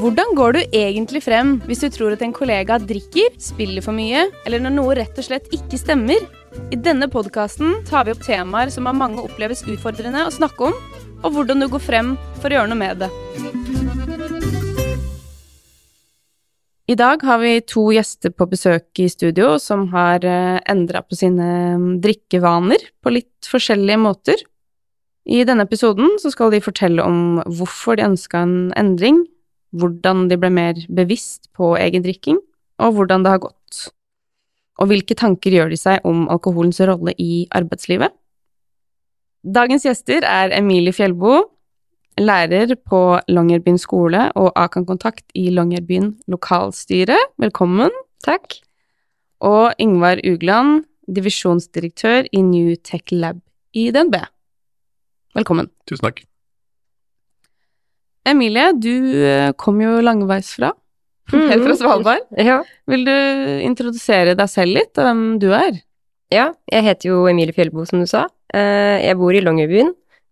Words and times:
Hvordan 0.00 0.30
går 0.32 0.54
du 0.56 0.58
egentlig 0.72 1.20
frem 1.20 1.58
hvis 1.68 1.82
du 1.84 1.90
tror 1.92 2.14
at 2.14 2.22
en 2.24 2.32
kollega 2.32 2.78
drikker, 2.80 3.34
spiller 3.36 3.84
for 3.84 3.92
mye, 3.92 4.22
eller 4.48 4.62
når 4.64 4.72
noe 4.72 4.94
rett 4.96 5.18
og 5.20 5.26
slett 5.26 5.50
ikke 5.52 5.76
stemmer? 5.76 6.22
I 6.72 6.78
denne 6.80 7.04
podkasten 7.12 7.82
tar 7.84 8.06
vi 8.06 8.14
opp 8.14 8.22
temaer 8.24 8.70
som 8.72 8.86
av 8.88 8.96
mange 8.96 9.20
oppleves 9.20 9.60
utfordrende 9.68 10.22
å 10.24 10.30
snakke 10.32 10.70
om, 10.70 10.78
og 11.20 11.34
hvordan 11.34 11.60
du 11.60 11.66
går 11.68 11.82
frem 11.84 12.14
for 12.38 12.48
å 12.48 12.56
gjøre 12.56 12.70
noe 12.70 12.80
med 12.80 13.02
det. 13.02 13.10
I 16.88 16.96
dag 16.96 17.20
har 17.28 17.42
vi 17.42 17.50
to 17.68 17.82
gjester 17.92 18.32
på 18.32 18.46
besøk 18.48 19.02
i 19.04 19.08
studio 19.12 19.58
som 19.60 19.84
har 19.92 20.24
endra 20.24 21.02
på 21.04 21.18
sine 21.18 21.50
drikkevaner 22.00 22.86
på 23.04 23.12
litt 23.18 23.50
forskjellige 23.52 24.00
måter. 24.00 24.40
I 25.28 25.44
denne 25.44 25.68
episoden 25.68 26.16
skal 26.24 26.56
de 26.56 26.62
fortelle 26.64 27.04
om 27.04 27.42
hvorfor 27.44 28.00
de 28.00 28.08
ønska 28.08 28.40
en 28.46 28.72
endring, 28.80 29.20
hvordan 29.76 30.26
de 30.30 30.38
ble 30.40 30.50
mer 30.52 30.78
bevisst 30.90 31.50
på 31.56 31.74
egen 31.78 32.04
drikking, 32.04 32.40
og 32.80 32.96
hvordan 32.96 33.24
det 33.24 33.34
har 33.34 33.42
gått. 33.42 33.90
Og 34.80 34.90
hvilke 34.90 35.16
tanker 35.18 35.52
gjør 35.54 35.70
de 35.72 35.78
seg 35.78 36.06
om 36.08 36.26
alkoholens 36.32 36.80
rolle 36.88 37.14
i 37.20 37.44
arbeidslivet? 37.54 38.14
Dagens 39.40 39.86
gjester 39.86 40.24
er 40.26 40.52
Emilie 40.56 40.92
Fjellbo, 40.96 41.42
lærer 42.20 42.74
på 42.76 43.20
Longyearbyen 43.32 43.78
skole 43.80 44.26
og 44.36 44.50
Akan 44.58 44.84
Kontakt 44.88 45.24
i 45.36 45.48
Longyearbyen 45.54 46.14
lokalstyre. 46.28 47.16
Velkommen. 47.40 47.94
Takk. 48.24 48.58
Og 49.40 49.72
Ingvar 49.80 50.20
Ugland, 50.28 50.84
divisjonsdirektør 51.08 52.28
i 52.32 52.42
New 52.44 52.74
Tech 52.84 53.12
Lab 53.12 53.40
i 53.72 53.88
DNB. 53.94 54.20
Velkommen. 55.36 55.70
Tusen 55.88 56.10
takk. 56.10 56.29
Emilie, 58.28 58.72
du 58.76 59.54
kom 59.60 59.80
jo 59.80 59.98
langveisfra. 60.04 60.72
Helt 61.30 61.62
fra 61.64 61.76
Svalbard. 61.78 62.26
Ja. 62.36 62.60
Vil 62.90 63.04
du 63.06 63.14
introdusere 63.64 64.34
deg 64.38 64.50
selv 64.50 64.76
litt, 64.76 64.92
og 64.98 65.06
hvem 65.08 65.22
du 65.42 65.50
er? 65.56 65.80
ja, 66.30 66.44
jeg 66.70 66.84
heter 66.86 67.08
jo 67.08 67.24
Emilie 67.26 67.50
Fjellbo, 67.50 67.82
som 67.88 67.98
du 67.98 68.06
sa. 68.06 68.20
Eh, 68.54 69.00
Jeg 69.02 69.16
bor 69.18 69.34
i 69.34 69.40
Longyearbyen, 69.42 69.88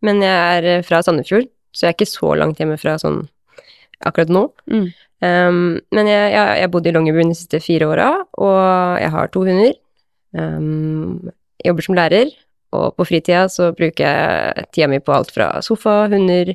men 0.07 0.21
jeg 0.23 0.61
er 0.63 0.85
fra 0.87 1.01
Sandefjord, 1.03 1.49
så 1.75 1.87
jeg 1.87 1.91
er 1.91 1.97
ikke 1.97 2.07
så 2.07 2.29
langt 2.39 2.61
hjemmefra 2.63 2.93
sånn 3.03 3.25
akkurat 4.07 4.31
nå. 4.31 4.45
Mm. 4.71 4.85
Um, 5.27 5.59
men 5.91 6.07
jeg, 6.07 6.29
jeg, 6.37 6.53
jeg 6.61 6.71
bodde 6.71 6.93
i 6.93 6.95
Longyearbyen 6.95 7.33
de 7.35 7.39
siste 7.41 7.59
fire 7.65 7.89
åra, 7.91 8.07
og 8.39 9.01
jeg 9.03 9.11
har 9.17 9.33
to 9.35 9.43
hunder. 9.49 9.75
Um, 10.39 11.33
jeg 11.59 11.73
jobber 11.73 11.89
som 11.89 11.99
lærer, 11.99 12.31
og 12.79 12.95
på 12.95 13.09
fritida 13.11 13.49
så 13.51 13.73
bruker 13.75 14.05
jeg 14.07 14.69
tida 14.71 14.87
mi 14.93 15.01
på 15.03 15.17
alt 15.17 15.35
fra 15.35 15.51
sofa, 15.67 16.05
hunder, 16.15 16.55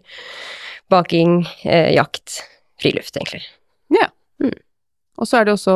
baking, 0.94 1.41
eh, 1.66 1.91
jakt, 1.97 2.39
friluft, 2.81 3.17
egentlig. 3.19 3.44
Ja. 3.94 4.08
Og 5.19 5.30
så 5.30 5.39
er 5.39 5.45
det 5.45 5.53
også 5.58 5.73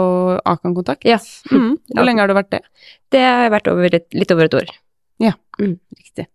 Akan 0.49 0.73
Kontakt. 0.77 1.05
Ja. 1.05 1.19
Mm. 1.51 1.75
Hvor 1.93 2.07
lenge 2.07 2.23
har 2.23 2.29
du 2.31 2.37
vært 2.37 2.53
det? 2.55 2.63
Det 3.13 3.21
har 3.21 3.51
vært 3.53 3.69
over 3.71 3.91
litt, 3.93 4.07
litt 4.17 4.33
over 4.33 4.49
et 4.49 4.61
år. 4.61 4.77
Riktig. 5.57 6.27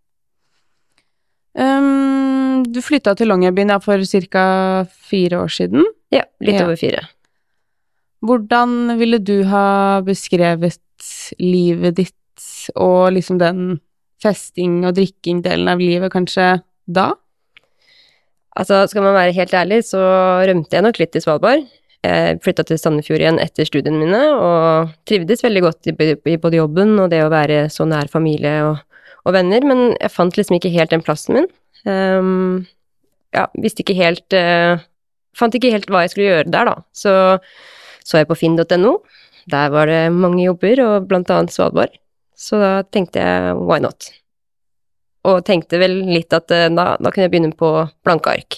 Um, 1.53 2.63
du 2.65 2.81
flytta 2.83 3.15
til 3.19 3.29
Longyearbyen 3.29 3.75
ja, 3.75 3.79
for 3.83 4.01
ca. 4.33 4.45
fire 4.89 5.43
år 5.45 5.53
siden. 5.53 5.85
Ja, 6.13 6.25
litt 6.41 6.59
Ja. 6.59 6.65
over 6.67 6.77
fire. 6.77 7.09
Hvordan 8.23 8.99
ville 8.99 9.19
du 9.19 9.45
ha 9.45 10.01
beskrevet 10.01 10.79
livet 11.39 11.97
ditt 11.97 12.71
og 12.77 13.13
liksom 13.13 13.39
den 13.39 13.81
festing 14.23 14.85
og 14.87 14.95
drikking-delen 14.95 15.69
av 15.69 15.79
livet 15.79 16.13
kanskje 16.13 16.63
da? 16.87 17.15
Altså, 18.59 18.83
skal 18.91 19.05
man 19.05 19.17
være 19.17 19.37
helt 19.37 19.55
ærlig, 19.57 19.81
så 19.89 20.01
rømte 20.45 20.77
jeg 20.77 20.85
nok 20.85 21.01
litt 21.01 21.17
i 21.17 21.23
Svalbard. 21.25 21.65
Jeg 22.03 22.41
flytta 22.43 22.65
til 22.67 22.81
Sandefjord 22.81 23.23
igjen 23.23 23.41
etter 23.41 23.69
studiene 23.69 24.01
mine, 24.01 24.21
og 24.35 24.93
trivdes 25.09 25.45
veldig 25.45 25.63
godt 25.63 25.91
i 25.93 26.37
både 26.37 26.59
jobben 26.59 26.97
og 26.99 27.13
det 27.13 27.23
å 27.23 27.31
være 27.33 27.65
så 27.73 27.87
nær 27.89 28.11
familie 28.13 28.57
og, 28.67 28.81
og 29.23 29.37
venner, 29.37 29.65
men 29.65 29.93
jeg 29.95 30.13
fant 30.13 30.37
liksom 30.37 30.59
ikke 30.59 30.73
helt 30.75 30.93
den 30.93 31.05
plassen 31.07 31.39
min. 31.39 31.49
Um, 31.87 32.65
ja, 33.35 33.47
visste 33.59 33.83
ikke 33.83 33.97
helt 33.99 34.37
uh, 34.37 34.79
Fant 35.33 35.55
ikke 35.57 35.73
helt 35.73 35.89
hva 35.91 36.03
jeg 36.05 36.11
skulle 36.13 36.27
gjøre 36.29 36.51
der, 36.53 36.69
da. 36.69 36.75
Så 36.93 37.13
så 38.05 38.21
jeg 38.21 38.29
på 38.29 38.37
finn.no. 38.39 38.97
Der 39.51 39.71
var 39.73 39.89
det 39.91 40.13
mange 40.15 40.45
jobber, 40.45 40.83
og 40.85 41.09
blant 41.09 41.31
annet 41.33 41.55
Svalbard. 41.55 41.95
Så 42.37 42.59
da 42.61 42.73
tenkte 42.95 43.23
jeg 43.23 43.57
why 43.63 43.81
not? 43.83 44.11
Og 45.29 45.45
tenkte 45.47 45.79
vel 45.79 46.01
litt 46.09 46.35
at 46.35 46.51
eh, 46.51 46.67
da, 46.75 46.97
da 46.99 47.11
kunne 47.13 47.29
jeg 47.29 47.31
begynne 47.37 47.53
på 47.55 47.69
blanke 48.03 48.33
ark. 48.33 48.57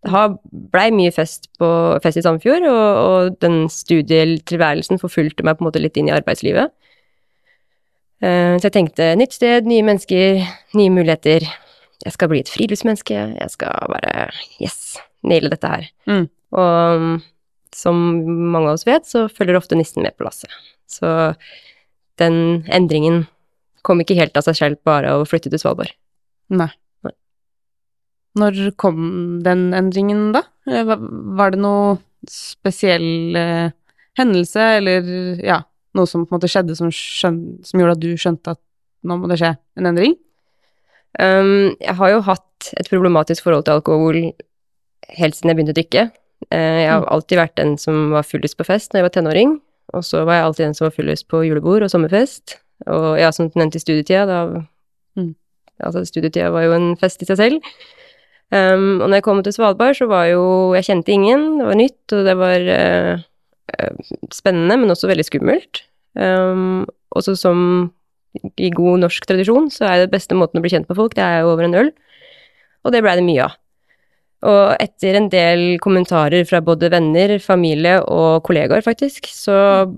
Det 0.00 0.10
har- 0.14 0.38
blei 0.72 0.86
mye 0.94 1.12
fest, 1.12 1.50
på, 1.60 1.68
fest 2.00 2.16
i 2.16 2.22
Sandefjord, 2.24 2.64
og, 2.70 2.88
og 3.04 3.36
den 3.44 3.66
studietilværelsen 3.72 5.00
forfulgte 5.02 5.44
meg 5.44 5.58
på 5.58 5.64
en 5.64 5.68
måte 5.68 5.82
litt 5.82 5.96
inn 6.00 6.08
i 6.08 6.14
arbeidslivet. 6.16 6.72
Eh, 8.24 8.56
Så 8.56 8.68
jeg 8.70 8.76
tenkte 8.78 9.10
nytt 9.20 9.36
sted, 9.36 9.66
nye 9.68 9.84
mennesker, 9.84 10.40
nye 10.78 10.94
muligheter. 10.94 11.44
Jeg 12.04 12.12
skal 12.14 12.28
bli 12.32 12.40
et 12.40 12.48
friluftsmenneske, 12.52 13.16
jeg 13.36 13.50
skal 13.52 13.92
bare 13.92 14.30
yes, 14.62 14.96
naile 15.26 15.50
dette 15.52 15.68
her. 15.68 15.86
Mm. 16.08 16.26
Og 16.56 17.06
som 17.76 17.96
mange 18.54 18.70
av 18.70 18.78
oss 18.78 18.86
vet, 18.88 19.04
så 19.08 19.26
følger 19.28 19.58
ofte 19.58 19.76
nissen 19.76 20.04
med 20.04 20.16
på 20.16 20.24
lasset. 20.24 20.52
Så 20.88 21.34
den 22.20 22.64
endringen 22.72 23.26
kom 23.84 24.00
ikke 24.00 24.16
helt 24.18 24.36
av 24.38 24.46
seg 24.46 24.56
selv 24.56 24.80
bare 24.86 25.12
av 25.12 25.24
å 25.24 25.28
flytte 25.28 25.50
til 25.52 25.60
Svalbard. 25.60 25.92
Nei. 26.50 26.68
Når 28.36 28.58
kom 28.76 28.98
den 29.44 29.70
endringen, 29.74 30.32
da? 30.34 30.42
Eh, 30.68 30.84
Var 30.84 31.54
det 31.54 31.60
noe 31.62 31.96
spesiell 32.28 33.36
eh, 33.38 33.70
hendelse, 34.18 34.60
eller 34.80 35.40
ja, 35.44 35.62
noe 35.96 36.06
som 36.10 36.26
på 36.26 36.34
en 36.34 36.38
måte 36.40 36.50
skjedde 36.52 36.76
som, 36.76 36.90
skjøn, 36.92 37.38
som 37.64 37.80
gjorde 37.80 37.96
at 37.96 38.02
du 38.02 38.10
skjønte 38.20 38.52
at 38.56 38.60
nå 39.06 39.16
må 39.20 39.30
det 39.30 39.38
skje 39.40 39.54
en 39.78 39.88
endring? 39.88 40.16
Um, 41.16 41.72
jeg 41.80 41.94
har 41.96 42.10
jo 42.12 42.20
hatt 42.26 42.68
et 42.76 42.90
problematisk 42.92 43.46
forhold 43.46 43.64
til 43.64 43.78
alkohol 43.78 44.18
helt 45.16 45.36
siden 45.38 45.48
jeg 45.52 45.56
begynte 45.56 45.72
å 45.72 45.78
drikke. 45.80 46.04
Uh, 46.52 46.80
jeg 46.82 46.90
har 46.90 47.00
Mm. 47.06 47.08
alltid 47.14 47.38
vært 47.40 47.56
den 47.56 47.76
som 47.80 48.10
var 48.12 48.22
fullest 48.28 48.58
på 48.58 48.66
fest 48.68 48.92
når 48.92 49.00
jeg 49.00 49.06
var 49.06 49.14
tenåring, 49.16 49.60
og 49.94 50.04
så 50.04 50.26
var 50.26 50.34
jeg 50.34 50.44
alltid 50.44 50.64
den 50.66 50.74
som 50.76 50.84
var 50.90 50.96
fullest 50.98 51.28
på 51.28 51.40
julebord 51.46 51.82
og 51.86 51.90
sommerfest. 51.90 52.58
Og 52.86 53.16
ja, 53.18 53.30
som 53.32 53.48
nevnt 53.54 53.76
i 53.76 53.80
studietida, 53.80 54.26
da 54.28 54.66
Mm. 55.16 55.34
Altså, 55.84 56.04
studietida 56.08 56.50
var 56.54 56.66
jo 56.66 56.76
en 56.76 56.90
fest 57.00 57.22
i 57.22 57.28
seg 57.28 57.40
selv. 57.40 57.72
Um, 58.54 59.02
og 59.02 59.08
når 59.08 59.18
jeg 59.18 59.26
kom 59.26 59.42
til 59.42 59.56
Svalbard, 59.56 59.96
så 59.98 60.06
var 60.06 60.28
jo 60.30 60.72
Jeg 60.76 60.86
kjente 60.86 61.10
ingen, 61.10 61.58
det 61.58 61.66
var 61.66 61.78
nytt, 61.80 62.12
og 62.14 62.28
det 62.28 62.34
var 62.38 62.68
eh, 62.70 63.24
spennende, 64.30 64.76
men 64.78 64.90
også 64.94 65.10
veldig 65.10 65.26
skummelt. 65.26 65.82
Um, 66.14 66.86
også 67.10 67.34
som 67.36 67.60
i 68.60 68.70
god 68.70 69.02
norsk 69.02 69.26
tradisjon, 69.26 69.70
så 69.72 69.88
er 69.88 70.04
det 70.04 70.12
beste 70.12 70.36
måten 70.38 70.60
å 70.60 70.64
bli 70.64 70.70
kjent 70.72 70.88
med 70.88 70.98
folk, 70.98 71.16
det 71.16 71.24
er 71.24 71.48
over 71.48 71.66
en 71.66 71.78
øl. 71.82 71.92
Og 72.84 72.94
det 72.94 73.02
blei 73.02 73.16
det 73.18 73.26
mye 73.26 73.46
av. 73.48 73.56
Og 74.46 74.76
etter 74.78 75.16
en 75.18 75.30
del 75.32 75.64
kommentarer 75.82 76.44
fra 76.46 76.60
både 76.62 76.90
venner, 76.92 77.38
familie 77.42 77.98
og 78.04 78.44
kollegaer, 78.46 78.84
faktisk, 78.84 79.30
så 79.32 79.88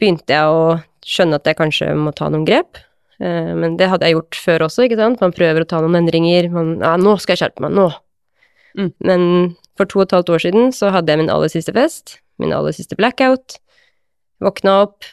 begynte 0.00 0.34
jeg 0.34 0.48
å 0.48 0.80
skjønne 1.06 1.38
at 1.38 1.46
jeg 1.46 1.58
kanskje 1.58 1.92
må 1.98 2.14
ta 2.16 2.30
noen 2.32 2.46
grep. 2.48 2.80
Eh, 3.22 3.52
Men 3.54 3.76
det 3.78 3.88
hadde 3.90 4.08
jeg 4.08 4.16
gjort 4.16 4.40
før 4.44 4.66
også, 4.66 4.86
ikke 4.86 4.98
sant. 4.98 5.22
Man 5.22 5.34
prøver 5.36 5.62
å 5.62 5.68
ta 5.68 5.80
noen 5.82 6.00
endringer. 6.02 6.50
Man 6.50 6.78
Ja, 6.82 6.96
nå 6.98 7.16
skal 7.22 7.36
jeg 7.36 7.44
skjerpe 7.44 7.64
meg. 7.64 7.76
Nå. 7.78 7.88
Mm. 8.78 8.92
Men 9.04 9.22
for 9.78 9.86
to 9.86 10.00
og 10.00 10.08
et 10.08 10.16
halvt 10.16 10.32
år 10.34 10.44
siden 10.46 10.72
så 10.74 10.90
hadde 10.90 11.12
jeg 11.12 11.22
min 11.22 11.32
aller 11.32 11.52
siste 11.52 11.74
fest. 11.76 12.18
Min 12.42 12.54
aller 12.56 12.74
siste 12.74 12.98
blackout. 12.98 13.58
Våkna 14.42 14.82
opp 14.88 15.06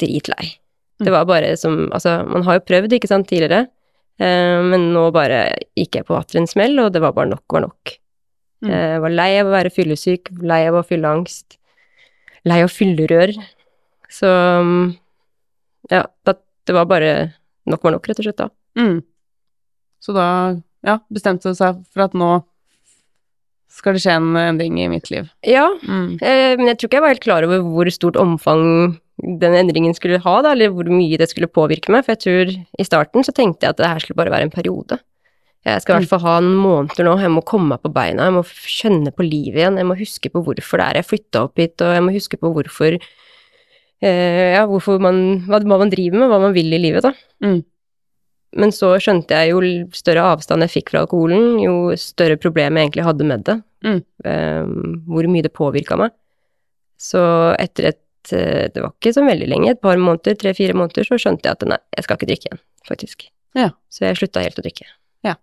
dritlei. 0.00 0.54
Mm. 0.98 1.06
Det 1.06 1.12
var 1.12 1.28
bare 1.28 1.56
som 1.56 1.90
Altså, 1.92 2.22
man 2.26 2.46
har 2.46 2.58
jo 2.58 2.66
prøvd, 2.68 2.92
ikke 2.96 3.10
sant, 3.10 3.28
tidligere. 3.28 3.66
Eh, 4.22 4.60
men 4.62 4.92
nå 4.94 5.10
bare 5.12 5.50
gikk 5.76 5.98
jeg 5.98 6.06
på 6.08 6.16
atter 6.16 6.40
en 6.40 6.48
smell, 6.48 6.78
og 6.80 6.92
det 6.94 7.02
var 7.02 7.12
bare 7.16 7.32
nok 7.34 7.44
var 7.52 7.66
nok. 7.66 7.98
Mm. 8.62 8.70
Jeg 8.70 9.02
var 9.02 9.10
lei 9.10 9.30
av 9.40 9.50
å 9.50 9.56
være 9.56 9.74
fyllesyk, 9.74 10.30
lei 10.40 10.62
av 10.68 10.78
å 10.78 10.86
fylle 10.86 11.10
angst, 11.10 11.58
lei 12.46 12.60
av 12.62 12.70
fyllerør. 12.70 13.34
Så 14.12 14.28
mm, 14.62 14.92
ja, 15.90 16.04
det 16.28 16.76
var 16.76 16.86
bare 16.86 17.12
nok 17.66 17.82
var 17.84 17.92
nok, 17.96 18.08
rett 18.08 18.18
og 18.22 18.26
slett, 18.26 18.40
da. 18.40 18.48
Mm. 18.78 19.02
Så 20.02 20.14
da, 20.16 20.26
ja, 20.86 20.98
bestemte 21.12 21.52
du 21.52 21.54
seg 21.58 21.78
for 21.92 22.06
at 22.08 22.16
nå 22.18 22.32
skal 23.72 23.94
det 23.96 24.02
skje 24.04 24.16
en 24.18 24.34
endring 24.36 24.76
i 24.82 24.88
mitt 24.92 25.08
liv. 25.12 25.30
Ja, 25.48 25.68
Mm. 25.80 26.18
eh, 26.20 26.56
men 26.58 26.66
jeg 26.68 26.76
tror 26.78 26.88
ikke 26.88 26.98
jeg 26.98 27.04
var 27.06 27.14
helt 27.14 27.24
klar 27.24 27.44
over 27.46 27.62
hvor 27.64 27.90
stort 27.90 28.16
omfang 28.20 28.98
den 29.22 29.54
endringen 29.54 29.94
skulle 29.94 30.18
ha, 30.20 30.34
da, 30.42 30.52
eller 30.52 30.68
hvor 30.74 30.84
mye 30.90 31.16
det 31.16 31.28
skulle 31.30 31.46
påvirke 31.48 31.88
meg, 31.92 32.04
for 32.04 32.12
jeg 32.16 32.20
tror 32.24 32.52
i 32.78 32.84
starten 32.84 33.24
så 33.24 33.32
tenkte 33.32 33.64
jeg 33.64 33.70
at 33.70 33.76
det 33.80 33.86
her 33.88 33.98
skulle 34.02 34.16
bare 34.18 34.32
være 34.34 34.48
en 34.48 34.50
periode. 34.52 34.98
Jeg 35.64 35.80
skal 35.84 35.94
i 35.94 35.98
hvert 36.02 36.10
fall 36.10 36.24
ha 36.26 36.40
noen 36.42 36.58
måneder 36.58 37.04
nå, 37.06 37.14
jeg 37.22 37.30
må 37.30 37.44
komme 37.46 37.68
meg 37.76 37.82
på 37.84 37.92
beina, 37.94 38.24
jeg 38.26 38.34
må 38.34 38.42
skjønne 38.42 39.12
på 39.14 39.22
livet 39.22 39.60
igjen, 39.62 39.76
jeg 39.78 39.86
må 39.86 39.94
huske 39.96 40.28
på 40.32 40.42
hvorfor 40.42 40.80
det 40.82 40.86
er 40.88 40.98
jeg 40.98 41.06
flytta 41.12 41.44
opp 41.46 41.56
hit, 41.62 41.76
og 41.80 41.94
jeg 41.94 42.02
må 42.02 42.12
huske 42.16 42.36
på 42.40 42.50
hvorfor 42.52 42.96
ja, 44.02 44.62
hvorfor 44.66 44.98
man, 45.02 45.44
hva, 45.46 45.60
man 45.62 45.92
driver 45.92 46.18
med, 46.18 46.30
hva 46.32 46.40
man 46.42 46.56
vil 46.56 46.72
i 46.74 46.80
livet, 46.82 47.06
da. 47.06 47.12
Mm. 47.44 47.60
Men 48.60 48.72
så 48.74 48.90
skjønte 49.00 49.38
jeg 49.38 49.52
jo 49.52 49.60
større 49.96 50.24
avstand 50.34 50.64
jeg 50.66 50.74
fikk 50.74 50.92
fra 50.92 51.04
alkoholen, 51.06 51.56
jo 51.62 51.94
større 51.96 52.36
problem 52.40 52.76
jeg 52.76 52.88
egentlig 52.88 53.06
hadde 53.06 53.28
med 53.28 53.44
det. 53.48 53.58
Mm. 53.82 54.00
eh, 54.24 54.66
hvor 55.10 55.26
mye 55.26 55.42
det 55.42 55.54
påvirka 55.56 55.96
meg. 55.98 56.12
Så 57.00 57.20
etter 57.58 57.88
et 57.90 58.30
eh, 58.30 58.68
Det 58.70 58.78
var 58.78 58.92
ikke 58.92 59.14
så 59.16 59.24
veldig 59.26 59.48
lenge, 59.50 59.72
et 59.72 59.80
par 59.82 59.98
måneder, 59.98 60.36
tre-fire 60.38 60.76
måneder, 60.78 61.08
så 61.08 61.18
skjønte 61.18 61.48
jeg 61.48 61.58
at 61.58 61.66
nei, 61.66 61.80
jeg 61.96 62.06
skal 62.06 62.18
ikke 62.18 62.28
drikke 62.30 62.50
igjen, 62.50 62.62
faktisk. 62.86 63.26
Ja. 63.58 63.72
Så 63.90 64.06
jeg 64.06 64.20
slutta 64.20 64.44
helt 64.44 64.60
å 64.60 64.64
drikke. 64.64 64.86
Ja. 65.26 65.34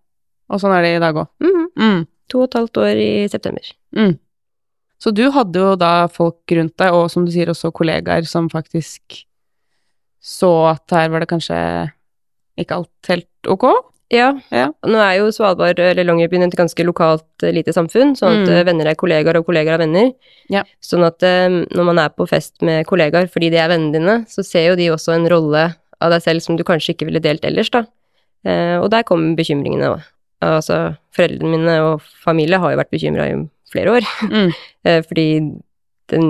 Og 0.50 0.62
sånn 0.62 0.74
er 0.78 0.86
det 0.86 0.96
i 0.96 1.04
dag 1.04 1.20
òg. 1.20 1.28
Mhm. 1.44 1.68
Mm. 1.76 2.08
To 2.30 2.44
og 2.44 2.50
et 2.52 2.60
halvt 2.60 2.78
år 2.78 3.02
i 3.02 3.12
september. 3.28 3.72
Mm. 3.98 4.16
Så 5.00 5.14
du 5.16 5.30
hadde 5.32 5.56
jo 5.62 5.76
da 5.80 6.08
folk 6.12 6.44
rundt 6.52 6.76
deg, 6.82 6.92
og 6.94 7.08
som 7.12 7.24
du 7.26 7.32
sier 7.32 7.48
også 7.52 7.72
kollegaer, 7.72 8.26
som 8.28 8.50
faktisk 8.52 9.22
så 10.20 10.50
at 10.74 10.92
her 10.92 11.08
var 11.14 11.24
det 11.24 11.30
kanskje 11.32 11.56
ikke 12.60 12.76
alt 12.82 13.08
helt 13.08 13.48
ok? 13.48 13.64
Ja. 14.12 14.34
Ja. 14.52 14.66
Nå 14.90 14.98
er 15.00 15.20
jo 15.20 15.30
Svalbard 15.32 15.80
eller 15.80 16.04
Longyearbyen 16.04 16.44
et 16.48 16.56
ganske 16.58 16.84
lokalt 16.84 17.46
eh, 17.46 17.54
lite 17.56 17.72
samfunn, 17.76 18.16
sånn 18.18 18.42
at 18.42 18.48
Mm. 18.50 18.56
eh, 18.58 18.64
venner 18.68 18.88
er 18.90 18.96
kollegaer 19.00 19.38
og 19.40 19.46
kollegaer 19.46 19.78
er 19.78 19.84
venner. 19.86 20.10
Ja. 20.50 20.64
Sånn 20.82 21.06
at 21.06 21.22
eh, 21.24 21.48
når 21.48 21.86
man 21.86 22.00
er 22.00 22.10
på 22.10 22.28
fest 22.28 22.60
med 22.66 22.86
kollegaer 22.90 23.30
fordi 23.32 23.52
de 23.54 23.58
er 23.62 23.70
vennene 23.70 23.94
dine, 23.94 24.16
så 24.28 24.44
ser 24.44 24.72
jo 24.72 24.76
de 24.76 24.90
også 24.92 25.14
en 25.16 25.30
rolle 25.30 25.76
av 26.02 26.12
deg 26.12 26.22
selv 26.26 26.42
som 26.42 26.58
du 26.58 26.64
kanskje 26.66 26.96
ikke 26.98 27.06
ville 27.08 27.22
delt 27.22 27.46
ellers, 27.46 27.70
da. 27.70 27.86
Og 28.80 28.90
der 28.90 29.04
kommer 29.04 29.36
bekymringene 29.36 29.90
òg. 29.94 30.04
Altså, 30.42 30.96
foreldrene 31.12 31.58
mine 31.58 31.74
og 31.84 32.02
familie 32.24 32.58
har 32.58 32.72
jo 32.72 32.78
vært 32.80 32.92
bekymra 32.94 33.26
flere 33.74 33.98
år. 34.00 34.08
Mm. 34.30 34.52
Eh, 34.88 35.02
fordi 35.04 35.26
den, 36.10 36.30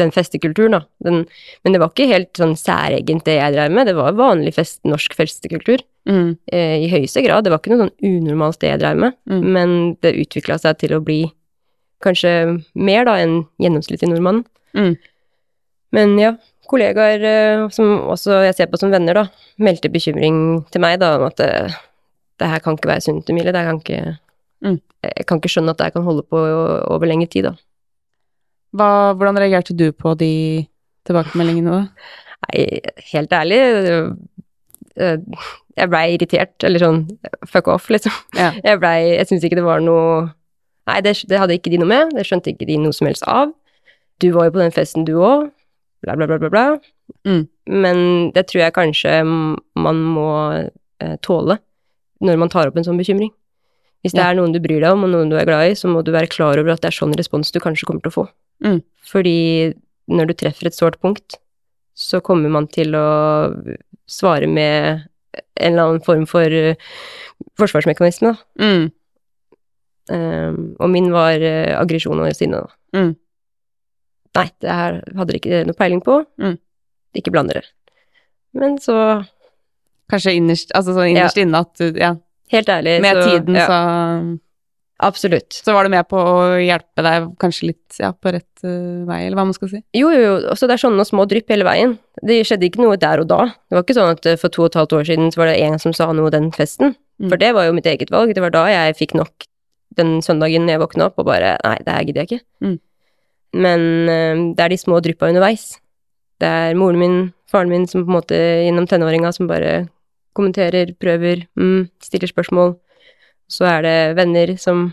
den 0.00 0.10
festekulturen, 0.14 0.72
da. 0.72 0.80
Den, 1.04 1.18
men 1.62 1.74
det 1.74 1.80
var 1.82 1.90
ikke 1.92 2.06
helt 2.08 2.30
sånn 2.40 2.54
særegent 2.56 3.26
det 3.28 3.34
jeg 3.36 3.52
drev 3.54 3.74
med, 3.76 3.86
det 3.90 3.94
var 3.98 4.16
vanlig 4.16 4.54
fest, 4.56 4.80
norsk 4.88 5.12
festekultur. 5.18 5.82
Mm. 6.08 6.30
Eh, 6.50 6.78
I 6.86 6.88
høyeste 6.90 7.20
grad. 7.26 7.44
Det 7.44 7.52
var 7.52 7.60
ikke 7.60 7.74
noe 7.74 7.82
sånn 7.84 8.08
unormalt 8.08 8.58
det 8.64 8.70
jeg 8.72 8.80
drev 8.80 8.96
med, 9.04 9.18
Mm. 9.28 9.42
men 9.52 9.74
det 10.00 10.14
utvikla 10.22 10.56
seg 10.58 10.78
til 10.80 10.96
å 10.96 11.02
bli 11.04 11.20
kanskje 12.00 12.32
mer 12.74 13.04
da 13.04 13.18
enn 13.20 13.42
gjennomsnittlig 13.60 14.08
nordmann. 14.08 14.40
Mm. 14.72 14.94
Men 15.92 16.16
ja, 16.18 16.32
kollegaer 16.70 17.20
eh, 17.26 17.68
som 17.74 17.92
også 18.14 18.40
jeg 18.46 18.56
ser 18.56 18.72
på 18.72 18.80
som 18.80 18.90
venner, 18.94 19.20
da, 19.20 19.26
meldte 19.60 19.92
bekymring 19.92 20.64
til 20.72 20.80
meg 20.80 20.96
da 21.02 21.12
om 21.18 21.26
at 21.28 21.36
det, 21.36 21.52
det 22.40 22.48
her 22.48 22.64
kan 22.64 22.78
ikke 22.78 22.94
være 22.94 23.04
sunt, 23.04 23.28
Emilie. 23.28 23.52
Det 23.52 23.60
her 23.60 23.68
kan 23.74 23.82
ikke 23.84 24.16
Mm. 24.64 24.78
Jeg 25.06 25.26
kan 25.28 25.40
ikke 25.40 25.50
skjønne 25.52 25.72
at 25.74 25.80
det 25.80 25.92
kan 25.94 26.04
holde 26.04 26.24
på 26.28 26.40
over 26.40 27.08
lengre 27.08 27.28
tid, 27.30 27.48
da. 27.48 27.54
Hva, 28.76 28.88
hvordan 29.18 29.38
reagerte 29.40 29.74
du 29.74 29.88
på 29.96 30.12
de 30.18 30.32
tilbakemeldingene 31.08 31.72
da? 31.72 32.10
Nei, 32.40 32.66
helt 33.10 33.32
ærlig 33.36 33.58
eh, 33.60 35.40
Jeg 35.76 35.90
blei 35.90 36.04
irritert, 36.14 36.54
eller 36.64 36.82
sånn 36.82 37.00
fuck 37.50 37.70
off, 37.72 37.88
liksom. 37.92 38.14
Ja. 38.38 38.52
Jeg 38.68 38.80
blei 38.82 39.16
Jeg 39.16 39.30
syns 39.30 39.46
ikke 39.46 39.58
det 39.58 39.66
var 39.66 39.82
noe 39.84 40.28
Nei, 40.88 41.00
det, 41.04 41.16
det 41.28 41.38
hadde 41.38 41.54
ikke 41.54 41.70
de 41.70 41.78
noe 41.78 41.86
med. 41.90 42.14
Det 42.16 42.24
skjønte 42.26 42.50
ikke 42.50 42.66
de 42.66 42.78
noe 42.80 42.94
som 42.96 43.06
helst 43.06 43.22
av. 43.30 43.52
Du 44.18 44.30
var 44.34 44.48
jo 44.48 44.54
på 44.56 44.62
den 44.62 44.72
festen, 44.74 45.04
du 45.06 45.12
òg. 45.22 45.44
Bla, 46.02 46.16
bla, 46.18 46.26
bla, 46.26 46.38
bla, 46.40 46.48
bla. 46.50 46.64
Mm. 47.28 47.44
Men 47.70 48.00
det 48.34 48.46
tror 48.48 48.64
jeg 48.64 48.74
kanskje 48.74 49.12
man 49.28 50.00
må 50.16 50.30
eh, 50.56 51.14
tåle 51.22 51.60
når 52.24 52.40
man 52.40 52.50
tar 52.52 52.68
opp 52.68 52.80
en 52.80 52.88
sånn 52.88 52.98
bekymring. 52.98 53.30
Hvis 54.00 54.14
det 54.16 54.22
Ja. 54.22 54.30
er 54.30 54.38
noen 54.38 54.52
du 54.52 54.60
bryr 54.60 54.80
deg 54.80 54.92
om, 54.92 55.04
og 55.04 55.10
noen 55.12 55.28
du 55.30 55.36
er 55.36 55.44
glad 55.44 55.70
i, 55.70 55.74
så 55.76 55.88
må 55.88 56.02
du 56.04 56.10
være 56.12 56.30
klar 56.32 56.58
over 56.58 56.72
at 56.72 56.80
det 56.80 56.88
er 56.88 56.96
sånn 56.96 57.12
respons 57.16 57.52
du 57.52 57.60
kanskje 57.60 57.86
kommer 57.86 58.00
til 58.00 58.10
å 58.10 58.16
få. 58.16 58.28
Mm. 58.64 58.82
Fordi 59.04 59.74
når 60.08 60.26
du 60.30 60.34
treffer 60.34 60.66
et 60.66 60.74
sårt 60.76 61.00
punkt, 61.00 61.36
så 61.94 62.22
kommer 62.24 62.48
man 62.48 62.66
til 62.66 62.94
å 62.96 63.52
svare 64.08 64.48
med 64.48 65.06
en 65.60 65.72
eller 65.72 65.82
annen 65.82 66.04
form 66.04 66.24
for 66.26 66.42
eh, 66.42 66.74
forsvarsmekanisme, 67.60 68.32
da. 68.32 68.64
Mm. 68.64 68.92
Um, 70.10 70.76
og 70.80 70.90
min 70.90 71.12
var 71.12 71.38
uh, 71.38 71.76
aggresjon 71.78 72.18
og 72.18 72.32
sinne, 72.34 72.64
da. 72.64 72.98
Mm. 72.98 73.12
Nei, 74.34 74.46
det 74.62 74.70
her 74.70 74.96
hadde 75.14 75.28
dere 75.30 75.38
ikke 75.38 75.60
noe 75.68 75.78
peiling 75.78 76.00
på. 76.02 76.16
Mm. 76.40 76.56
Ikke 77.20 77.30
bland 77.34 77.52
dere. 77.52 77.62
Men 78.56 78.78
så, 78.82 78.96
Kanskje 80.10 80.32
innerst, 80.40 80.72
altså 80.74 80.96
sånn 80.96 81.12
innerst 81.12 81.38
inne 81.38 81.60
at 81.62 81.70
du, 81.78 81.92
ja, 81.94 82.16
helt 82.54 82.70
ærlig 82.72 83.00
med 83.02 83.18
så, 83.18 83.26
tiden 83.28 83.58
ja, 83.58 83.66
så, 83.66 83.80
Absolutt. 85.00 85.52
så 85.52 85.72
var 85.72 85.86
det 85.86 85.92
med 85.94 86.06
på 86.10 86.20
å 86.20 86.40
hjelpe 86.60 87.04
deg 87.04 87.28
kanskje 87.40 87.70
litt 87.70 88.00
ja, 88.02 88.10
på 88.12 88.32
rett 88.34 88.64
uh, 88.66 89.06
vei, 89.08 89.22
eller 89.24 89.38
hva 89.38 89.46
man 89.48 89.56
skal 89.56 89.70
si. 89.72 89.80
Jo, 89.96 90.10
jo, 90.12 90.20
jo. 90.20 90.34
Også 90.52 90.68
det 90.68 90.76
er 90.76 90.82
sånne 90.82 91.06
små 91.08 91.24
drypp 91.30 91.48
hele 91.52 91.64
veien. 91.64 91.94
Det 92.20 92.42
skjedde 92.44 92.68
ikke 92.68 92.82
noe 92.84 92.98
der 93.00 93.22
og 93.22 93.30
da. 93.30 93.46
Det 93.70 93.78
var 93.78 93.86
ikke 93.86 93.96
sånn 93.96 94.12
at 94.12 94.28
eh, 94.28 94.38
for 94.40 94.52
to 94.52 94.66
og 94.66 94.70
et 94.70 94.76
halvt 94.80 94.96
år 94.98 95.06
siden 95.08 95.32
så 95.32 95.40
var 95.40 95.52
det 95.52 95.62
en 95.64 95.80
som 95.80 95.94
sa 95.96 96.10
noe 96.16 96.32
den 96.34 96.50
festen. 96.52 96.92
Mm. 97.20 97.30
For 97.32 97.40
det 97.40 97.54
var 97.56 97.68
jo 97.68 97.76
mitt 97.76 97.88
eget 97.88 98.12
valg. 98.12 98.34
Det 98.36 98.44
var 98.44 98.52
da 98.52 98.66
jeg 98.68 98.98
fikk 98.98 99.16
nok 99.16 99.48
den 99.98 100.18
søndagen 100.24 100.68
jeg 100.70 100.82
våkna 100.82 101.08
opp 101.08 101.18
og 101.18 101.26
bare 101.26 101.56
Nei, 101.64 101.78
det 101.86 101.96
her 101.96 102.04
gidder 102.06 102.26
jeg 102.26 102.28
ikke. 102.28 102.44
Mm. 102.66 102.76
Men 103.64 103.86
uh, 104.04 104.42
det 104.52 104.66
er 104.66 104.74
de 104.74 104.80
små 104.84 105.00
dryppa 105.00 105.32
underveis. 105.32 105.72
Det 106.40 106.48
er 106.48 106.76
moren 106.76 107.00
min, 107.00 107.18
faren 107.48 107.72
min 107.72 107.88
som 107.88 108.04
på 108.04 108.12
en 108.12 108.18
måte 108.20 108.36
gjennom 108.36 108.88
tenåringa 108.88 109.32
som 109.36 109.48
bare 109.48 109.88
kommenterer, 110.36 110.94
prøver, 111.00 111.46
mm, 111.58 111.88
stiller 112.02 112.30
spørsmål. 112.30 112.74
Så 113.50 113.66
er 113.66 113.82
det 113.82 114.16
venner 114.16 114.54
som 114.60 114.90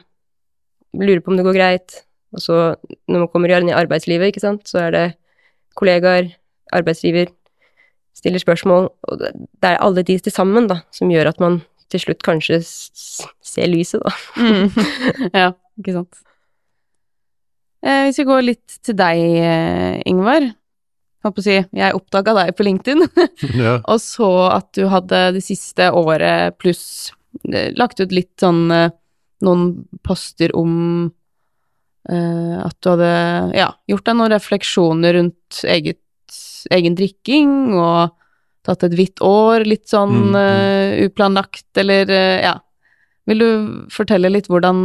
lurer 0.98 1.22
på 1.22 1.32
om 1.32 1.38
det 1.38 1.46
går 1.46 1.58
greit. 1.58 2.04
Og 2.34 2.44
så 2.44 2.76
når 3.08 3.26
man 3.26 3.32
kommer 3.32 3.54
inn 3.56 3.72
i 3.72 3.78
arbeidslivet, 3.78 4.32
ikke 4.32 4.44
sant, 4.44 4.68
så 4.68 4.88
er 4.88 4.92
det 4.96 5.06
kollegaer, 5.78 6.34
arbeidsgiver, 6.74 7.30
stiller 8.18 8.42
spørsmål, 8.42 8.90
og 9.08 9.20
det 9.22 9.70
er 9.70 9.78
alle 9.78 10.04
de 10.04 10.18
til 10.20 10.34
sammen, 10.34 10.68
da, 10.68 10.82
som 10.92 11.12
gjør 11.12 11.30
at 11.30 11.40
man 11.40 11.62
til 11.92 12.02
slutt 12.02 12.24
kanskje 12.26 12.60
ser 12.66 13.70
lyset, 13.70 14.02
da. 14.04 14.14
Mm. 14.42 14.72
ja, 15.42 15.52
ikke 15.80 16.00
sant. 16.00 16.24
Eh, 17.86 18.08
hvis 18.08 18.20
vi 18.20 18.28
går 18.28 18.42
litt 18.44 18.80
til 18.84 18.98
deg, 18.98 19.22
eh, 19.22 20.02
Ingvar. 20.10 20.50
Holdt 21.28 21.38
på 21.38 21.44
å 21.44 21.48
si, 21.50 21.58
jeg 21.60 21.98
oppdaga 21.98 22.34
deg 22.40 22.56
på 22.56 22.66
LinkedIn, 22.68 23.04
Ja. 23.64 23.78
og 23.84 24.00
så 24.04 24.32
at 24.54 24.72
du 24.78 24.86
hadde 24.92 25.26
det 25.36 25.44
siste 25.44 25.90
året 25.92 26.56
pluss 26.62 27.12
eh, 27.52 27.74
lagt 27.76 28.00
ut 28.00 28.16
litt 28.16 28.34
sånn 28.40 28.66
eh, 28.72 28.90
noen 29.46 29.68
poster 30.06 30.54
om 30.58 30.74
uh, 32.10 32.56
at 32.64 32.78
du 32.82 32.92
hadde 32.94 33.12
ja, 33.58 33.72
gjort 33.90 34.08
deg 34.08 34.18
noen 34.18 34.34
refleksjoner 34.34 35.18
rundt 35.20 35.60
eget, 35.68 36.02
egen 36.74 36.98
drikking, 36.98 37.52
og 37.78 38.16
tatt 38.68 38.88
et 38.88 38.96
hvitt 38.98 39.22
år, 39.24 39.64
litt 39.68 39.88
sånn 39.92 40.36
eh, 40.36 41.04
uplanlagt, 41.06 41.70
eller 41.80 42.10
uh, 42.12 42.40
ja. 42.44 42.56
Vil 43.28 43.44
du 43.44 43.50
fortelle 43.92 44.32
litt 44.32 44.48
hvordan 44.48 44.78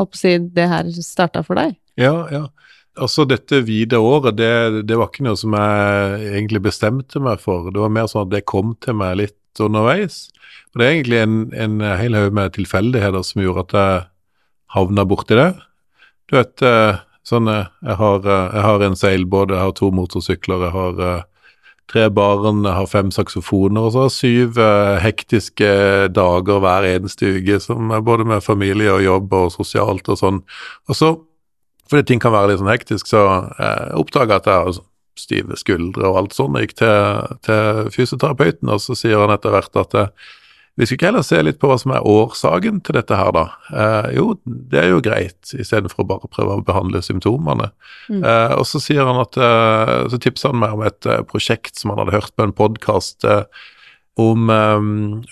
holdt 0.00 0.12
på 0.14 0.16
å 0.16 0.20
si, 0.22 0.38
det 0.56 0.64
her 0.70 0.88
starta 1.04 1.42
for 1.44 1.60
deg? 1.60 1.74
Ja, 2.00 2.24
ja. 2.32 2.46
Altså 3.00 3.24
dette 3.24 3.62
vide 3.64 3.96
året, 3.96 4.36
det, 4.36 4.84
det 4.84 4.98
var 5.00 5.08
ikke 5.08 5.24
noe 5.24 5.38
som 5.40 5.54
jeg 5.56 6.32
egentlig 6.34 6.60
bestemte 6.66 7.22
meg 7.24 7.40
for. 7.40 7.70
Det 7.72 7.80
var 7.80 7.92
mer 7.94 8.10
sånn 8.10 8.26
at 8.26 8.34
det 8.34 8.44
kom 8.50 8.74
til 8.84 8.98
meg 9.00 9.16
litt 9.22 9.62
underveis. 9.62 10.26
Og 10.72 10.80
det 10.80 10.86
er 10.86 10.94
egentlig 10.96 11.20
en, 11.22 11.36
en 11.56 11.80
hel 12.00 12.16
haug 12.16 12.36
med 12.36 12.52
tilfeldigheter 12.56 13.24
som 13.24 13.40
gjorde 13.44 13.64
at 13.66 13.76
jeg 13.78 14.02
havna 14.76 15.04
borti 15.08 15.36
det. 15.36 15.50
Du 16.30 16.38
vet, 16.38 16.62
eh, 16.64 17.02
sånn 17.28 17.50
eh, 17.52 17.68
jeg 17.84 17.98
har, 18.00 18.24
eh, 18.24 18.54
jeg 18.56 18.64
har 18.68 18.86
en 18.86 18.96
seilbåt, 18.96 19.52
jeg 19.52 19.60
har 19.60 19.74
to 19.76 19.90
motorsykler, 19.94 20.66
jeg 20.66 20.74
har 20.76 21.26
tre 21.92 22.06
barn, 22.08 22.62
jeg 22.64 22.72
har 22.72 22.88
fem 22.88 23.10
saksofoner, 23.12 23.82
og 23.84 23.92
så 23.92 24.00
har 24.00 24.08
jeg 24.08 24.16
syv 24.16 24.60
hektiske 25.02 25.72
dager 26.14 26.62
hver 26.62 26.86
eneste 26.88 27.34
uke, 27.36 27.58
som 27.60 27.90
er 27.92 28.04
både 28.06 28.24
med 28.24 28.44
familie 28.44 28.94
og 28.94 29.04
jobb 29.04 29.34
og 29.36 29.52
sosialt 29.52 30.08
og 30.08 30.20
sånn. 30.20 30.40
Og 30.88 30.96
så 30.96 31.10
fordi 31.90 32.06
ting 32.08 32.22
kan 32.22 32.34
være 32.34 32.52
litt 32.52 32.62
sånn 32.62 32.72
hektisk, 32.72 33.10
så 33.10 33.22
eh, 33.56 33.88
oppdaga 33.98 34.38
jeg 34.38 34.42
at 34.42 34.50
jeg 34.50 34.66
har 34.66 34.82
stive 35.20 35.58
skuldre 35.60 36.08
og 36.08 36.20
alt 36.22 36.36
sånt. 36.36 36.56
Jeg 36.56 36.70
gikk 36.70 36.78
til, 36.80 37.34
til 37.46 37.90
fysioterapeuten, 37.94 38.70
og 38.72 38.80
så 38.80 38.96
sier 38.98 39.20
han 39.20 39.34
etter 39.34 39.52
hvert 39.52 39.82
at 39.82 39.98
eh, 39.98 40.30
vi 40.80 40.86
skal 40.88 40.96
ikke 40.96 41.08
heller 41.10 41.24
se 41.26 41.38
litt 41.44 41.58
på 41.60 41.68
hva 41.68 41.76
som 41.76 41.92
er 41.92 42.06
årsaken 42.08 42.78
til 42.86 42.96
dette 42.96 43.16
her, 43.16 43.28
da. 43.36 43.42
Eh, 43.76 44.06
jo, 44.16 44.30
det 44.46 44.80
er 44.80 44.88
jo 44.94 45.02
greit, 45.04 45.40
istedenfor 45.52 46.04
å 46.04 46.08
bare 46.14 46.30
prøve 46.32 46.56
å 46.56 46.64
behandle 46.64 47.02
symptomene. 47.04 47.68
Mm. 48.08 48.22
Eh, 48.24 48.54
og 48.56 48.64
så 48.68 48.80
sier 48.80 49.04
han 49.04 49.20
at 49.20 49.36
eh, 49.36 50.08
Så 50.10 50.18
tipsa 50.22 50.50
han 50.50 50.62
meg 50.62 50.72
om 50.74 50.82
et 50.86 51.06
eh, 51.06 51.20
prosjekt 51.28 51.76
som 51.78 51.92
han 51.92 52.00
hadde 52.02 52.16
hørt 52.16 52.32
på 52.36 52.46
en 52.46 52.56
podkast 52.56 53.28
eh, 53.28 53.44
om, 54.16 54.50
eh, 54.50 54.76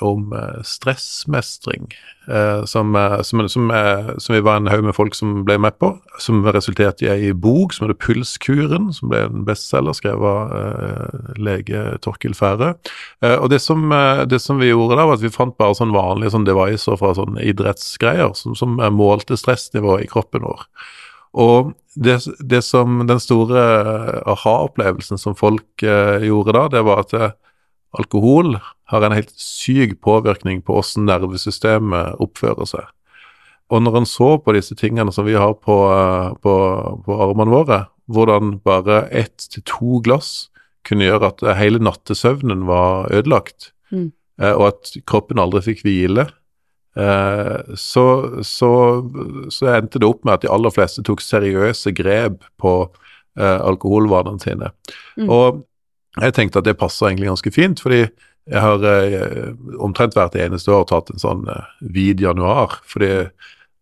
om 0.00 0.32
eh, 0.32 0.62
stressmestring. 0.62 1.92
eh, 2.28 2.64
som, 2.64 2.96
eh, 2.96 3.22
som, 3.22 3.48
som, 3.48 3.70
eh, 3.70 4.10
som 4.18 4.34
vi 4.34 4.40
var 4.40 4.56
en 4.56 4.66
haug 4.66 4.84
med 4.84 4.94
folk 4.94 5.14
som 5.14 5.44
ble 5.44 5.58
med 5.58 5.78
på. 5.78 5.98
Som 6.18 6.44
resulterte 6.46 7.04
i 7.04 7.10
ei 7.10 7.32
bok 7.32 7.72
som 7.72 7.88
heter 7.88 7.98
Pulskuren, 7.98 8.92
som 8.94 9.10
ble 9.10 9.24
en 9.26 9.44
bestselger 9.44 9.96
skrevet 9.98 10.22
av 10.22 11.36
lege 11.36 11.98
Torkil. 12.04 12.36
Eh, 12.40 13.36
og 13.36 13.50
det 13.50 13.60
som, 13.60 13.90
det 14.26 14.40
som 14.40 14.58
vi 14.58 14.70
gjorde 14.70 14.96
da, 14.96 15.08
var 15.08 15.18
at 15.18 15.24
vi 15.24 15.32
fant 15.34 15.56
bare 15.58 15.74
sånn 15.74 15.92
vanlige 15.92 16.30
sånn 16.36 16.46
devicer 16.46 16.96
fra 16.96 17.12
sånn 17.18 17.36
idrettsgreier 17.42 18.32
som, 18.34 18.54
som 18.54 18.78
målte 18.94 19.36
stressnivået 19.36 20.04
i 20.06 20.10
kroppen 20.10 20.46
vår. 20.46 20.64
Og 21.40 21.74
det, 21.94 22.20
det 22.40 22.62
som 22.62 23.04
den 23.06 23.20
store 23.20 23.60
aha-opplevelsen 24.24 25.18
som 25.18 25.36
folk 25.38 25.82
gjorde 25.82 26.54
da, 26.56 26.68
det 26.68 26.82
var 26.86 27.04
at 27.04 27.36
alkohol 27.98 28.58
har 28.90 29.02
en 29.06 29.14
helt 29.14 29.32
syk 29.38 29.96
påvirkning 30.04 30.62
på 30.62 30.76
hvordan 30.78 31.06
nervesystemet 31.08 32.20
oppfører 32.22 32.68
seg. 32.68 32.86
og 33.70 33.82
når 33.82 33.96
en 34.00 34.06
så 34.06 34.36
på 34.42 34.52
disse 34.54 34.74
tingene 34.74 35.12
som 35.14 35.24
vi 35.26 35.34
har 35.38 35.54
på, 35.54 35.76
på, 36.42 36.54
på 37.06 37.18
armene 37.22 37.50
våre, 37.54 37.84
hvordan 38.10 38.58
bare 38.66 39.04
ett 39.14 39.46
til 39.50 39.62
to 39.62 40.00
glass 40.02 40.50
kunne 40.86 41.06
gjøre 41.06 41.28
at 41.30 41.44
hele 41.58 41.78
nattesøvnen 41.78 42.66
var 42.66 43.10
ødelagt, 43.12 43.72
Mm. 43.92 44.12
eh, 44.40 44.52
og 44.54 44.66
at 44.68 44.92
kroppen 45.06 45.38
aldri 45.42 45.60
fikk 45.66 45.80
hvile, 45.82 46.28
eh, 46.96 47.74
så, 47.74 48.04
så, 48.46 48.70
så 49.50 49.66
endte 49.74 49.98
det 49.98 50.06
opp 50.06 50.24
med 50.24 50.34
at 50.34 50.44
de 50.44 50.50
aller 50.50 50.70
fleste 50.70 51.02
tok 51.02 51.20
seriøse 51.20 51.90
grep 51.98 52.44
på 52.62 52.74
eh, 53.38 53.58
alkoholvanene 53.66 54.38
sine. 54.42 54.70
Mm. 55.18 55.26
Og 55.28 55.64
jeg 56.18 56.34
tenkte 56.34 56.60
at 56.60 56.66
det 56.66 56.78
passer 56.80 57.08
egentlig 57.08 57.30
ganske 57.30 57.52
fint, 57.54 57.80
fordi 57.82 58.02
jeg 58.50 58.60
har 58.64 58.82
eh, 58.88 59.52
omtrent 59.78 60.16
hvert 60.16 60.34
eneste 60.34 60.72
år 60.74 60.88
tatt 60.90 61.12
en 61.12 61.22
sånn 61.22 61.44
eh, 61.52 61.72
vid 61.94 62.22
januar. 62.24 62.80
fordi 62.88 63.28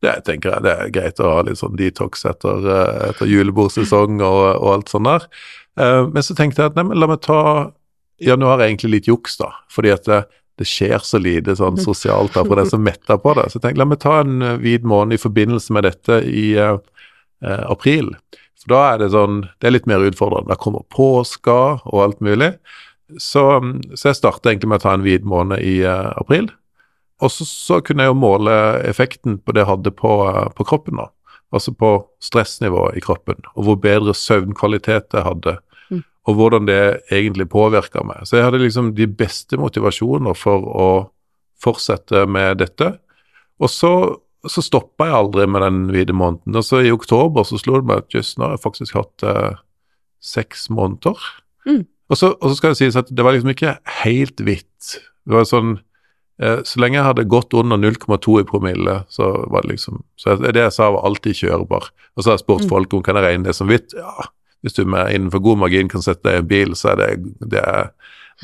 det 0.04 0.14
tenker 0.26 0.52
jeg 0.52 0.62
det 0.66 0.74
er 0.74 0.90
greit 0.94 1.20
å 1.22 1.30
ha 1.32 1.38
litt 1.46 1.58
sånn 1.58 1.78
detox 1.78 2.22
etter, 2.28 2.66
eh, 2.70 2.98
etter 3.10 3.30
julebordsesong 3.30 4.20
og, 4.22 4.42
og 4.60 4.68
alt 4.76 4.92
sånt 4.92 5.08
der. 5.08 5.26
Eh, 5.80 6.04
men 6.12 6.24
så 6.24 6.36
tenkte 6.38 6.62
jeg 6.62 6.72
at 6.72 6.78
nei, 6.78 6.86
men 6.90 7.00
la 7.00 7.10
meg 7.10 7.22
ta 7.26 7.40
Januar 8.22 8.58
er 8.58 8.66
egentlig 8.66 8.96
litt 8.96 9.08
juks, 9.10 9.36
da. 9.38 9.52
Fordi 9.70 9.92
at 9.94 10.06
det, 10.10 10.24
det 10.58 10.66
skjer 10.66 11.02
så 11.06 11.20
lite 11.22 11.54
sånn 11.58 11.78
sosialt 11.88 12.34
da 12.34 12.42
for 12.46 12.58
den 12.58 12.70
som 12.70 12.82
metter 12.84 13.20
på 13.22 13.34
det. 13.38 13.46
Så 13.48 13.58
jeg 13.58 13.66
tenkte 13.66 13.82
la 13.82 13.88
meg 13.90 14.02
ta 14.02 14.20
en 14.22 14.42
eh, 14.42 14.58
hvit 14.62 14.86
måned 14.86 15.18
i 15.18 15.22
forbindelse 15.22 15.74
med 15.76 15.88
dette 15.88 16.22
i 16.26 16.48
eh, 16.58 16.78
april. 17.66 18.12
For 18.62 18.72
da 18.74 18.80
er 18.92 19.02
det 19.02 19.12
sånn 19.14 19.42
Det 19.60 19.68
er 19.68 19.76
litt 19.76 19.88
mer 19.90 20.04
utfordrende. 20.04 20.50
Da 20.50 20.58
kommer 20.60 20.86
påska 20.94 21.58
og 21.84 21.98
alt 22.04 22.22
mulig. 22.24 22.54
Så, 23.16 23.42
så 23.96 24.10
jeg 24.10 24.18
starta 24.18 24.50
egentlig 24.50 24.72
med 24.72 24.82
å 24.82 24.84
ta 24.84 24.96
en 24.96 25.04
hvit 25.06 25.24
måned 25.24 25.62
i 25.64 25.78
uh, 25.86 26.12
april. 26.20 26.50
Og 27.24 27.32
så, 27.32 27.46
så 27.48 27.78
kunne 27.84 28.04
jeg 28.04 28.12
jo 28.12 28.18
måle 28.20 28.52
effekten 28.86 29.38
på 29.40 29.54
det 29.54 29.64
jeg 29.64 29.70
hadde 29.70 29.94
på, 29.96 30.12
uh, 30.28 30.50
på 30.54 30.66
kroppen, 30.68 31.00
da. 31.00 31.08
Altså 31.54 31.72
på 31.72 31.94
stressnivået 32.20 32.98
i 32.98 33.00
kroppen, 33.00 33.40
og 33.56 33.64
hvor 33.64 33.78
bedre 33.80 34.12
søvnkvalitet 34.12 35.16
jeg 35.16 35.24
hadde. 35.24 35.54
Mm. 35.88 36.02
Og 36.28 36.36
hvordan 36.36 36.68
det 36.68 36.82
egentlig 37.08 37.48
påvirka 37.48 38.02
meg. 38.04 38.26
Så 38.28 38.36
jeg 38.36 38.44
hadde 38.44 38.60
liksom 38.60 38.92
de 38.98 39.06
beste 39.08 39.56
motivasjoner 39.56 40.36
for 40.36 40.68
å 40.68 40.90
fortsette 41.64 42.26
med 42.28 42.60
dette. 42.60 42.90
Og 43.58 43.72
så, 43.72 43.92
så 44.46 44.62
stoppa 44.62 45.08
jeg 45.08 45.16
aldri 45.18 45.46
med 45.50 45.64
den 45.64 45.78
hvite 45.90 46.14
måneden. 46.14 46.54
Og 46.56 46.64
så 46.64 46.82
i 46.86 46.92
oktober 46.94 47.42
så 47.48 47.58
slo 47.58 47.80
det 47.80 47.88
meg 47.90 48.04
at 48.04 48.14
jøss, 48.14 48.36
nå 48.38 48.46
har 48.46 48.54
jeg 48.54 48.62
faktisk 48.62 48.94
hatt 48.94 49.24
eh, 49.26 49.58
seks 50.22 50.68
måneder. 50.70 51.18
Mm. 51.66 51.82
Og, 52.08 52.16
så, 52.16 52.30
og 52.38 52.50
så 52.50 52.54
skal 52.56 52.72
det 52.72 52.80
sies 52.80 52.96
at 52.96 53.10
det 53.10 53.24
var 53.26 53.34
liksom 53.34 53.50
ikke 53.52 53.74
helt 54.04 54.40
hvitt. 54.46 54.94
Det 55.28 55.34
var 55.34 55.44
sånn 55.48 55.74
eh, 56.40 56.62
Så 56.64 56.80
lenge 56.80 56.96
jeg 57.00 57.08
hadde 57.08 57.26
gått 57.28 57.52
under 57.58 57.76
0,2 57.82 58.38
i 58.40 58.46
promille, 58.48 59.00
så 59.12 59.32
var 59.50 59.66
det 59.66 59.74
liksom 59.74 60.00
Så 60.16 60.38
det 60.40 60.54
jeg 60.56 60.72
sa, 60.72 60.92
var 60.94 61.04
alltid 61.08 61.36
kjørbar. 61.42 61.90
Og 62.16 62.22
så 62.22 62.30
har 62.30 62.38
jeg 62.38 62.46
spurt 62.46 62.64
Mm. 62.64 62.70
folk 62.70 62.94
om 62.94 63.02
kan 63.02 63.18
jeg 63.18 63.26
regne 63.26 63.50
det 63.50 63.56
som 63.58 63.68
hvitt. 63.68 63.92
Ja, 63.98 64.30
hvis 64.62 64.74
du 64.78 64.84
med 64.84 65.12
innenfor 65.14 65.42
god 65.42 65.58
margin 65.66 65.88
kan 65.90 66.02
sette 66.02 66.24
deg 66.30 66.34
i 66.34 66.42
en 66.44 66.48
bil, 66.48 66.74
så 66.74 66.94
er 66.94 66.96
det, 67.02 67.10
det 67.50 67.60
er 67.62 67.90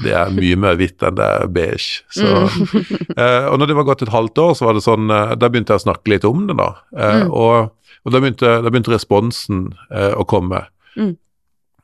det 0.02 0.12
er 0.18 0.30
mye 0.34 0.56
mer 0.58 0.74
hvitt 0.80 1.02
enn 1.06 1.14
det 1.18 1.24
er 1.38 1.46
beige. 1.54 2.02
Så, 2.10 2.26
Mm. 2.26 2.84
eh, 3.22 3.46
og 3.50 3.58
når 3.60 3.66
det 3.70 3.76
var 3.78 3.86
gått 3.90 4.02
et 4.02 4.14
halvt 4.14 4.38
år, 4.42 4.54
så 4.58 4.66
var 4.66 4.74
det 4.74 4.82
sånn 4.86 5.10
eh, 5.10 5.34
Da 5.38 5.48
begynte 5.48 5.74
jeg 5.76 5.82
å 5.82 5.86
snakke 5.86 6.10
litt 6.10 6.24
om 6.26 6.46
det, 6.48 6.56
da. 6.58 6.70
Eh, 6.96 7.20
Mm. 7.24 7.30
Og, 7.30 7.70
og 8.04 8.12
da, 8.12 8.20
begynte, 8.20 8.56
da 8.64 8.70
begynte 8.72 8.90
responsen 8.94 9.68
eh, 9.94 10.12
å 10.18 10.24
komme. 10.26 10.64
Mm. 10.98 11.14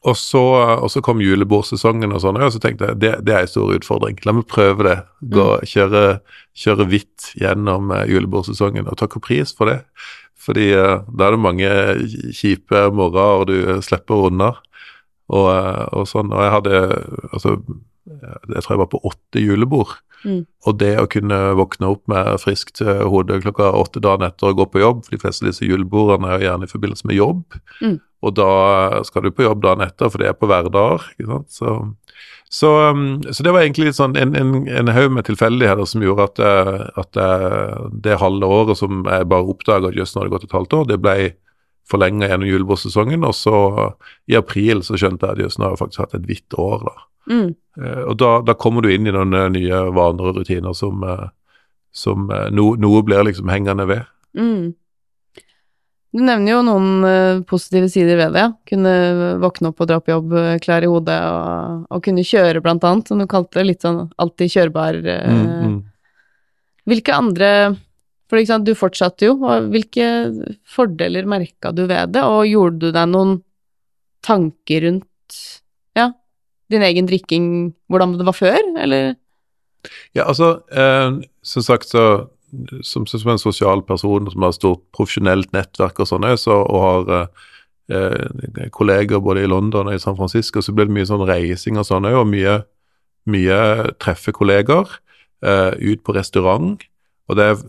Og, 0.00 0.16
så, 0.16 0.40
og 0.80 0.88
så 0.88 1.02
kom 1.04 1.18
julebordsesongen 1.20 2.12
og 2.16 2.22
sånn, 2.24 2.38
og 2.40 2.52
så 2.54 2.60
tenkte 2.62 2.86
jeg 2.88 3.00
det, 3.02 3.10
det 3.28 3.34
er 3.36 3.44
en 3.44 3.50
stor 3.52 3.74
utfordring. 3.76 4.16
La 4.24 4.32
meg 4.32 4.46
prøve 4.48 4.86
det. 4.86 4.96
Gå, 5.34 5.44
kjøre, 5.68 6.02
kjøre 6.56 6.86
hvitt 6.88 7.30
gjennom 7.36 7.92
eh, 7.92 8.06
julebordsesongen, 8.08 8.88
og 8.88 8.96
takke 9.00 9.20
pris 9.20 9.52
for 9.54 9.68
det. 9.68 9.82
Fordi 10.40 10.70
eh, 10.72 11.02
da 11.04 11.28
er 11.28 11.36
det 11.36 11.42
mange 11.44 11.70
kjipe 12.32 12.86
morgener 12.96 13.44
du 13.50 13.82
slipper 13.84 14.30
unna. 14.30 14.54
Og, 15.30 15.46
eh, 15.52 15.84
og 15.92 16.08
sånn, 16.08 16.32
og 16.32 16.42
jeg 16.46 16.54
hadde 16.56 16.80
altså 17.36 17.54
jeg 18.20 18.62
tror 18.62 18.74
jeg 18.74 18.82
var 18.82 18.90
på 18.92 19.02
åtte 19.10 19.42
julebord. 19.42 19.96
Mm. 20.24 20.42
Og 20.68 20.76
det 20.80 20.92
å 21.00 21.08
kunne 21.08 21.38
våkne 21.56 21.88
opp 21.94 22.02
med 22.10 22.34
friskt 22.42 22.82
eh, 22.84 23.02
hode 23.08 23.40
klokka 23.40 23.70
åtte 23.78 24.02
dagen 24.04 24.26
etter 24.26 24.50
og 24.50 24.60
gå 24.60 24.66
på 24.74 24.82
jobb, 24.82 25.02
for 25.06 25.16
de 25.16 25.22
fleste 25.22 25.46
av 25.46 25.52
disse 25.52 25.64
julebordene 25.64 26.34
er 26.34 26.44
gjerne 26.44 26.68
i 26.68 26.72
forbindelse 26.74 27.08
med 27.08 27.16
jobb, 27.20 27.60
Mm. 27.80 27.98
og 28.22 28.34
da 28.36 28.50
skal 29.08 29.22
du 29.24 29.30
på 29.32 29.46
jobb 29.46 29.62
dagen 29.64 29.80
etter, 29.86 30.10
for 30.10 30.20
det 30.20 30.28
er 30.28 30.36
på 30.36 30.48
hverdager. 30.50 31.06
Så, 31.48 31.72
så, 32.50 32.72
um, 32.90 33.22
så 33.32 33.42
det 33.46 33.54
var 33.54 33.64
egentlig 33.64 33.94
sånn 33.96 34.16
en, 34.20 34.34
en, 34.36 34.66
en 34.68 34.92
haug 34.92 35.14
med 35.16 35.24
tilfeldigheter 35.24 35.88
som 35.88 36.04
gjorde 36.04 36.26
at, 36.28 36.42
eh, 36.44 36.88
at 37.00 37.16
eh, 37.16 37.86
det 38.04 38.20
halve 38.20 38.44
året 38.44 38.76
som 38.76 39.06
jeg 39.08 39.30
bare 39.30 39.48
oppdaga 39.54 39.88
at 39.88 39.96
jøss, 39.96 40.12
nå 40.14 40.20
har 40.20 40.28
det 40.28 40.34
gått 40.36 40.50
et 40.50 40.58
halvt 40.58 40.76
år, 40.82 40.90
det 40.90 41.00
ble 41.00 41.16
forlenga 41.90 42.28
gjennom 42.30 42.48
julebordsesongen, 42.48 43.26
og 43.26 43.34
så 43.36 43.60
i 44.30 44.38
april 44.38 44.84
så 44.86 44.98
skjønte 44.98 45.26
jeg 45.26 45.36
at 45.38 45.44
jøss, 45.44 45.58
nå 45.58 45.66
har 45.66 45.74
jeg 45.74 45.82
faktisk 45.82 46.04
hatt 46.04 46.18
et 46.18 46.28
hvitt 46.28 46.58
år, 46.58 46.84
da. 46.86 47.06
Mm. 47.30 47.48
Eh, 47.82 48.02
Og 48.08 48.16
da, 48.18 48.40
da 48.42 48.56
kommer 48.58 48.82
du 48.82 48.90
inn 48.90 49.06
i 49.06 49.14
noen 49.14 49.34
eh, 49.36 49.50
nye 49.52 49.80
vaner 49.94 50.30
og 50.30 50.40
rutiner 50.40 50.74
som, 50.74 51.02
eh, 51.04 51.26
som 51.92 52.30
no, 52.54 52.72
noe 52.80 53.02
blir 53.06 53.26
liksom 53.26 53.50
hengende 53.52 53.86
ved. 53.90 54.06
Mm. 54.38 54.72
Du 56.10 56.22
nevner 56.26 56.56
jo 56.56 56.62
noen 56.66 57.44
positive 57.46 57.86
sider 57.92 58.18
ved 58.18 58.34
det. 58.34 58.48
Kunne 58.66 58.94
våkne 59.42 59.70
opp 59.70 59.84
og 59.84 59.90
dra 59.92 60.00
på 60.02 60.10
jobb 60.10 60.32
klær 60.64 60.82
i 60.82 60.88
hodet, 60.90 61.18
og, 61.22 61.84
og 61.86 62.02
kunne 62.02 62.24
kjøre, 62.26 62.62
blant 62.64 62.82
annet, 62.86 63.06
som 63.06 63.20
du 63.22 63.28
kalte 63.30 63.60
det. 63.60 63.66
Litt 63.68 63.86
sånn 63.86 64.00
alltid 64.18 64.50
kjørbar. 64.56 64.98
Mm, 65.06 65.44
mm. 65.46 65.76
Hvilke 66.90 67.14
andre 67.14 67.50
For 68.30 68.42
sant, 68.46 68.66
du 68.66 68.76
fortsatte 68.78 69.26
jo. 69.26 69.36
og 69.42 69.70
Hvilke 69.74 70.08
fordeler 70.68 71.28
merka 71.28 71.74
du 71.74 71.84
ved 71.90 72.14
det, 72.14 72.22
og 72.22 72.46
gjorde 72.46 72.78
du 72.86 72.92
deg 72.94 73.10
noen 73.10 73.40
tanker 74.24 74.84
rundt 74.86 75.38
ja, 75.98 76.10
din 76.70 76.84
egen 76.86 77.08
drikking, 77.10 77.46
hvordan 77.90 78.18
det 78.20 78.28
var 78.28 78.36
før, 78.36 78.60
eller? 78.78 79.14
Ja, 80.14 80.28
altså, 80.28 80.60
eh, 80.70 81.18
som 81.42 81.64
sagt 81.64 81.90
så 81.90 82.04
som, 82.82 83.06
som 83.06 83.30
en 83.30 83.38
sosial 83.38 83.82
person 83.86 84.30
som 84.30 84.44
har 84.44 84.54
stort 84.56 84.82
profesjonelt 84.96 85.52
nettverk 85.54 86.00
og 86.02 86.08
sånn, 86.10 86.26
så, 86.40 86.56
og 86.64 86.82
har 86.82 87.12
eh, 87.92 88.66
kolleger 88.74 89.22
både 89.22 89.44
i 89.44 89.50
London 89.50 89.90
og 89.90 89.96
i 89.96 90.02
San 90.02 90.18
Francisco, 90.18 90.62
så 90.62 90.74
blir 90.74 90.88
det 90.88 90.96
mye 90.96 91.08
sånn 91.08 91.26
reising 91.28 91.78
og 91.80 91.86
sånn 91.88 92.08
og 92.10 92.26
mye, 92.30 92.60
mye 93.30 93.60
treffe 94.02 94.34
kolleger 94.36 94.98
eh, 95.44 95.72
ut 95.78 96.02
på 96.06 96.16
restaurant. 96.16 96.82
Og 97.30 97.38
det 97.38 97.52
er, 97.52 97.62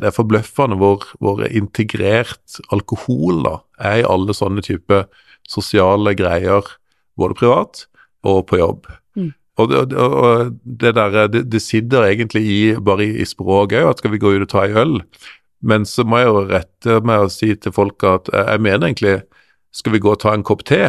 det 0.00 0.08
er 0.08 0.14
forbløffende 0.16 0.76
hvor, 0.80 1.04
hvor 1.20 1.42
integrert 1.48 2.60
alkohol 2.72 3.42
da, 3.44 3.56
er 3.78 4.00
i 4.02 4.06
alle 4.08 4.34
sånne 4.34 4.62
type 4.64 5.02
sosiale 5.48 6.14
greier, 6.16 6.62
både 7.18 7.36
privat 7.38 7.86
og 8.24 8.46
på 8.48 8.58
jobb. 8.60 8.86
Mm. 9.18 9.32
Og 9.60 9.68
det, 9.68 9.82
og- 9.98 10.52
det 10.64 10.94
der, 10.96 11.26
det, 11.28 11.44
det 11.52 11.60
sitter 11.62 12.06
egentlig 12.08 12.42
i, 12.46 12.60
bare 12.80 13.04
i, 13.04 13.20
i 13.20 13.24
språket 13.28 13.82
òg, 13.84 13.90
at 13.90 13.98
skal 14.02 14.14
vi 14.14 14.18
gå 14.22 14.32
ut 14.36 14.46
og 14.46 14.48
ta 14.54 14.64
en 14.66 14.76
øl? 14.80 14.94
Men 15.62 15.84
så 15.86 16.02
må 16.08 16.18
jeg 16.18 16.26
jo 16.30 16.40
rette 16.48 17.00
meg 17.06 17.26
og 17.26 17.30
si 17.30 17.52
til 17.54 17.72
folk 17.72 18.02
at 18.08 18.30
eh, 18.32 18.48
jeg 18.54 18.60
mener 18.64 18.88
egentlig 18.88 19.18
skal 19.72 19.92
vi 19.94 20.00
gå 20.02 20.10
og 20.16 20.20
ta 20.24 20.32
en 20.34 20.42
kopp 20.42 20.64
te? 20.68 20.80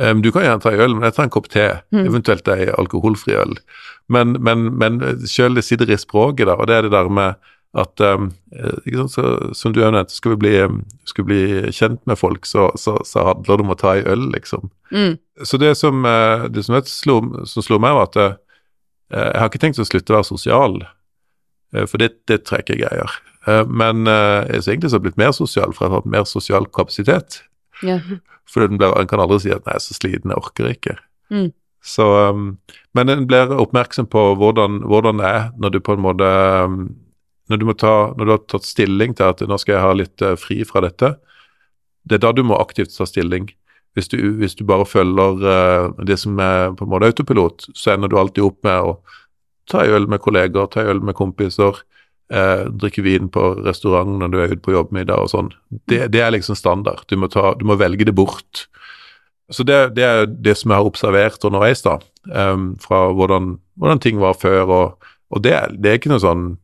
Um, 0.00 0.22
du 0.24 0.30
kan 0.32 0.44
gjerne 0.46 0.62
ta 0.62 0.70
en 0.72 0.80
øl, 0.80 0.94
men 0.96 1.04
jeg 1.08 1.16
tar 1.16 1.26
en 1.26 1.32
kopp 1.34 1.48
te, 1.52 1.64
Mm. 1.92 2.06
eventuelt 2.08 2.46
ei 2.48 2.68
alkoholfri 2.78 3.34
øl. 3.36 3.56
Men, 4.08 4.36
men, 4.40 4.62
men 4.78 5.00
selv 5.28 5.58
det 5.58 5.64
sitter 5.66 5.90
i 5.92 5.98
språket, 6.00 6.46
da, 6.48 6.54
og 6.56 6.66
det 6.70 6.76
er 6.78 6.86
det 6.86 6.92
der 6.94 7.10
med 7.12 7.34
at 7.72 8.00
um, 8.00 8.32
eh, 8.52 9.06
så, 9.08 9.54
Som 9.54 9.72
du 9.72 9.82
har 9.82 9.92
nevnt, 9.94 10.10
skal 10.12 10.34
vi 10.34 10.36
bli, 10.44 10.52
um, 10.60 10.82
skal 11.08 11.24
bli 11.24 11.42
kjent 11.72 12.02
med 12.06 12.18
folk, 12.20 12.46
så, 12.46 12.68
så, 12.76 12.98
så 13.04 13.24
handler 13.30 13.56
det 13.56 13.64
om 13.64 13.72
å 13.72 13.78
ta 13.80 13.94
ei 13.96 14.04
øl, 14.12 14.26
liksom. 14.34 14.68
Mm. 14.92 15.16
Så 15.48 15.60
det 15.60 15.74
som, 15.80 16.04
eh, 16.04 16.48
det 16.52 16.66
som, 16.66 16.76
jeg 16.76 16.90
slo, 16.92 17.18
som 17.48 17.64
slo 17.64 17.78
meg, 17.80 17.96
var 17.96 18.10
at 18.10 18.18
eh, 18.20 18.34
jeg 19.12 19.40
har 19.40 19.48
ikke 19.48 19.62
tenkt 19.62 19.80
å 19.80 19.88
slutte 19.88 20.12
å 20.12 20.18
være 20.18 20.28
sosial, 20.28 20.82
for 21.72 22.00
det, 22.00 22.10
det 22.28 22.42
trekker 22.44 22.76
jeg 22.76 22.82
greier. 22.82 23.12
Men 23.68 24.04
jeg 24.04 24.58
er 24.58 24.66
egentlig 24.74 24.90
så 24.92 24.98
blitt 25.00 25.16
mer 25.20 25.30
sosial, 25.36 25.72
for 25.72 25.84
jeg 25.84 25.92
har 25.92 26.02
hatt 26.02 26.10
mer 26.12 26.24
sosial 26.28 26.68
kapasitet. 26.68 27.38
Ja. 27.84 27.96
For 28.48 28.64
en 28.64 28.80
kan 28.80 29.20
aldri 29.20 29.38
si 29.40 29.52
at 29.52 29.64
'nei, 29.64 29.76
jeg 29.78 29.84
så 29.84 29.96
sliten, 29.96 30.32
jeg 30.32 30.40
orker 30.40 30.68
ikke'. 30.68 30.96
Mm. 31.32 31.48
Så, 31.84 32.06
um, 32.28 32.58
men 32.94 33.08
en 33.08 33.26
blir 33.26 33.52
oppmerksom 33.56 34.06
på 34.12 34.26
hvordan, 34.38 34.82
hvordan 34.86 35.20
det 35.20 35.28
er 35.28 35.48
når 35.58 35.74
du 35.74 35.80
på 35.82 35.96
en 35.96 36.04
måte 36.04 36.28
når 37.52 37.60
du, 37.60 37.72
ta, 37.78 37.94
når 38.16 38.24
du 38.24 38.32
har 38.34 38.44
tatt 38.48 38.66
stilling 38.66 39.14
til 39.18 39.28
at 39.28 39.42
'nå 39.44 39.58
skal 39.60 39.76
jeg 39.76 39.84
ha 39.84 39.92
litt 39.98 40.24
eh, 40.24 40.38
fri 40.40 40.62
fra 40.68 40.82
dette', 40.84 41.14
det 42.08 42.18
er 42.18 42.24
da 42.24 42.32
du 42.32 42.42
må 42.42 42.58
aktivt 42.58 42.94
ta 42.96 43.06
stilling. 43.06 43.50
Hvis 43.94 44.08
du, 44.08 44.16
hvis 44.40 44.56
du 44.56 44.64
bare 44.64 44.88
følger 44.88 45.44
eh, 45.52 46.04
det 46.08 46.18
som 46.18 46.38
er 46.40 46.72
på 46.76 46.86
en 46.86 46.92
måte 46.92 47.12
autopilot, 47.12 47.68
så 47.76 47.94
ender 47.94 48.08
du 48.08 48.18
alltid 48.18 48.44
opp 48.44 48.62
med 48.64 48.88
å 48.88 48.94
ta 49.70 49.84
øl 49.84 50.08
med 50.10 50.22
kolleger, 50.24 50.66
ta 50.72 50.84
øl 50.88 51.02
med 51.04 51.14
kompiser, 51.14 51.82
eh, 52.32 52.64
drikke 52.72 53.04
vin 53.04 53.28
på 53.32 53.52
restaurant 53.66 54.18
når 54.18 54.32
du 54.32 54.38
er 54.40 54.54
ute 54.54 54.64
på 54.64 54.74
jobbmiddag 54.74 55.26
og 55.26 55.30
sånn. 55.32 55.52
Det, 55.86 56.06
det 56.14 56.24
er 56.24 56.32
liksom 56.34 56.58
standard. 56.58 57.04
Du 57.08 57.18
må, 57.20 57.28
ta, 57.32 57.52
du 57.58 57.66
må 57.68 57.76
velge 57.80 58.08
det 58.08 58.16
bort. 58.16 58.66
Så 59.52 59.66
det, 59.68 59.94
det 59.98 60.04
er 60.06 60.26
det 60.26 60.56
som 60.58 60.72
jeg 60.72 60.80
har 60.80 60.88
observert 60.88 61.44
underveis, 61.44 61.84
da, 61.84 61.98
em, 62.32 62.72
fra 62.80 63.04
hvordan, 63.12 63.56
hvordan 63.76 64.00
ting 64.00 64.20
var 64.22 64.38
før. 64.40 64.62
Og, 64.64 65.10
og 65.32 65.44
det, 65.44 65.54
det 65.76 65.90
er 65.90 66.00
ikke 66.00 66.12
noe 66.14 66.22
sånn 66.22 66.46
eh, 66.54 66.61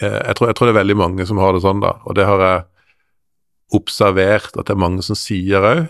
jeg, 0.00 0.34
tror, 0.36 0.50
jeg 0.50 0.56
tror 0.58 0.68
det 0.68 0.74
er 0.74 0.82
veldig 0.82 0.96
mange 1.00 1.26
som 1.28 1.38
har 1.40 1.54
det 1.56 1.62
sånn, 1.64 1.82
da. 1.84 1.94
Og 2.04 2.16
det 2.18 2.26
har 2.28 2.42
jeg 2.44 2.64
observert 3.74 4.54
at 4.54 4.68
det 4.68 4.74
er 4.74 4.82
mange 4.82 5.04
som 5.06 5.18
sier 5.18 5.64
òg. 5.66 5.86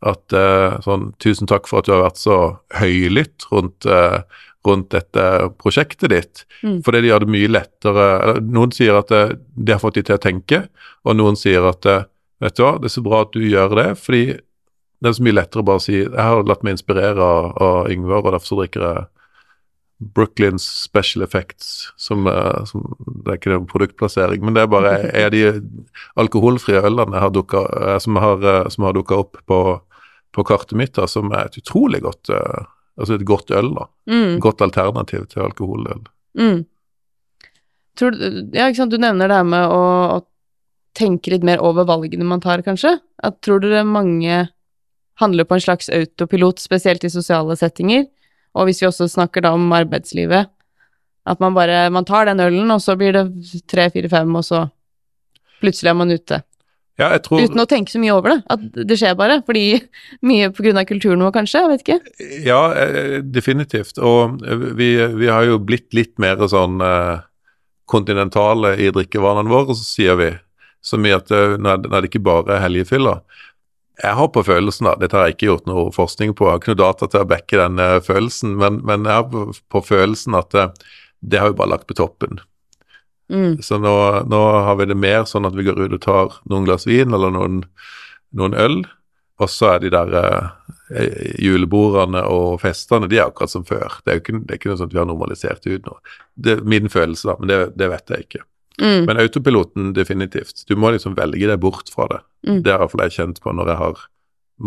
At 0.00 0.32
eh, 0.32 0.78
sånn 0.80 1.10
Tusen 1.20 1.48
takk 1.50 1.66
for 1.68 1.80
at 1.80 1.88
du 1.88 1.92
har 1.92 2.06
vært 2.06 2.20
så 2.20 2.36
høylytt 2.78 3.44
rundt, 3.52 3.84
eh, 3.84 4.22
rundt 4.66 4.88
dette 4.94 5.24
prosjektet 5.60 6.12
ditt. 6.12 6.44
Mm. 6.64 6.78
Fordi 6.86 7.02
det 7.02 7.10
gjør 7.10 7.26
det 7.26 7.34
mye 7.36 7.50
lettere 7.50 8.06
eller, 8.22 8.40
Noen 8.40 8.72
sier 8.72 8.96
at 8.96 9.12
det, 9.12 9.24
det 9.56 9.76
har 9.76 9.82
fått 9.82 10.00
de 10.00 10.06
til 10.08 10.16
å 10.16 10.22
tenke, 10.22 10.64
og 11.04 11.18
noen 11.18 11.36
sier 11.36 11.68
at 11.68 11.88
eh, 11.88 12.06
vet 12.40 12.56
du 12.56 12.64
hva, 12.64 12.78
det 12.80 12.88
er 12.88 12.96
så 12.96 13.04
bra 13.04 13.24
at 13.26 13.36
du 13.36 13.44
gjør 13.44 13.76
det, 13.76 13.90
fordi 14.00 14.24
det 15.00 15.08
er 15.08 15.16
så 15.16 15.24
mye 15.24 15.36
lettere 15.36 15.62
å 15.62 15.68
bare 15.68 15.84
si 15.84 15.94
jeg 15.98 16.12
har 16.16 16.48
latt 16.48 16.64
meg 16.64 16.76
inspirere 16.76 17.24
av, 17.24 17.52
av 17.60 17.92
Yngvar, 17.92 18.24
og 18.24 18.34
derfor 18.34 18.48
så 18.48 18.60
drikker 18.62 18.84
jeg 18.84 19.06
Brooklyns 20.00 20.64
Special 20.64 21.22
Effects, 21.22 21.92
som, 21.96 22.26
eh, 22.26 22.64
som 22.64 22.96
Det 22.98 23.28
er 23.28 23.38
ikke 23.38 23.52
noen 23.52 23.68
produktplassering, 23.68 24.42
men 24.44 24.56
det 24.56 24.64
er 24.64 24.72
bare 24.72 24.94
er 25.24 25.30
de 25.30 25.44
alkoholfrie 26.16 26.80
ølene 26.80 27.20
har 27.20 27.32
dukka, 27.34 27.66
eh, 27.80 27.98
som 28.00 28.16
har, 28.16 28.40
eh, 28.40 28.68
som 28.72 28.88
har 28.88 28.96
dukka 28.96 29.20
opp 29.20 29.36
på, 29.46 29.60
på 30.32 30.44
kartet 30.48 30.76
mitt, 30.78 30.94
da, 30.96 31.06
som 31.06 31.32
er 31.32 31.50
et 31.50 31.60
utrolig 31.60 32.02
godt 32.06 32.32
eh, 32.32 32.68
Altså 33.00 33.14
et 33.16 33.24
godt 33.24 33.48
øl, 33.56 33.70
da. 33.72 33.86
Mm. 34.12 34.40
Godt 34.44 34.60
alternativ 34.60 35.22
til 35.30 35.40
alkoholøl. 35.46 36.02
Mm. 36.36 36.66
Tror 37.96 38.12
du, 38.12 38.18
ja, 38.52 38.66
ikke 38.66 38.82
sant, 38.82 38.92
du 38.92 39.00
nevner 39.00 39.30
det 39.30 39.38
her 39.38 39.46
med 39.48 39.72
å, 39.72 39.84
å 40.18 40.98
tenke 40.98 41.32
litt 41.32 41.46
mer 41.46 41.62
over 41.64 41.86
valgene 41.88 42.26
man 42.28 42.42
tar, 42.44 42.60
kanskje. 42.66 42.98
At 43.24 43.38
tror 43.46 43.62
dere 43.64 43.86
mange 43.88 44.42
handler 45.22 45.48
på 45.48 45.56
en 45.56 45.64
slags 45.64 45.88
autopilot, 45.92 46.60
spesielt 46.60 47.06
i 47.06 47.12
sosiale 47.12 47.56
settinger? 47.56 48.04
Og 48.56 48.66
hvis 48.66 48.82
vi 48.82 48.88
også 48.88 49.08
snakker 49.10 49.44
da 49.44 49.54
om 49.54 49.72
arbeidslivet, 49.72 50.50
at 51.30 51.42
man 51.42 51.54
bare 51.54 51.84
man 51.92 52.06
tar 52.08 52.26
den 52.26 52.40
ølen, 52.42 52.70
og 52.72 52.80
så 52.82 52.96
blir 52.98 53.14
det 53.14 53.26
tre, 53.70 53.90
fire, 53.92 54.08
fem, 54.10 54.34
og 54.34 54.44
så 54.46 54.66
plutselig 55.60 55.92
er 55.92 55.98
man 56.00 56.10
ute. 56.14 56.40
Ja, 57.00 57.14
tror 57.24 57.40
Uten 57.40 57.62
å 57.62 57.68
tenke 57.68 57.92
så 57.92 58.00
mye 58.00 58.12
over 58.12 58.34
det. 58.34 58.38
At 58.52 58.64
det 58.90 58.98
skjer 59.00 59.16
bare. 59.16 59.40
Fordi 59.46 59.64
mye 60.30 60.50
på 60.52 60.66
grunn 60.66 60.80
av 60.80 60.86
kulturen 60.88 61.24
vår, 61.24 61.32
kanskje. 61.38 61.62
Jeg 61.62 61.72
vet 61.72 61.84
ikke. 61.86 62.28
Ja, 62.44 62.60
eh, 62.76 63.16
definitivt. 63.24 64.00
Og 64.02 64.44
eh, 64.44 64.66
vi, 64.76 64.92
vi 65.16 65.30
har 65.30 65.46
jo 65.48 65.60
blitt 65.62 65.88
litt 65.96 66.16
mer 66.22 66.42
sånn 66.50 66.80
eh, 66.84 67.24
kontinentale 67.90 68.76
i 68.78 68.90
drikkevanene 68.94 69.50
våre, 69.50 69.74
så 69.74 69.86
sier 69.86 70.20
vi 70.20 70.30
så 70.84 70.96
mye 70.96 71.18
at 71.18 71.28
når 71.60 71.80
det 71.90 72.08
ikke 72.08 72.22
bare 72.24 72.54
er 72.54 72.62
helgefyller. 72.62 73.18
Jeg 74.00 74.16
har 74.16 74.28
på 74.32 74.42
følelsen, 74.46 74.86
da, 74.88 74.94
dette 75.00 75.16
har 75.16 75.28
jeg 75.28 75.36
ikke 75.36 75.48
gjort 75.50 75.66
noe 75.68 75.90
forskning 75.92 76.32
på, 76.36 76.46
jeg 76.46 76.54
har 76.54 76.60
ikke 76.62 76.72
noe 76.72 76.82
data 76.82 77.08
til 77.10 77.24
å 77.24 77.28
backe 77.28 77.58
den 77.60 77.82
eh, 77.82 77.98
følelsen, 78.04 78.54
men, 78.60 78.78
men 78.86 79.08
jeg 79.08 79.18
har 79.18 79.50
på, 79.74 79.82
følelsen 79.84 80.38
at 80.38 80.56
eh, 80.56 80.70
det 81.20 81.42
har 81.42 81.52
vi 81.52 81.58
bare 81.58 81.74
lagt 81.74 81.88
på 81.90 81.96
toppen. 81.98 82.40
Mm. 83.30 83.60
Så 83.62 83.78
nå, 83.78 83.92
nå 84.26 84.40
har 84.66 84.78
vi 84.80 84.88
det 84.90 84.96
mer 84.98 85.26
sånn 85.28 85.46
at 85.46 85.54
vi 85.54 85.66
går 85.68 85.82
ut 85.84 85.98
og 85.98 86.02
tar 86.02 86.40
noen 86.50 86.64
glass 86.66 86.88
vin 86.88 87.12
eller 87.14 87.34
noen, 87.34 87.60
noen 88.36 88.56
øl, 88.58 88.80
og 89.40 89.48
så 89.52 89.74
er 89.74 89.84
de 89.84 89.92
der 89.92 90.16
eh, 90.16 91.28
julebordene 91.40 92.24
og 92.28 92.60
festene 92.64 93.08
de 93.08 93.20
er 93.20 93.28
akkurat 93.28 93.52
som 93.52 93.66
før. 93.68 94.00
Det 94.04 94.12
er 94.12 94.18
jo 94.18 94.24
ikke, 94.24 94.40
det 94.40 94.54
er 94.54 94.60
ikke 94.60 94.72
noe 94.72 94.80
sånn 94.80 94.90
at 94.90 94.96
vi 94.96 95.02
har 95.02 95.10
normalisert 95.12 95.68
ut 95.68 95.86
nå. 95.88 95.98
Det 96.34 96.56
er 96.56 96.64
min 96.68 96.88
følelse, 96.92 97.28
da, 97.30 97.36
men 97.40 97.52
det, 97.52 97.60
det 97.80 97.92
vet 97.92 98.14
jeg 98.14 98.26
ikke. 98.26 98.44
Mm. 98.80 99.04
Men 99.08 99.20
autopiloten 99.20 99.92
definitivt. 99.96 100.64
Du 100.68 100.74
må 100.80 100.92
liksom 100.94 101.14
velge 101.18 101.46
deg 101.50 101.60
bort 101.60 101.92
fra 101.92 102.08
det. 102.10 102.20
Mm. 102.48 102.62
Det 102.64 102.72
har 102.72 102.80
i 102.80 102.84
hvert 102.84 102.94
fall 102.94 103.06
jeg 103.06 103.16
kjent 103.18 103.40
på 103.44 103.52
når 103.54 103.72
jeg 103.72 103.80
har 103.82 104.02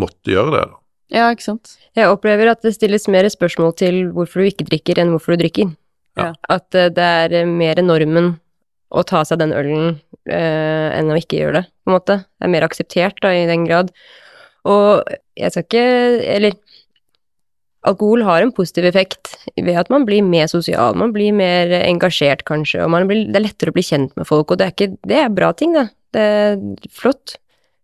måttet 0.04 0.34
gjøre 0.36 0.54
det. 0.54 0.64
da. 0.70 0.80
Ja, 1.14 1.30
ikke 1.34 1.46
sant. 1.46 1.76
Jeg 1.98 2.10
opplever 2.10 2.50
at 2.54 2.64
det 2.66 2.74
stilles 2.78 3.06
mer 3.12 3.28
spørsmål 3.30 3.76
til 3.78 4.00
hvorfor 4.16 4.42
du 4.42 4.50
ikke 4.50 4.68
drikker, 4.70 5.02
enn 5.02 5.14
hvorfor 5.14 5.36
du 5.36 5.44
drikker. 5.44 5.74
Ja. 6.20 6.32
At 6.54 6.78
eh, 6.78 6.92
det 6.94 7.10
er 7.26 7.38
eh, 7.42 7.50
mer 7.50 7.82
normen 7.86 8.36
å 8.94 9.04
ta 9.10 9.24
seg 9.26 9.42
den 9.42 9.54
ølen 9.58 9.96
eh, 10.30 10.90
enn 10.94 11.10
å 11.10 11.18
ikke 11.18 11.40
gjøre 11.40 11.62
det, 11.62 11.64
på 11.82 11.92
en 11.92 11.98
måte. 11.98 12.20
Det 12.26 12.48
er 12.48 12.54
mer 12.54 12.66
akseptert, 12.68 13.22
da, 13.26 13.34
i 13.34 13.48
den 13.50 13.66
grad. 13.66 13.90
Og 14.70 15.02
jeg 15.36 15.52
skal 15.52 15.66
ikke 15.66 15.88
Eller 16.38 16.54
alkohol 17.90 18.24
har 18.28 18.44
en 18.44 18.54
positiv 18.56 18.88
effekt 18.90 19.34
ved 19.56 19.76
at 19.80 19.90
man 19.94 20.06
blir 20.08 20.24
mer 20.26 20.48
sosial, 20.52 20.96
man 21.00 21.14
blir 21.16 21.36
mer 21.36 21.72
engasjert, 21.82 22.46
kanskje, 22.48 22.84
og 22.84 22.94
blir, 23.10 23.26
det 23.30 23.40
er 23.40 23.46
lettere 23.48 23.74
å 23.74 23.76
bli 23.76 23.86
kjent 23.86 24.14
med 24.20 24.28
folk, 24.30 24.52
og 24.52 24.60
det 24.60 24.68
er, 24.68 24.76
ikke, 24.76 25.00
det 25.10 25.20
er 25.20 25.34
bra 25.34 25.52
ting, 25.58 25.76
det. 25.78 25.88
Det 26.14 26.24
er 26.24 26.60
flott. 26.94 27.38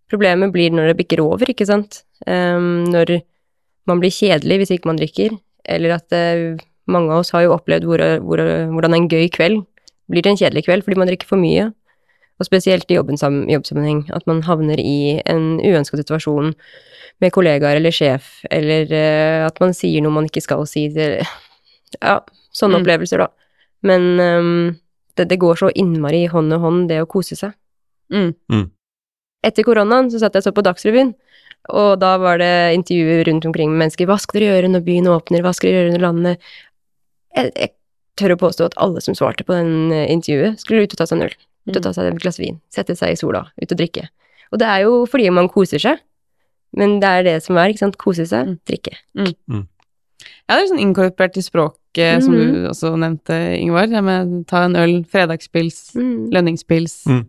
Problemet 0.10 0.54
blir 0.54 0.74
når 0.74 0.92
det 0.92 1.00
bikker 1.00 1.22
over, 1.24 1.50
ikke 1.50 1.68
sant. 1.70 2.04
Um, 2.28 2.86
når 2.94 3.20
man 3.90 4.02
blir 4.02 4.14
kjedelig 4.14 4.62
hvis 4.62 4.76
ikke 4.76 4.92
man 4.92 5.00
drikker, 5.00 5.34
eller 5.70 5.98
at 5.98 6.14
uh, 6.14 6.60
mange 6.90 7.14
av 7.14 7.24
oss 7.24 7.34
har 7.34 7.46
jo 7.46 7.56
opplevd 7.56 7.88
hvor, 7.90 8.04
hvor, 8.26 8.44
hvordan 8.74 8.96
en 8.98 9.10
gøy 9.10 9.28
kveld 9.34 9.64
blir 10.10 10.26
til 10.26 10.34
en 10.34 10.40
kjedelig 10.40 10.66
kveld 10.66 10.86
fordi 10.86 10.98
man 11.00 11.10
drikker 11.10 11.30
for 11.30 11.42
mye. 11.42 11.70
Og 12.40 12.48
spesielt 12.48 12.90
i 12.90 12.96
jobbsammenheng, 12.96 14.06
at 14.16 14.24
man 14.30 14.46
havner 14.48 14.80
i 14.80 15.20
en 15.28 15.58
uønsket 15.60 16.06
situasjon 16.06 16.54
med 17.20 17.34
kollegaer 17.36 17.76
eller 17.80 17.92
sjef, 17.92 18.40
eller 18.52 18.86
uh, 18.94 19.48
at 19.50 19.60
man 19.60 19.74
sier 19.76 20.02
noe 20.06 20.14
man 20.16 20.28
ikke 20.30 20.44
skal 20.46 20.66
si 20.70 20.88
til 20.94 21.20
Ja, 22.00 22.20
sånne 22.54 22.78
Mm. 22.78 22.84
opplevelser, 22.84 23.18
da. 23.24 23.28
Men 23.84 24.04
um, 24.20 24.78
det, 25.18 25.26
det 25.32 25.40
går 25.42 25.56
så 25.58 25.72
innmari 25.76 26.28
hånd 26.30 26.54
i 26.54 26.60
hånd, 26.62 26.84
det 26.92 27.00
å 27.02 27.08
kose 27.10 27.36
seg. 27.36 27.56
Mm. 28.14 28.70
Etter 29.44 29.64
koronaen 29.66 30.12
så 30.12 30.20
satt 30.22 30.36
jeg 30.38 30.44
så 30.46 30.52
på 30.54 30.62
Dagsrevyen, 30.66 31.14
og 31.74 32.00
da 32.02 32.14
var 32.22 32.38
det 32.42 32.76
intervjuer 32.76 33.26
rundt 33.28 33.46
omkring 33.50 33.72
med 33.74 33.82
mennesker. 33.86 34.06
Hva 34.08 34.20
skal 34.22 34.40
dere 34.40 34.54
gjøre 34.60 34.72
når 34.74 34.84
byen 34.86 35.10
åpner? 35.12 35.42
Hva 35.44 35.54
skal 35.56 35.70
dere 35.72 35.82
gjøre 35.84 35.96
når 35.98 36.06
landet 36.06 36.50
jeg, 37.36 37.52
jeg 37.56 37.72
tør 38.20 38.34
å 38.36 38.40
påstå 38.42 38.68
at 38.70 38.78
alle 38.84 39.02
som 39.04 39.16
svarte 39.18 39.46
på 39.48 39.56
den 39.56 39.92
eh, 39.96 40.08
intervjuet, 40.12 40.60
skulle 40.62 40.84
ut 40.84 40.94
og 40.96 41.00
ta 41.02 41.06
seg 41.10 41.20
en 41.20 41.28
øl. 41.30 41.36
Ut 41.70 41.78
og 41.78 41.84
ta 41.86 41.92
seg 41.96 42.10
et 42.10 42.22
glass 42.24 42.40
vin. 42.42 42.58
Sette 42.74 42.96
seg 43.00 43.14
i 43.14 43.20
sola. 43.20 43.46
Ut 43.62 43.72
og 43.72 43.78
drikke. 43.80 44.08
Og 44.52 44.60
det 44.62 44.68
er 44.70 44.86
jo 44.88 45.04
fordi 45.10 45.30
man 45.36 45.50
koser 45.52 45.80
seg. 45.84 46.02
Men 46.78 47.00
det 47.02 47.10
er 47.10 47.24
det 47.24 47.36
som 47.44 47.58
er, 47.58 47.70
ikke 47.74 47.80
sant. 47.86 47.98
Kose 47.98 48.26
seg, 48.30 48.46
Mm. 48.48 48.60
drikke. 48.70 48.96
Ja, 50.50 50.56
det 50.58 50.64
er 50.64 50.68
sånn 50.70 50.82
inkorporert 50.84 51.38
i 51.38 51.42
språket, 51.46 52.24
som 52.24 52.34
du 52.34 52.68
også 52.70 52.92
nevnte, 53.00 53.38
Ingvar. 53.60 53.88
Det 53.90 54.04
med 54.04 54.48
ta 54.48 54.64
en 54.66 54.76
øl, 54.76 55.04
fredagspils, 55.06 55.96
Mm. 55.96 56.30
lønningspils. 56.34 57.06
Mm. 57.08 57.28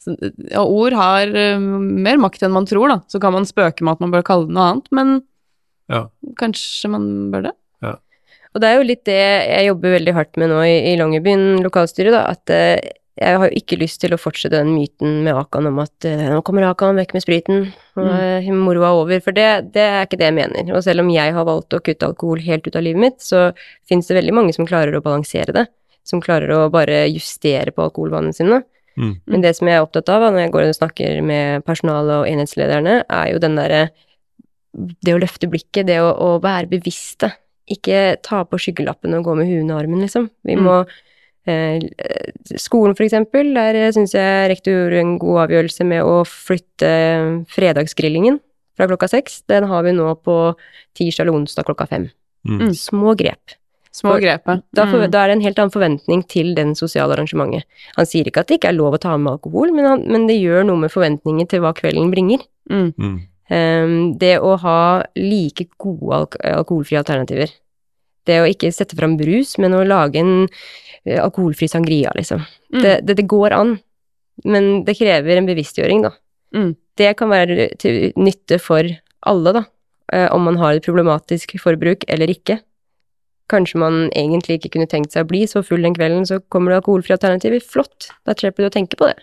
Så, 0.00 0.16
ja, 0.50 0.62
ord 0.64 0.92
har 0.96 1.28
uh, 1.28 1.58
mer 1.60 2.16
makt 2.16 2.42
enn 2.42 2.52
man 2.52 2.66
tror, 2.66 2.88
da. 2.88 2.98
Så 3.06 3.20
kan 3.20 3.32
man 3.32 3.44
spøke 3.44 3.82
med 3.84 3.92
at 3.92 4.00
man 4.00 4.10
bør 4.10 4.22
kalle 4.24 4.46
det 4.48 4.54
noe 4.56 4.70
annet, 4.72 4.88
men 4.92 5.22
Ja. 5.90 6.06
kanskje 6.40 6.90
man 6.90 7.30
bør 7.30 7.42
det? 7.48 7.52
Og 8.52 8.60
det 8.60 8.66
er 8.66 8.76
jo 8.80 8.82
litt 8.88 9.04
det 9.04 9.14
jeg 9.14 9.66
jobber 9.68 9.92
veldig 9.94 10.12
hardt 10.12 10.36
med 10.36 10.48
nå 10.50 10.56
i, 10.66 10.90
i 10.90 10.96
Longyearbyen 10.98 11.62
lokalstyre, 11.62 12.10
da, 12.10 12.22
at 12.32 12.50
eh, 12.50 12.80
jeg 13.20 13.36
har 13.36 13.50
jo 13.50 13.58
ikke 13.60 13.76
lyst 13.76 14.00
til 14.00 14.14
å 14.16 14.18
fortsette 14.20 14.56
den 14.56 14.70
myten 14.72 15.18
med 15.26 15.36
Akan 15.36 15.68
om 15.68 15.80
at 15.82 16.06
eh, 16.08 16.22
nå 16.32 16.40
kommer 16.46 16.64
Akan 16.70 16.96
vekk 16.96 17.12
med 17.12 17.24
spriten, 17.24 17.66
og 18.00 18.08
mm. 18.08 18.48
moroa 18.56 18.88
er 18.88 19.00
over, 19.02 19.20
for 19.24 19.36
det, 19.36 19.48
det 19.74 19.84
er 19.84 20.06
ikke 20.06 20.18
det 20.22 20.30
jeg 20.30 20.36
mener. 20.38 20.70
Og 20.72 20.84
selv 20.86 21.04
om 21.04 21.10
jeg 21.12 21.34
har 21.36 21.46
valgt 21.48 21.76
å 21.76 21.82
kutte 21.84 22.08
alkohol 22.08 22.40
helt 22.46 22.64
ut 22.64 22.78
av 22.80 22.86
livet 22.86 23.04
mitt, 23.04 23.18
så 23.20 23.50
finnes 23.88 24.08
det 24.08 24.16
veldig 24.16 24.36
mange 24.38 24.54
som 24.56 24.68
klarer 24.68 24.96
å 24.96 25.02
balansere 25.04 25.52
det, 25.56 25.66
som 26.08 26.22
klarer 26.24 26.54
å 26.56 26.70
bare 26.72 27.02
justere 27.10 27.74
på 27.76 27.84
alkoholvanene 27.90 28.36
sine. 28.36 28.62
Mm. 28.96 29.12
Men 29.32 29.44
det 29.44 29.52
som 29.58 29.68
jeg 29.68 29.76
er 29.76 29.84
opptatt 29.84 30.08
av 30.12 30.24
når 30.30 30.46
jeg 30.46 30.54
går 30.56 30.70
og 30.70 30.78
snakker 30.80 31.20
med 31.24 31.68
personalet 31.68 32.22
og 32.22 32.30
enhetslederne, 32.30 33.02
er 33.04 33.28
jo 33.34 33.42
den 33.42 33.60
derre 33.60 33.90
Det 34.70 35.10
å 35.10 35.18
løfte 35.18 35.48
blikket, 35.50 35.88
det 35.88 35.96
å, 35.98 36.12
å 36.14 36.34
være 36.38 36.68
bevisste. 36.70 37.32
Ikke 37.66 38.14
ta 38.22 38.44
på 38.46 38.58
skyggelappen 38.62 39.16
og 39.16 39.24
gå 39.26 39.34
med 39.34 39.48
huet 39.48 39.64
under 39.64 39.80
armen, 39.82 40.04
liksom. 40.04 40.28
Vi 40.46 40.54
Mm. 40.54 40.62
må 40.62 40.76
eh, 40.84 41.09
Skolen, 42.60 42.96
for 42.96 43.04
eksempel, 43.06 43.52
der 43.56 43.78
syns 43.94 44.14
jeg 44.16 44.50
rektor 44.52 44.72
gjorde 44.74 45.00
en 45.02 45.18
god 45.22 45.42
avgjørelse 45.46 45.86
med 45.86 46.02
å 46.06 46.20
flytte 46.28 46.90
fredagsgrillingen 47.52 48.40
fra 48.78 48.88
klokka 48.90 49.08
seks. 49.12 49.42
Den 49.50 49.64
har 49.70 49.82
vi 49.86 49.92
nå 49.96 50.08
på 50.24 50.36
tirsdag 50.98 51.26
eller 51.26 51.38
onsdag 51.40 51.66
klokka 51.68 51.86
fem. 51.90 52.08
Mm. 52.48 52.58
Mm. 52.66 52.74
Små 52.74 53.14
grep. 53.18 53.56
Små 53.92 54.12
For- 54.14 54.20
grepet. 54.22 54.62
Da, 54.72 54.84
for, 54.86 54.98
Mm. 55.02 55.10
da 55.10 55.24
er 55.24 55.26
det 55.28 55.36
en 55.36 55.40
helt 55.42 55.58
annen 55.58 55.72
forventning 55.74 56.26
til 56.28 56.54
den 56.54 56.74
sosiale 56.74 57.16
arrangementet. 57.16 57.64
Han 57.96 58.06
sier 58.06 58.24
ikke 58.24 58.40
at 58.40 58.46
det 58.46 58.60
ikke 58.60 58.68
er 58.70 58.78
lov 58.78 58.94
å 58.94 59.00
ta 59.00 59.16
med 59.16 59.32
alkohol, 59.32 59.72
men, 59.74 59.84
han, 59.84 60.04
men 60.06 60.26
det 60.28 60.40
gjør 60.40 60.64
noe 60.66 60.76
med 60.78 60.90
forventninger 60.92 61.48
til 61.48 61.60
hva 61.60 61.74
kvelden 61.74 62.10
bringer. 62.12 62.38
Mm. 62.70 62.94
Mm. 62.96 63.20
Ehm, 63.50 64.18
det 64.18 64.38
å 64.40 64.56
ha 64.62 65.02
like 65.16 65.66
gode 65.76 66.12
alk 66.14 66.36
alkoholfrie 66.40 66.98
alternativer. 67.02 67.50
Det 68.26 68.38
å 68.40 68.46
ikke 68.46 68.70
sette 68.72 68.94
fram 68.94 69.16
brus, 69.18 69.58
men 69.58 69.72
å 69.72 69.84
lage 69.84 70.16
en 70.20 70.44
eh, 70.44 70.48
alkoholfri 71.06 71.68
sangria, 71.68 72.10
liksom. 72.16 72.42
Mm. 72.74 72.82
Det, 72.82 72.94
det, 73.06 73.16
det 73.16 73.26
går 73.28 73.52
an, 73.56 73.78
men 74.44 74.84
det 74.84 74.98
krever 74.98 75.36
en 75.40 75.46
bevisstgjøring, 75.48 76.02
da. 76.02 76.10
Mm. 76.54 76.74
Det 76.96 77.16
kan 77.16 77.30
være 77.30 77.68
til 77.78 78.12
nytte 78.16 78.58
for 78.60 78.84
alle, 79.26 79.52
da. 79.52 79.64
eh, 80.12 80.28
om 80.34 80.42
man 80.44 80.56
har 80.58 80.74
et 80.74 80.84
problematisk 80.84 81.54
forbruk 81.62 82.04
eller 82.08 82.26
ikke. 82.28 82.58
Kanskje 83.50 83.78
man 83.82 84.10
egentlig 84.14 84.58
ikke 84.60 84.70
kunne 84.76 84.86
tenkt 84.90 85.12
seg 85.12 85.24
å 85.24 85.28
bli 85.30 85.44
så 85.50 85.62
full 85.66 85.82
den 85.82 85.94
kvelden, 85.94 86.26
så 86.26 86.40
kommer 86.50 86.70
det 86.70 86.82
alkoholfrie 86.82 87.16
alternativer. 87.16 87.60
Flott! 87.62 88.10
Da 88.26 88.34
slipper 88.38 88.62
du 88.62 88.68
å 88.68 88.74
tenke 88.74 88.96
på 88.98 89.06
det. 89.10 89.16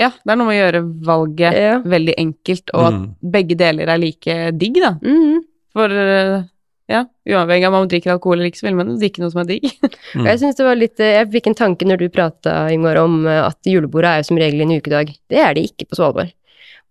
Ja, 0.00 0.08
det 0.24 0.32
er 0.32 0.36
noe 0.40 0.48
med 0.48 0.56
å 0.56 0.60
gjøre 0.62 0.80
valget 1.04 1.56
Ja. 1.58 1.78
veldig 1.84 2.14
enkelt, 2.16 2.70
og 2.72 2.84
at 2.86 2.94
Mm. 2.94 3.14
begge 3.30 3.56
deler 3.60 3.88
er 3.92 3.98
like 3.98 4.52
digg, 4.58 4.74
da. 4.80 4.92
Mhm. 5.02 5.42
For 5.72 5.88
eh, 5.90 6.44
Ja, 6.90 7.04
uavhengig 7.28 7.64
av 7.66 7.72
om 7.74 7.78
man 7.84 7.88
drikker 7.88 8.10
alkohol 8.16 8.38
eller 8.40 8.50
ikke, 8.50 8.58
så 8.58 8.66
vil 8.66 8.74
man 8.76 8.96
drikke 8.98 9.22
noe 9.22 9.30
som 9.30 9.40
er 9.44 9.50
digg. 9.52 9.68
Mm. 10.12 10.26
Jeg 10.28 10.38
synes 10.42 10.56
det 10.58 10.64
var 10.66 10.76
litt, 10.76 11.00
eh, 11.00 11.14
jeg 11.22 11.28
fikk 11.32 11.46
en 11.48 11.54
tanke 11.56 11.86
når 11.88 11.96
du 12.02 12.08
prata, 12.12 12.68
går 12.68 12.98
om 13.00 13.14
eh, 13.26 13.38
at 13.46 13.56
julebordet 13.64 14.10
er 14.10 14.18
jo 14.20 14.26
som 14.28 14.36
regel 14.36 14.60
en 14.60 14.74
ukedag. 14.76 15.14
Det 15.32 15.38
er 15.40 15.54
det 15.56 15.62
ikke 15.70 15.86
på 15.88 15.96
Svalbard. 15.96 16.34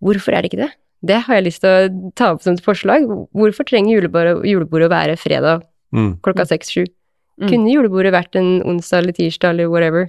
Hvorfor 0.02 0.34
er 0.34 0.42
det 0.42 0.50
ikke 0.50 0.62
det? 0.64 0.70
Det 1.06 1.20
har 1.28 1.34
jeg 1.38 1.44
lyst 1.46 1.62
til 1.62 1.70
å 1.70 2.10
ta 2.18 2.32
opp 2.34 2.42
som 2.42 2.56
et 2.56 2.64
forslag. 2.64 3.06
Hvorfor 3.36 3.68
trenger 3.68 3.94
julebordet, 4.00 4.40
julebordet 4.48 4.88
å 4.88 4.94
være 4.96 5.14
fredag 5.20 5.62
Mm. 5.94 6.16
klokka 6.24 6.46
seks-sju? 6.48 6.86
Mm. 7.38 7.48
Kunne 7.52 7.70
julebordet 7.76 8.12
vært 8.14 8.34
en 8.40 8.50
onsdag 8.64 9.02
eller 9.04 9.12
tirsdag 9.12 9.50
eller 9.54 9.68
whatever? 9.70 10.06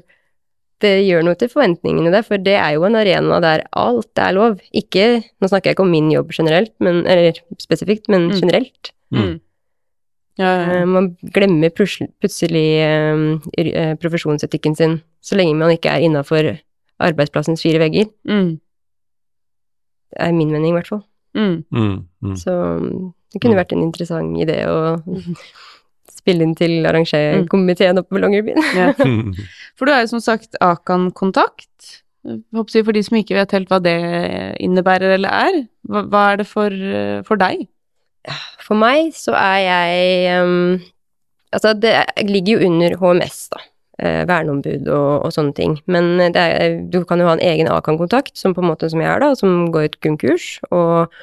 Det 0.82 0.96
gjør 1.06 1.24
noe 1.28 1.36
til 1.38 1.50
forventningene 1.54 2.12
der, 2.12 2.24
for 2.26 2.38
det 2.41 2.56
er 2.58 2.74
jo 2.80 2.86
en 2.88 2.96
arena 2.98 3.38
der 3.43 3.62
alt 3.78 4.17
er 4.19 4.34
lov. 4.34 4.58
Ikke, 4.74 5.22
nå 5.41 5.48
snakker 5.52 5.69
jeg 5.69 5.78
ikke 5.78 5.86
om 5.86 5.91
min 5.93 6.10
jobb 6.12 6.32
generelt, 6.34 6.74
men, 6.84 7.06
eller 7.06 7.38
spesifikt, 7.62 8.10
men 8.10 8.30
Mm. 8.32 8.39
generelt. 8.41 8.91
Mm. 9.13 9.39
Ja, 10.39 10.50
ja, 10.63 10.80
Eh. 10.82 10.86
Man 10.89 11.12
glemmer 11.34 11.69
plutselig 11.69 12.63
eh, 12.82 13.39
eh, 13.62 13.96
profesjonsetikken 14.02 14.76
sin, 14.76 14.96
så 15.22 15.36
lenge 15.38 15.54
man 15.60 15.69
ikke 15.76 15.91
er 15.93 16.02
innafor 16.08 16.56
arbeidsplassens 17.00 17.62
fire 17.62 17.80
vegger. 17.84 18.08
Mm. 18.28 18.56
Det 20.13 20.22
er 20.28 20.32
min 20.34 20.52
mening, 20.52 20.72
i 20.74 20.78
hvert 20.80 20.88
fall. 20.89 21.04
Mm. 21.36 21.63
Mm. 21.74 22.00
Mm. 22.24 22.36
Så 22.38 22.52
mm, 22.80 23.13
det 23.34 23.41
kunne 23.41 23.54
Mm. 23.56 23.62
vært 23.62 23.72
en 23.74 23.84
interessant 23.84 24.38
idé 24.38 24.60
å 24.69 24.98
spille 26.13 26.43
inn 26.46 26.54
til 26.56 26.86
arrangerkomiteen 26.86 27.98
oppe 28.00 28.13
på 28.15 28.22
Longyearbyen. 28.22 28.62
Ja. 28.78 28.93
Mm. 29.06 29.34
For 29.78 29.86
du 29.86 29.91
er 29.93 30.02
jo 30.06 30.12
som 30.13 30.22
sagt 30.22 30.56
Akan-kontakt. 30.62 32.00
For 32.24 32.93
de 32.96 33.02
som 33.04 33.17
ikke 33.19 33.36
vet 33.36 33.52
helt 33.52 33.67
hva 33.69 33.82
det 33.84 33.98
innebærer 34.63 35.17
eller 35.17 35.30
er, 35.30 35.58
hva, 35.89 36.22
er 36.32 36.38
det 36.39 36.46
for, 36.48 36.72
for 37.28 37.36
deg? 37.41 37.65
For 38.64 38.80
meg 38.80 39.12
så 39.18 39.36
er 39.36 39.60
jeg 39.66 40.42
um, 40.44 40.82
Altså, 41.54 41.76
det 41.78 41.92
ligger 42.26 42.56
jo 42.56 42.70
under 42.70 42.96
HMS, 42.98 43.44
da. 43.54 43.60
Eh, 44.02 44.24
verneombud 44.26 44.88
og, 44.90 45.28
og 45.28 45.34
sånne 45.36 45.54
ting. 45.54 45.76
Men 45.86 46.18
er, 46.26 46.80
du 46.90 47.04
kan 47.06 47.22
jo 47.22 47.28
ha 47.30 47.36
en 47.38 47.44
egen 47.46 47.70
Akan-kontakt, 47.70 48.34
som 48.40 48.56
på 48.56 48.64
en 48.64 48.72
måte 48.72 48.90
som 48.90 49.04
jeg 49.04 49.12
er, 49.12 49.22
da, 49.22 49.36
som 49.38 49.68
går 49.70 49.86
et 49.86 50.00
grunnkurs. 50.02 50.48
Og 50.74 51.14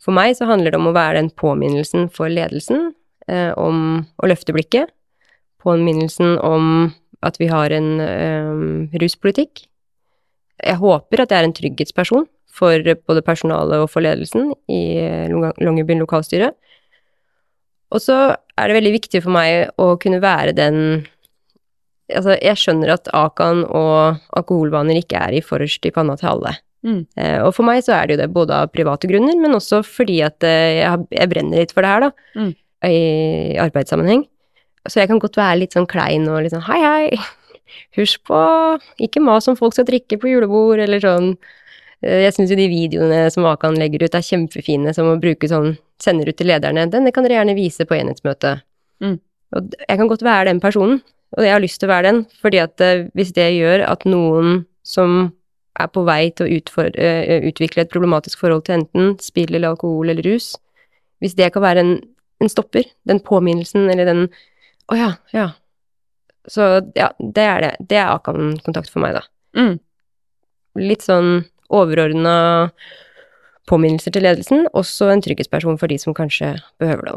for 0.00 0.16
meg 0.16 0.32
så 0.38 0.48
handler 0.48 0.72
det 0.72 0.80
om 0.80 0.88
å 0.88 0.96
være 0.96 1.18
den 1.20 1.28
påminnelsen 1.36 2.08
for 2.12 2.32
ledelsen 2.32 2.94
eh, 3.28 3.52
om 3.60 4.06
å 4.16 4.30
løfte 4.32 4.56
blikket. 4.56 4.88
Påminnelsen 5.60 6.38
om 6.40 6.94
at 7.24 7.36
vi 7.40 7.50
har 7.52 7.76
en 7.76 7.92
eh, 8.00 8.98
ruspolitikk. 9.04 9.66
Jeg 10.64 10.80
håper 10.80 11.26
at 11.26 11.32
jeg 11.34 11.42
er 11.44 11.50
en 11.50 11.56
trygghetsperson 11.60 12.24
for 12.54 12.94
både 13.08 13.24
personalet 13.26 13.82
og 13.82 13.90
for 13.90 14.04
ledelsen 14.04 14.52
i 14.70 14.82
eh, 15.02 15.32
Longyearbyen 15.32 16.02
lokalstyre. 16.04 16.52
Og 17.94 18.02
så 18.02 18.18
er 18.34 18.70
det 18.70 18.78
veldig 18.78 18.94
viktig 18.96 19.22
for 19.24 19.34
meg 19.34 19.74
å 19.80 19.94
kunne 20.00 20.22
være 20.24 20.56
den 20.56 20.78
Altså, 22.12 22.34
jeg 22.36 22.60
skjønner 22.60 22.90
at 22.92 23.06
Akan 23.16 23.62
og 23.64 24.18
alkoholvaner 24.36 24.98
ikke 25.00 25.16
er 25.16 25.38
i 25.38 25.40
forrest 25.40 25.86
i 25.88 25.92
panna 25.94 26.18
til 26.20 26.34
alle. 26.34 26.50
Mm. 26.84 26.98
Eh, 27.16 27.38
og 27.40 27.54
for 27.56 27.64
meg 27.64 27.80
så 27.86 27.94
er 27.96 28.06
det 28.06 28.14
jo 28.14 28.20
det 28.20 28.26
både 28.34 28.58
av 28.60 28.72
private 28.74 29.08
grunner, 29.08 29.38
men 29.40 29.56
også 29.56 29.80
fordi 29.88 30.18
at 30.26 30.44
eh, 30.44 30.82
jeg, 30.82 31.06
jeg 31.16 31.30
brenner 31.32 31.62
litt 31.62 31.72
for 31.72 31.80
det 31.80 31.94
her, 31.94 32.04
da. 32.04 32.10
Mm. 32.36 32.50
I 32.84 33.56
arbeidssammenheng. 33.64 34.26
Så 34.84 35.00
jeg 35.00 35.08
kan 35.08 35.22
godt 35.22 35.40
være 35.40 35.62
litt 35.62 35.76
sånn 35.76 35.88
klein 35.88 36.28
og 36.28 36.42
litt 36.44 36.52
sånn 36.52 36.66
hei, 36.68 36.80
hei, 36.84 37.22
husk 37.98 38.20
på, 38.28 38.40
ikke 39.08 39.24
mas 39.24 39.48
om 39.48 39.56
folk 39.56 39.72
skal 39.76 39.88
drikke 39.88 40.20
på 40.20 40.28
julebord, 40.34 40.84
eller 40.84 41.00
sånn. 41.00 41.32
Eh, 42.04 42.24
Jeg 42.26 42.36
syns 42.36 42.52
jo 42.52 42.58
de 42.58 42.68
videoene 42.70 43.24
som 43.32 43.46
Akan 43.48 43.78
legger 43.80 44.04
ut 44.04 44.16
er 44.16 44.24
kjempefine, 44.24 44.94
som 44.96 45.08
å 45.10 45.20
bruke 45.20 45.48
sånn, 45.50 45.74
sender 46.02 46.28
ut 46.28 46.36
til 46.36 46.50
lederne, 46.50 46.88
denne 46.90 47.12
kan 47.14 47.24
dere 47.24 47.38
gjerne 47.40 47.56
vise 47.56 47.86
på 47.88 47.96
enhetsmøtet. 47.96 48.64
Mm. 49.00 49.18
Og 49.54 49.76
jeg 49.78 50.00
kan 50.00 50.10
godt 50.10 50.24
være 50.26 50.50
den 50.50 50.60
personen, 50.60 51.00
og 51.34 51.46
jeg 51.46 51.54
har 51.54 51.62
lyst 51.62 51.80
til 51.80 51.88
å 51.88 51.94
være 51.94 52.10
den, 52.10 52.20
fordi 52.42 52.60
at 52.62 52.84
eh, 52.84 53.06
hvis 53.16 53.32
det 53.36 53.48
gjør 53.56 53.86
at 53.88 54.04
noen 54.08 54.64
som 54.84 55.32
er 55.80 55.88
på 55.90 56.04
vei 56.06 56.28
til 56.30 56.46
å 56.46 56.58
utfor, 56.58 56.90
eh, 56.94 57.48
utvikle 57.48 57.82
et 57.82 57.90
problematisk 57.90 58.42
forhold 58.42 58.66
til 58.66 58.78
enten 58.80 59.14
spill 59.22 59.54
eller 59.54 59.72
alkohol 59.72 60.12
eller 60.12 60.26
rus, 60.26 60.52
hvis 61.22 61.34
det 61.38 61.50
kan 61.54 61.64
være 61.64 61.82
en, 61.82 61.94
en 62.42 62.52
stopper, 62.52 62.86
den 63.08 63.22
påminnelsen 63.24 63.88
eller 63.90 64.10
den 64.10 64.26
Å 64.92 64.96
ja, 64.98 65.12
ja. 65.32 65.46
Så 66.44 66.60
ja, 66.92 67.06
det 67.16 67.44
er 67.48 67.62
det. 67.64 67.70
Det 67.88 67.96
er 67.96 68.10
Akan-kontakt 68.12 68.90
for 68.92 69.00
meg, 69.00 69.14
da. 69.16 69.22
Mm. 69.56 69.78
Litt 70.76 71.06
sånn 71.06 71.46
overordna 71.72 72.36
påminnelser 73.70 74.12
til 74.12 74.26
ledelsen, 74.26 74.66
også 74.76 75.08
en 75.12 75.22
trygghetsperson 75.24 75.78
for 75.80 75.90
de 75.90 75.98
som 76.00 76.16
kanskje 76.16 76.54
behøver 76.82 77.08
det. 77.08 77.14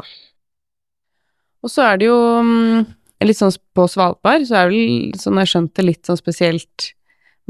Og 1.66 1.72
så 1.72 1.84
er 1.90 2.00
det 2.00 2.08
jo 2.08 2.18
mm, 2.44 2.86
litt 3.26 3.40
sånn 3.40 3.52
på 3.76 3.88
Svalbard, 3.90 4.46
så 4.48 4.60
er 4.60 4.70
det 4.70 4.78
vel, 4.78 5.20
sånn 5.20 5.40
jeg 5.42 5.52
skjønte, 5.52 5.84
litt 5.84 6.08
sånn 6.08 6.20
spesielt 6.20 6.92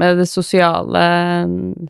med 0.01 0.19
det 0.19 0.27
sosiale 0.31 1.03
mm, 1.47 1.89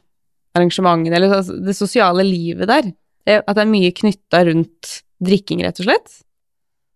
arrangementene, 0.58 1.16
eller 1.16 1.40
altså 1.40 1.58
det 1.64 1.78
sosiale 1.78 2.26
livet 2.28 2.70
der. 2.70 2.92
At 3.30 3.54
det 3.56 3.64
er 3.64 3.70
mye 3.70 3.94
knytta 3.96 4.44
rundt 4.48 4.96
drikking, 5.24 5.64
rett 5.66 5.82
og 5.82 5.90
slett. 5.90 6.20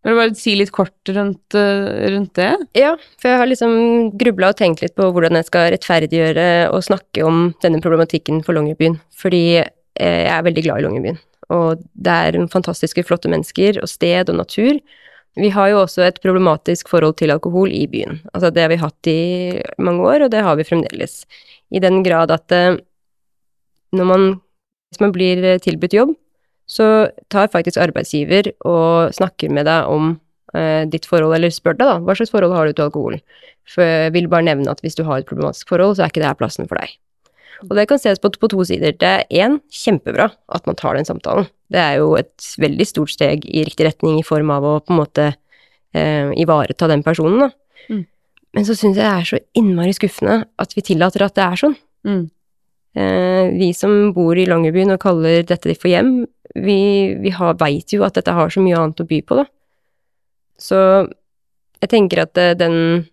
Vil 0.03 0.11
du 0.11 0.19
bare 0.19 0.35
si 0.35 0.53
litt 0.59 0.71
kort 0.75 1.09
rundt, 1.15 1.55
eh, 1.55 2.09
rundt 2.11 2.33
det? 2.35 2.51
Ja, 2.75 2.91
for 3.21 3.31
jeg 3.31 3.39
har 3.39 3.47
liksom 3.47 4.17
grubla 4.19 4.49
og 4.51 4.57
tenkt 4.59 4.81
litt 4.83 4.95
på 4.99 5.07
hvordan 5.15 5.37
jeg 5.39 5.47
skal 5.47 5.69
rettferdiggjøre 5.71 6.47
og 6.75 6.83
snakke 6.83 7.23
om 7.23 7.53
denne 7.63 7.79
problematikken 7.83 8.41
for 8.43 8.57
Longyearbyen. 8.57 8.97
Fordi 9.15 9.45
eh, 9.63 10.19
jeg 10.27 10.33
er 10.33 10.43
veldig 10.43 10.63
glad 10.65 10.81
i 10.81 10.85
Longyearbyen. 10.87 11.21
Og 11.55 11.85
det 11.95 12.17
er 12.27 12.37
fantastiske, 12.51 13.05
flotte 13.07 13.31
mennesker 13.31 13.79
og 13.79 13.87
sted 13.87 14.27
og 14.27 14.41
natur. 14.41 14.81
Vi 15.39 15.49
har 15.55 15.71
jo 15.71 15.79
også 15.85 16.03
et 16.05 16.19
problematisk 16.21 16.91
forhold 16.91 17.15
til 17.21 17.31
alkohol 17.31 17.71
i 17.71 17.85
byen. 17.87 18.19
Altså 18.33 18.51
det 18.51 18.65
har 18.65 18.73
vi 18.73 18.81
hatt 18.83 19.07
i 19.09 19.61
mange 19.79 20.03
år, 20.03 20.25
og 20.25 20.33
det 20.35 20.43
har 20.43 20.59
vi 20.59 20.67
fremdeles. 20.67 21.23
I 21.71 21.79
den 21.79 22.03
grad 22.03 22.33
at 22.35 22.51
eh, 22.51 22.75
når 23.95 24.09
man, 24.09 24.27
hvis 24.91 24.99
man 24.99 25.15
blir 25.15 25.47
tilbudt 25.63 25.95
jobb, 25.95 26.13
så 26.69 27.09
tar 27.33 27.51
faktisk 27.53 27.79
arbeidsgiver 27.81 28.53
og 28.65 29.13
snakker 29.15 29.51
med 29.53 29.67
deg 29.67 29.89
om 29.91 30.13
eh, 30.55 30.83
ditt 30.89 31.07
forhold, 31.09 31.35
eller 31.37 31.53
spør 31.53 31.77
deg 31.77 31.89
da, 31.89 31.97
hva 32.03 32.15
slags 32.17 32.33
forhold 32.33 32.55
har 32.55 32.69
du 32.69 32.75
til 32.77 32.87
alkohol? 32.87 33.17
For 33.69 33.83
jeg 33.83 34.13
vil 34.15 34.29
bare 34.31 34.47
nevne 34.47 34.71
at 34.71 34.83
hvis 34.83 34.97
du 34.99 35.03
har 35.07 35.21
et 35.21 35.29
problematisk 35.29 35.71
forhold, 35.71 35.97
så 35.97 36.05
er 36.05 36.13
ikke 36.13 36.23
det 36.23 36.31
her 36.31 36.39
plassen 36.39 36.69
for 36.69 36.79
deg. 36.79 36.95
Og 37.69 37.75
det 37.77 37.87
kan 37.87 38.01
ses 38.01 38.19
på, 38.19 38.31
på 38.35 38.49
to 38.51 38.63
sider. 38.67 38.95
Det 38.99 39.09
er 39.09 39.43
én, 39.43 39.59
kjempebra 39.71 40.27
at 40.55 40.65
man 40.67 40.77
tar 40.79 40.97
den 40.97 41.07
samtalen. 41.07 41.47
Det 41.71 41.79
er 41.79 41.99
jo 42.01 42.13
et 42.19 42.47
veldig 42.59 42.87
stort 42.87 43.13
steg 43.13 43.45
i 43.47 43.63
riktig 43.63 43.87
retning 43.87 44.19
i 44.19 44.25
form 44.25 44.51
av 44.53 44.67
å 44.67 44.77
på 44.83 44.93
en 44.93 44.99
måte 44.99 45.29
eh, 45.31 46.33
ivareta 46.43 46.89
den 46.91 47.05
personen, 47.05 47.45
da. 47.45 47.51
Mm. 47.89 48.03
Men 48.53 48.67
så 48.67 48.75
syns 48.77 48.99
jeg 48.99 49.01
det 49.01 49.09
er 49.09 49.29
så 49.29 49.39
innmari 49.57 49.95
skuffende 49.95 50.43
at 50.61 50.75
vi 50.75 50.83
tillater 50.85 51.25
at 51.25 51.35
det 51.37 51.45
er 51.45 51.61
sånn. 51.63 51.77
Mm. 52.05 52.23
Eh, 52.93 53.45
vi 53.57 53.71
som 53.73 54.11
bor 54.13 54.37
i 54.37 54.45
Longyearbyen 54.49 54.93
og 54.93 55.01
kaller 55.01 55.41
dette 55.47 55.77
for 55.79 55.89
hjem, 55.89 56.27
vi, 56.53 56.79
vi 57.19 57.33
veit 57.59 57.93
jo 57.93 58.05
at 58.05 58.17
dette 58.17 58.33
har 58.35 58.51
så 58.53 58.61
mye 58.63 58.77
annet 58.77 59.01
å 59.01 59.07
by 59.09 59.21
på, 59.25 59.39
da. 59.41 59.45
Så 60.59 60.79
jeg 61.81 61.91
tenker 61.91 62.23
at 62.23 62.37
eh, 62.39 62.53
den 62.57 63.09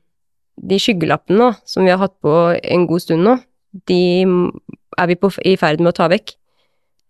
De 0.61 0.77
skyggelappene 0.77 1.55
som 1.65 1.87
vi 1.87 1.91
har 1.91 2.03
hatt 2.03 2.19
på 2.21 2.33
en 2.53 2.83
god 2.85 3.01
stund 3.01 3.25
nå, 3.25 3.39
de 3.89 4.27
er 5.01 5.07
vi 5.09 5.17
på, 5.17 5.31
i 5.49 5.55
ferd 5.57 5.81
med 5.81 5.95
å 5.95 5.97
ta 5.97 6.09
vekk. 6.13 6.35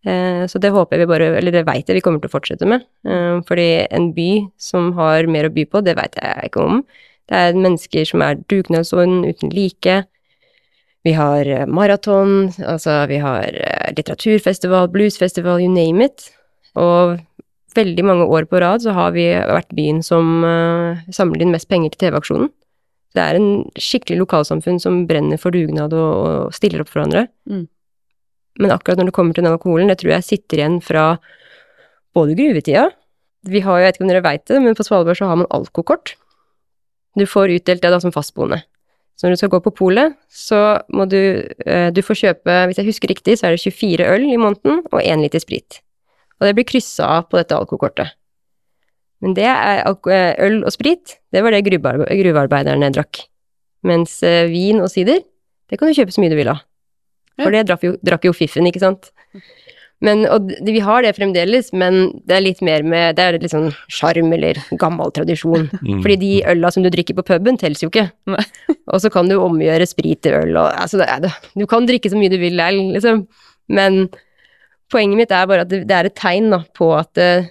Eh, 0.07 0.45
så 0.47 0.61
det 0.62 0.71
håper 0.71 0.97
jeg 0.97 1.03
vi 1.03 1.11
bare 1.11 1.27
Eller 1.37 1.53
det 1.53 1.66
veit 1.66 1.88
jeg 1.88 1.99
vi 1.99 2.01
kommer 2.05 2.23
til 2.23 2.31
å 2.31 2.37
fortsette 2.37 2.69
med. 2.69 2.87
Eh, 3.05 3.40
fordi 3.49 3.87
en 3.90 4.12
by 4.16 4.31
som 4.61 4.93
har 4.97 5.27
mer 5.27 5.49
å 5.49 5.55
by 5.57 5.66
på, 5.66 5.83
det 5.83 5.97
veit 5.99 6.14
jeg 6.21 6.53
ikke 6.53 6.62
om. 6.62 6.85
Det 7.31 7.43
er 7.43 7.59
mennesker 7.59 8.07
som 8.07 8.23
er 8.23 8.38
dugnadsånd 8.51 9.27
uten 9.27 9.53
like. 9.55 10.01
Vi 11.06 11.14
har 11.16 11.48
eh, 11.48 11.66
maraton, 11.66 12.50
altså 12.60 13.06
vi 13.08 13.20
har 13.22 13.56
eh, 13.56 13.90
litteraturfestival, 13.96 14.90
bluesfestival, 14.92 15.62
you 15.62 15.72
name 15.72 16.04
it. 16.04 16.28
Og 16.76 17.18
veldig 17.76 18.04
mange 18.04 18.26
år 18.28 18.48
på 18.50 18.60
rad 18.60 18.84
så 18.84 18.92
har 18.96 19.14
vi 19.16 19.30
vært 19.32 19.72
byen 19.76 20.02
som 20.04 20.44
eh, 20.44 21.00
samler 21.14 21.44
inn 21.44 21.54
mest 21.54 21.70
penger 21.70 21.94
til 21.94 22.06
TV-aksjonen. 22.06 22.52
Det 23.16 23.22
er 23.24 23.38
en 23.38 23.50
skikkelig 23.80 24.20
lokalsamfunn 24.20 24.78
som 24.82 25.04
brenner 25.08 25.40
for 25.40 25.54
dugnad 25.54 25.94
og, 25.96 26.10
og 26.20 26.54
stiller 26.54 26.84
opp 26.84 26.92
for 26.92 27.00
hverandre. 27.00 27.26
Mm. 27.50 27.64
Men 28.60 28.74
akkurat 28.74 29.00
når 29.00 29.08
det 29.08 29.16
kommer 29.16 29.34
til 29.34 29.46
den 29.46 29.54
alkoholen, 29.54 29.90
det 29.90 29.98
tror 30.02 30.14
jeg 30.14 30.26
sitter 30.26 30.60
igjen 30.60 30.80
fra 30.84 31.04
både 32.14 32.34
gruvetida 32.34 32.88
Vi 33.48 33.62
har 33.64 33.78
jo, 33.78 33.82
jeg 33.82 33.88
vet 33.88 33.96
ikke 33.96 34.04
om 34.04 34.10
dere 34.10 34.26
veit 34.26 34.42
det, 34.50 34.58
men 34.60 34.76
på 34.76 34.84
Svalbard 34.84 35.16
så 35.16 35.30
har 35.30 35.38
man 35.40 35.48
alkokort. 35.54 36.12
Du 37.16 37.24
får 37.26 37.54
utdelt 37.56 37.82
det 37.82 37.90
da 37.94 38.00
som 38.02 38.12
fastboende. 38.12 38.60
Så 39.20 39.28
når 39.28 39.37
du 39.37 39.40
skal 39.42 39.50
gå 39.52 39.59
på 39.61 39.72
polet, 39.76 40.14
så 40.33 40.80
må 40.96 41.04
du 41.04 41.18
eh, 41.20 41.90
Du 41.92 42.00
får 42.00 42.16
kjøpe, 42.22 42.54
hvis 42.70 42.78
jeg 42.80 42.88
husker 42.88 43.11
riktig, 43.12 43.37
så 43.37 43.50
er 43.50 43.56
det 43.56 43.61
24 43.61 44.06
øl 44.09 44.24
i 44.24 44.38
måneden 44.40 44.80
og 44.88 45.02
1 45.02 45.20
liter 45.20 45.42
sprit. 45.42 45.83
Og 46.40 46.48
det 46.48 46.54
blir 46.56 46.64
kryssa 46.64 47.04
av 47.18 47.28
på 47.28 47.37
dette 47.37 47.52
alkokortet. 47.52 48.14
Men 49.20 49.37
det 49.37 49.44
er 49.44 49.85
eh, 49.85 50.33
øl 50.46 50.62
og 50.64 50.72
sprit, 50.72 51.18
det 51.37 51.44
var 51.44 51.52
det 51.52 51.66
gruvearbe- 51.66 52.09
gruvearbeiderne 52.22 52.88
drakk. 52.96 53.26
Mens 53.85 54.22
eh, 54.24 54.48
vin 54.48 54.80
og 54.80 54.88
sider, 54.92 55.20
det 55.68 55.78
kan 55.78 55.90
du 55.90 55.96
kjøpe 56.00 56.16
så 56.16 56.24
mye 56.24 56.33
du 56.33 56.38
vil 56.40 56.54
av. 56.54 56.64
For 57.40 57.52
det 57.52 57.66
drakk 57.68 57.85
jo, 57.85 57.92
drakk 58.04 58.24
jo 58.24 58.33
fiffen, 58.37 58.68
ikke 58.68 58.80
sant? 58.83 59.12
Men, 60.00 60.22
og 60.32 60.48
vi 60.64 60.80
har 60.80 61.04
det 61.04 61.12
fremdeles, 61.18 61.66
men 61.76 62.22
det 62.24 62.38
er 62.38 62.44
litt 62.46 62.62
mer 62.64 62.80
med 62.88 63.18
Det 63.18 63.24
er 63.26 63.36
litt 63.36 63.52
sånn 63.52 63.68
sjarm 63.92 64.30
eller 64.32 64.56
gammel 64.80 65.12
tradisjon. 65.16 65.68
Mm. 65.80 66.02
Fordi 66.04 66.16
de 66.20 66.30
øla 66.46 66.70
som 66.72 66.84
du 66.84 66.90
drikker 66.92 67.16
på 67.16 67.24
puben, 67.26 67.56
teller 67.58 67.80
jo 67.80 67.88
ikke. 67.90 68.06
Nei. 68.30 68.42
og 68.92 69.00
så 69.02 69.10
kan 69.12 69.28
du 69.28 69.36
omgjøre 69.40 69.86
sprit 69.88 70.20
til 70.24 70.36
øl 70.38 70.58
og 70.60 70.68
altså, 70.70 71.00
det. 71.00 71.32
Du 71.58 71.64
kan 71.68 71.88
drikke 71.88 72.12
så 72.12 72.18
mye 72.20 72.30
du 72.32 72.36
vil 72.40 72.56
likevel, 72.56 72.92
liksom. 72.96 73.24
Men 73.72 74.04
poenget 74.92 75.18
mitt 75.20 75.34
er 75.34 75.48
bare 75.50 75.64
at 75.64 75.72
det, 75.72 75.82
det 75.88 75.96
er 75.96 76.08
et 76.10 76.16
tegn 76.18 76.50
da, 76.52 76.60
på 76.76 76.92
at 76.98 77.20
uh, 77.20 77.48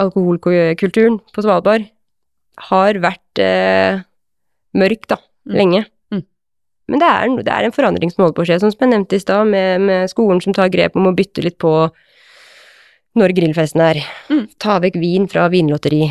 alkoholkulturen 0.00 1.20
på 1.34 1.44
Svalbard 1.44 1.86
har 2.68 3.00
vært 3.04 3.42
uh, 3.44 4.02
mørk, 4.78 5.08
da, 5.12 5.20
Mm. 5.48 5.54
lenge. 5.56 5.84
Men 6.88 7.02
det 7.02 7.08
er, 7.08 7.32
det 7.44 7.52
er 7.52 7.66
en 7.66 7.74
forandring 7.74 8.12
som 8.12 8.24
holder 8.24 8.36
på 8.38 8.44
å 8.44 8.48
skje, 8.48 8.60
sånn 8.62 8.72
som 8.72 8.84
jeg 8.86 8.94
nevnte 8.94 9.18
i 9.18 9.22
stad, 9.22 9.50
med, 9.52 9.84
med 9.84 10.12
skolen 10.12 10.40
som 10.40 10.54
tar 10.56 10.70
grep 10.72 10.96
om 10.96 11.10
å 11.10 11.14
bytte 11.16 11.44
litt 11.44 11.58
på 11.60 11.72
når 13.18 13.34
grillfesten 13.36 13.82
er. 13.84 14.00
Mm. 14.30 14.46
Ta 14.60 14.78
vekk 14.82 14.96
vin 15.02 15.26
fra 15.30 15.48
vinlotteri. 15.52 16.06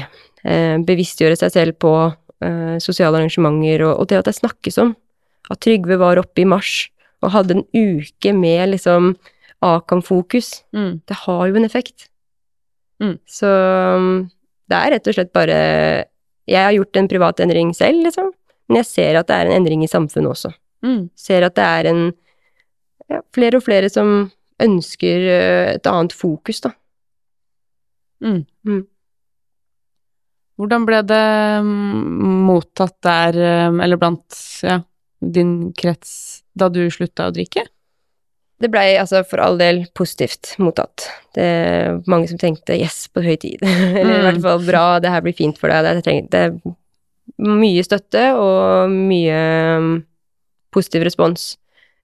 Eh, 0.45 0.75
bevisstgjøre 0.85 1.37
seg 1.39 1.53
selv 1.53 1.77
på 1.81 1.93
eh, 2.05 2.77
sosiale 2.83 3.19
arrangementer, 3.19 3.87
og, 3.87 4.03
og 4.03 4.11
det 4.11 4.21
at 4.21 4.29
det 4.29 4.37
snakkes 4.37 4.77
om. 4.83 4.93
At 5.49 5.63
Trygve 5.63 5.97
var 5.99 6.19
oppe 6.21 6.43
i 6.43 6.47
mars 6.49 6.87
og 7.25 7.33
hadde 7.33 7.57
en 7.57 7.65
uke 7.73 8.33
med 8.35 8.75
liksom 8.75 9.15
Akan-fokus. 9.65 10.61
Mm. 10.75 10.99
Det 11.09 11.17
har 11.23 11.47
jo 11.49 11.57
en 11.57 11.65
effekt. 11.65 12.11
Mm. 13.01 13.17
Så 13.25 13.49
um, 13.49 14.27
det 14.69 14.77
er 14.77 14.93
rett 14.95 15.09
og 15.09 15.15
slett 15.15 15.33
bare 15.33 15.57
Jeg 16.49 16.63
har 16.63 16.73
gjort 16.73 16.97
en 16.97 17.09
privat 17.09 17.41
endring 17.43 17.73
selv, 17.77 18.01
liksom, 18.05 18.31
men 18.67 18.79
jeg 18.81 18.89
ser 18.89 19.19
at 19.19 19.27
det 19.29 19.35
er 19.35 19.49
en 19.49 19.57
endring 19.59 19.83
i 19.83 19.89
samfunnet 19.89 20.31
også. 20.31 20.53
Mm. 20.85 21.09
Ser 21.17 21.41
at 21.47 21.55
det 21.57 21.63
er 21.65 21.89
en 21.91 22.01
ja, 23.09 23.21
flere 23.33 23.57
og 23.57 23.63
flere 23.65 23.89
som 23.89 24.31
ønsker 24.61 25.25
eh, 25.31 25.71
et 25.77 25.87
annet 25.89 26.13
fokus, 26.17 26.61
da. 26.65 26.71
Mm. 28.25 28.43
Mm. 28.67 28.83
Hvordan 30.57 30.85
ble 30.89 31.01
det 31.05 31.23
mm, 31.61 32.37
mottatt 32.47 32.95
der, 33.05 33.37
eh, 33.37 33.79
eller 33.85 33.99
blant 34.01 34.37
ja, 34.65 34.79
din 35.21 35.71
krets, 35.77 36.43
da 36.57 36.69
du 36.73 36.87
slutta 36.93 37.29
å 37.29 37.35
drikke? 37.35 37.67
Det 38.57 38.71
blei 38.73 38.95
altså 38.97 39.21
for 39.29 39.37
all 39.43 39.59
del 39.59 39.83
positivt 39.93 40.55
mottatt. 40.57 41.05
Det 41.37 41.43
er 41.45 41.99
mange 42.09 42.25
som 42.31 42.39
tenkte 42.41 42.73
'yes, 42.73 43.03
på 43.13 43.21
høy 43.21 43.35
tid', 43.37 43.61
eller 43.99 44.15
i 44.15 44.17
Mm. 44.17 44.25
hvert 44.25 44.41
fall 44.41 44.65
'bra, 44.65 44.85
det 44.99 45.11
her 45.13 45.21
blir 45.21 45.37
fint 45.37 45.57
for 45.61 45.69
deg'. 45.69 46.01
Det, 46.01 46.07
er, 46.07 46.21
det 46.25 46.41
er 46.41 46.73
mye 47.37 47.83
støtte 47.85 48.23
og 48.33 48.89
mye 48.89 49.37
um, 49.77 49.91
positiv 50.77 51.07
respons. 51.07 51.55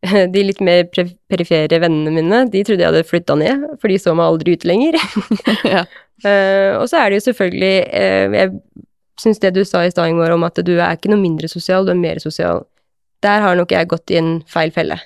De 0.34 0.44
litt 0.44 0.62
mer 0.64 0.88
perifere 0.92 1.80
vennene 1.80 2.12
mine, 2.12 2.42
de 2.52 2.64
trodde 2.66 2.84
jeg 2.84 2.92
hadde 2.92 3.06
flytta 3.08 3.38
ned, 3.40 3.68
for 3.80 3.92
de 3.92 4.00
så 4.02 4.16
meg 4.18 4.28
aldri 4.28 4.58
ute 4.58 4.68
lenger. 4.68 4.98
ja. 5.76 5.86
uh, 6.26 6.82
og 6.82 6.90
så 6.92 7.00
er 7.00 7.12
det 7.12 7.22
jo 7.22 7.28
selvfølgelig 7.30 7.78
uh, 7.88 8.36
Jeg 8.36 8.52
syns 9.24 9.40
det 9.40 9.54
du 9.56 9.64
sa 9.68 9.86
i 9.86 9.94
stad, 9.94 10.12
Ingvar, 10.12 10.36
om 10.36 10.44
at 10.48 10.60
du 10.66 10.74
er 10.76 10.98
ikke 10.98 11.14
noe 11.14 11.22
mindre 11.22 11.48
sosial, 11.52 11.88
du 11.88 11.94
er 11.94 12.02
mer 12.02 12.20
sosial. 12.24 12.66
Der 13.24 13.46
har 13.46 13.56
nok 13.56 13.72
jeg 13.72 13.88
gått 13.88 14.12
i 14.12 14.20
en 14.20 14.36
feil 14.50 14.74
felle. 14.76 15.00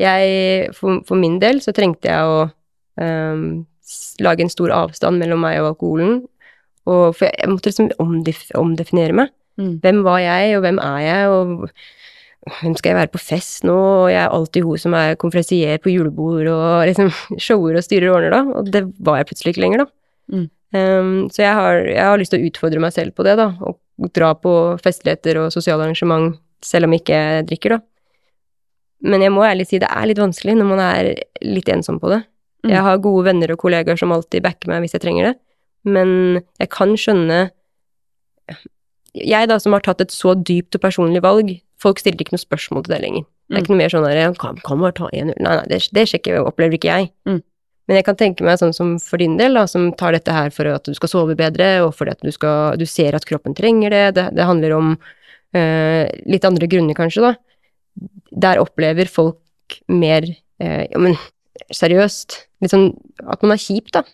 Jeg, 0.00 0.72
for, 0.72 1.02
for 1.04 1.20
min 1.20 1.36
del, 1.42 1.60
så 1.60 1.74
trengte 1.76 2.08
jeg 2.08 2.24
å 2.24 2.46
um, 3.02 3.66
lage 4.24 4.46
en 4.46 4.52
stor 4.52 4.72
avstand 4.72 5.20
mellom 5.20 5.42
meg 5.44 5.58
og 5.60 5.74
alkoholen. 5.74 6.22
Og 6.88 7.10
for 7.18 7.28
jeg, 7.28 7.36
jeg 7.42 7.50
måtte 7.52 7.68
liksom 7.68 7.90
omdef, 8.00 8.46
omdefinere 8.56 9.18
meg. 9.20 9.34
Mm. 9.60 9.74
Hvem 9.82 10.00
var 10.06 10.22
jeg, 10.22 10.56
og 10.56 10.64
hvem 10.64 10.80
er 10.80 11.02
jeg, 11.04 11.28
og 11.28 11.68
hvem 12.42 12.74
skal 12.74 12.90
jeg 12.90 12.98
være 12.98 13.12
på 13.12 13.20
fest 13.22 13.66
nå, 13.66 13.74
og 13.74 14.08
jeg 14.10 14.18
er 14.24 14.32
alltid 14.34 14.66
hun 14.66 14.80
som 14.80 14.96
er 14.98 15.18
konferansier 15.20 15.78
på 15.82 15.92
julebord 15.92 16.48
og 16.50 16.82
liksom 16.88 17.12
shower 17.38 17.78
og 17.78 17.86
styrer 17.86 18.10
og 18.10 18.18
ordner 18.18 18.34
da, 18.34 18.42
og 18.58 18.72
det 18.74 18.82
var 18.98 19.20
jeg 19.20 19.30
plutselig 19.30 19.54
ikke 19.54 19.64
lenger 19.66 19.84
da. 19.84 19.88
Mm. 20.32 20.48
Um, 20.72 21.14
så 21.28 21.44
jeg 21.44 21.54
har, 21.58 21.78
jeg 21.84 22.08
har 22.08 22.18
lyst 22.18 22.32
til 22.34 22.42
å 22.42 22.48
utfordre 22.48 22.82
meg 22.82 22.94
selv 22.96 23.14
på 23.14 23.26
det 23.26 23.36
da, 23.38 23.52
og 23.60 23.78
dra 24.16 24.32
på 24.34 24.52
festligheter 24.82 25.38
og 25.44 25.54
sosiale 25.54 25.86
arrangement, 25.86 26.38
selv 26.64 26.88
om 26.88 26.96
jeg 26.96 27.04
ikke 27.04 27.22
drikker 27.46 27.76
da. 27.76 27.80
Men 29.12 29.22
jeg 29.24 29.34
må 29.34 29.42
ærlig 29.46 29.68
si 29.68 29.80
det 29.82 29.90
er 29.90 30.06
litt 30.08 30.20
vanskelig 30.22 30.54
når 30.58 30.68
man 30.68 30.82
er 30.82 31.12
litt 31.42 31.70
ensom 31.70 31.98
på 32.02 32.10
det. 32.10 32.22
Mm. 32.62 32.72
Jeg 32.74 32.84
har 32.86 33.02
gode 33.02 33.26
venner 33.26 33.54
og 33.54 33.58
kollegaer 33.62 33.98
som 33.98 34.14
alltid 34.14 34.44
backer 34.44 34.70
meg 34.70 34.84
hvis 34.84 34.94
jeg 34.96 35.04
trenger 35.04 35.30
det, 35.30 35.34
men 35.90 36.40
jeg 36.62 36.70
kan 36.74 36.94
skjønne 36.98 37.44
jeg 39.12 39.48
da, 39.50 39.58
som 39.60 39.74
har 39.76 39.84
tatt 39.84 40.00
et 40.04 40.14
så 40.14 40.32
dypt 40.38 40.78
og 40.78 40.82
personlig 40.84 41.20
valg, 41.24 41.50
folk 41.82 41.98
stiller 42.02 42.22
ikke 42.22 42.34
noe 42.36 42.42
spørsmål 42.46 42.84
til 42.86 42.94
det 42.94 43.00
lenger. 43.04 43.24
Det 43.50 43.56
er 43.56 43.58
Mm. 43.58 43.62
ikke 43.64 43.72
noe 43.74 43.80
mer 43.82 43.92
sånn 43.92 44.04
der, 44.06 44.34
kan, 44.40 44.60
kan 44.64 44.80
bare 44.80 44.94
ta 44.96 45.08
én 45.12 45.32
øl. 45.32 45.40
Nei, 45.42 45.56
nei, 45.58 45.64
det, 45.68 45.80
det 45.92 46.04
sjekker 46.08 46.36
jeg, 46.38 46.44
opplever 46.46 46.78
ikke 46.78 46.92
jeg. 46.92 47.10
Mm. 47.28 47.40
Men 47.90 47.98
jeg 47.98 48.04
kan 48.06 48.16
tenke 48.16 48.44
meg 48.46 48.60
sånn 48.60 48.72
som 48.76 48.92
for 49.02 49.18
din 49.20 49.34
del, 49.36 49.58
da, 49.58 49.64
som 49.68 49.88
tar 49.98 50.14
dette 50.14 50.32
her 50.32 50.52
for 50.54 50.70
at 50.70 50.86
du 50.86 50.94
skal 50.94 51.10
sove 51.10 51.34
bedre, 51.36 51.66
og 51.84 51.90
fordi 51.98 52.14
at 52.14 52.22
du, 52.22 52.30
skal, 52.32 52.78
du 52.78 52.86
ser 52.86 53.18
at 53.18 53.26
kroppen 53.28 53.56
trenger 53.58 53.90
det. 53.92 54.04
Det, 54.16 54.28
det 54.38 54.46
handler 54.46 54.76
om 54.78 54.92
øh, 54.94 56.04
litt 56.30 56.46
andre 56.48 56.68
grunner, 56.70 56.94
kanskje, 56.96 57.26
da. 57.26 57.34
Der 58.46 58.62
opplever 58.62 59.10
folk 59.10 59.36
mer 59.90 60.22
øh, 60.24 60.84
Ja, 60.86 60.98
men 61.02 61.18
seriøst. 61.74 62.38
Litt 62.62 62.72
sånn 62.72 62.92
at 63.26 63.42
man 63.42 63.56
er 63.58 63.60
kjip, 63.60 63.90
da. 63.92 64.04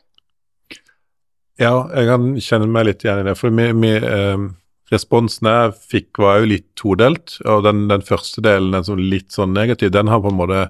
Ja, 1.59 1.73
jeg 1.93 2.07
kan 2.09 2.27
kjenne 2.43 2.69
meg 2.71 2.87
litt 2.89 3.05
igjen 3.05 3.21
i 3.23 3.27
det. 3.29 3.37
For 3.39 3.51
vi, 3.55 3.69
vi 3.83 3.93
eh, 3.99 4.45
responsen 4.93 5.49
jeg 5.51 5.75
fikk, 5.93 6.21
var 6.23 6.41
jo 6.41 6.51
litt 6.55 6.69
todelt. 6.79 7.39
Og 7.45 7.65
den, 7.67 7.87
den 7.91 8.05
første 8.05 8.45
delen, 8.45 8.73
den 8.77 8.87
som 8.87 9.01
litt 9.01 9.35
sånn 9.35 9.55
negativ, 9.57 9.93
den 9.95 10.11
har 10.13 10.23
på 10.25 10.33
en 10.33 10.39
måte 10.41 10.67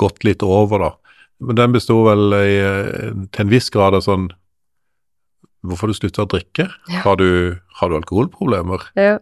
gått 0.00 0.26
litt 0.28 0.44
over, 0.44 0.82
da. 0.82 0.90
Men 1.44 1.58
den 1.58 1.76
besto 1.76 1.98
vel 2.06 2.32
i, 2.38 2.58
til 3.32 3.44
en 3.44 3.52
viss 3.52 3.68
grad 3.72 3.96
av 3.96 4.04
sånn 4.06 4.30
Hvorfor 5.66 5.90
du 5.90 5.96
slutta 5.96 6.22
å 6.22 6.28
drikke? 6.30 6.68
Ja. 6.92 7.00
Har, 7.02 7.16
du, 7.18 7.56
har 7.80 7.90
du 7.90 7.96
alkoholproblemer? 7.96 8.84
Ja. 8.94 9.16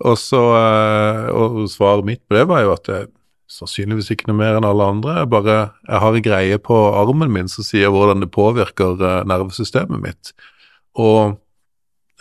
Og 0.00 0.16
så 0.16 0.40
eh, 0.56 1.26
Og 1.34 1.66
svaret 1.68 2.08
mitt 2.08 2.22
på 2.24 2.38
det 2.38 2.46
var 2.48 2.62
jo 2.64 2.72
at 2.72 2.88
jeg 2.88 3.10
sannsynligvis 3.52 4.08
ikke 4.14 4.30
noe 4.30 4.38
mer 4.38 4.56
enn 4.56 4.66
alle 4.66 4.86
andre. 4.88 5.18
Jeg 5.20 5.30
bare 5.34 5.56
jeg 5.84 6.00
har 6.02 6.16
en 6.16 6.24
greie 6.24 6.60
på 6.62 6.78
armen 6.96 7.30
min 7.34 7.50
som 7.52 7.66
sier 7.66 7.92
hvordan 7.92 8.24
det 8.24 8.32
påvirker 8.34 8.96
eh, 8.96 9.20
nervesystemet 9.28 10.00
mitt. 10.02 10.32
Og 10.96 11.36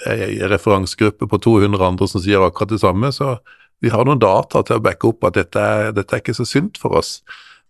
jeg 0.05 0.37
er 0.43 0.51
referansegruppe 0.51 1.27
på 1.29 1.39
200 1.45 1.85
andre 1.87 2.07
som 2.09 2.23
sier 2.23 2.43
akkurat 2.43 2.73
det 2.73 2.81
samme, 2.83 3.11
så 3.15 3.37
vi 3.83 3.91
har 3.91 4.05
noen 4.07 4.21
data 4.21 4.61
til 4.63 4.79
å 4.79 4.83
backe 4.83 5.09
opp 5.09 5.25
at 5.27 5.37
dette 5.39 5.63
dette 5.95 6.15
er 6.15 6.23
ikke 6.23 6.35
så 6.37 6.45
sunt 6.47 6.79
for 6.79 6.99
oss. 6.99 7.17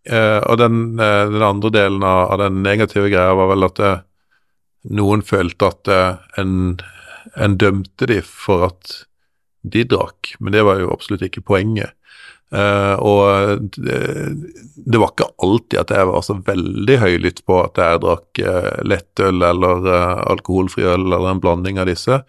Eh, 0.06 0.40
og 0.44 0.60
den, 0.60 1.00
eh, 1.00 1.24
den 1.32 1.46
andre 1.46 1.72
delen 1.74 2.04
av, 2.04 2.34
av 2.34 2.42
den 2.44 2.62
negative 2.66 3.10
greia 3.10 3.34
var 3.40 3.50
vel 3.54 3.66
at 3.70 3.80
eh, 3.80 4.04
noen 4.92 5.24
følte 5.24 5.70
at 5.72 5.90
eh, 5.92 6.22
en, 6.42 6.76
en 7.40 7.58
dømte 7.58 8.10
de 8.12 8.20
for 8.28 8.68
at 8.68 8.98
de 9.64 9.86
drakk, 9.88 10.36
men 10.44 10.54
det 10.54 10.66
var 10.68 10.82
jo 10.82 10.92
absolutt 10.92 11.24
ikke 11.24 11.46
poenget. 11.48 11.96
Eh, 12.54 12.96
og 13.02 13.70
det, 13.78 14.00
det 14.76 15.00
var 15.02 15.14
ikke 15.14 15.30
alltid 15.46 15.80
at 15.82 15.94
jeg 15.96 16.10
var 16.10 16.26
så 16.26 16.38
veldig 16.46 16.98
høylytt 17.02 17.44
på 17.50 17.60
at 17.64 17.80
jeg 17.82 18.02
drakk 18.04 18.42
uh, 18.46 18.74
lettøl 18.86 19.46
eller 19.48 19.88
uh, 19.88 20.20
alkoholfri 20.34 20.86
øl 20.86 21.08
eller 21.08 21.32
en 21.32 21.42
blanding 21.42 21.80
av 21.82 21.90
disse 21.90 22.20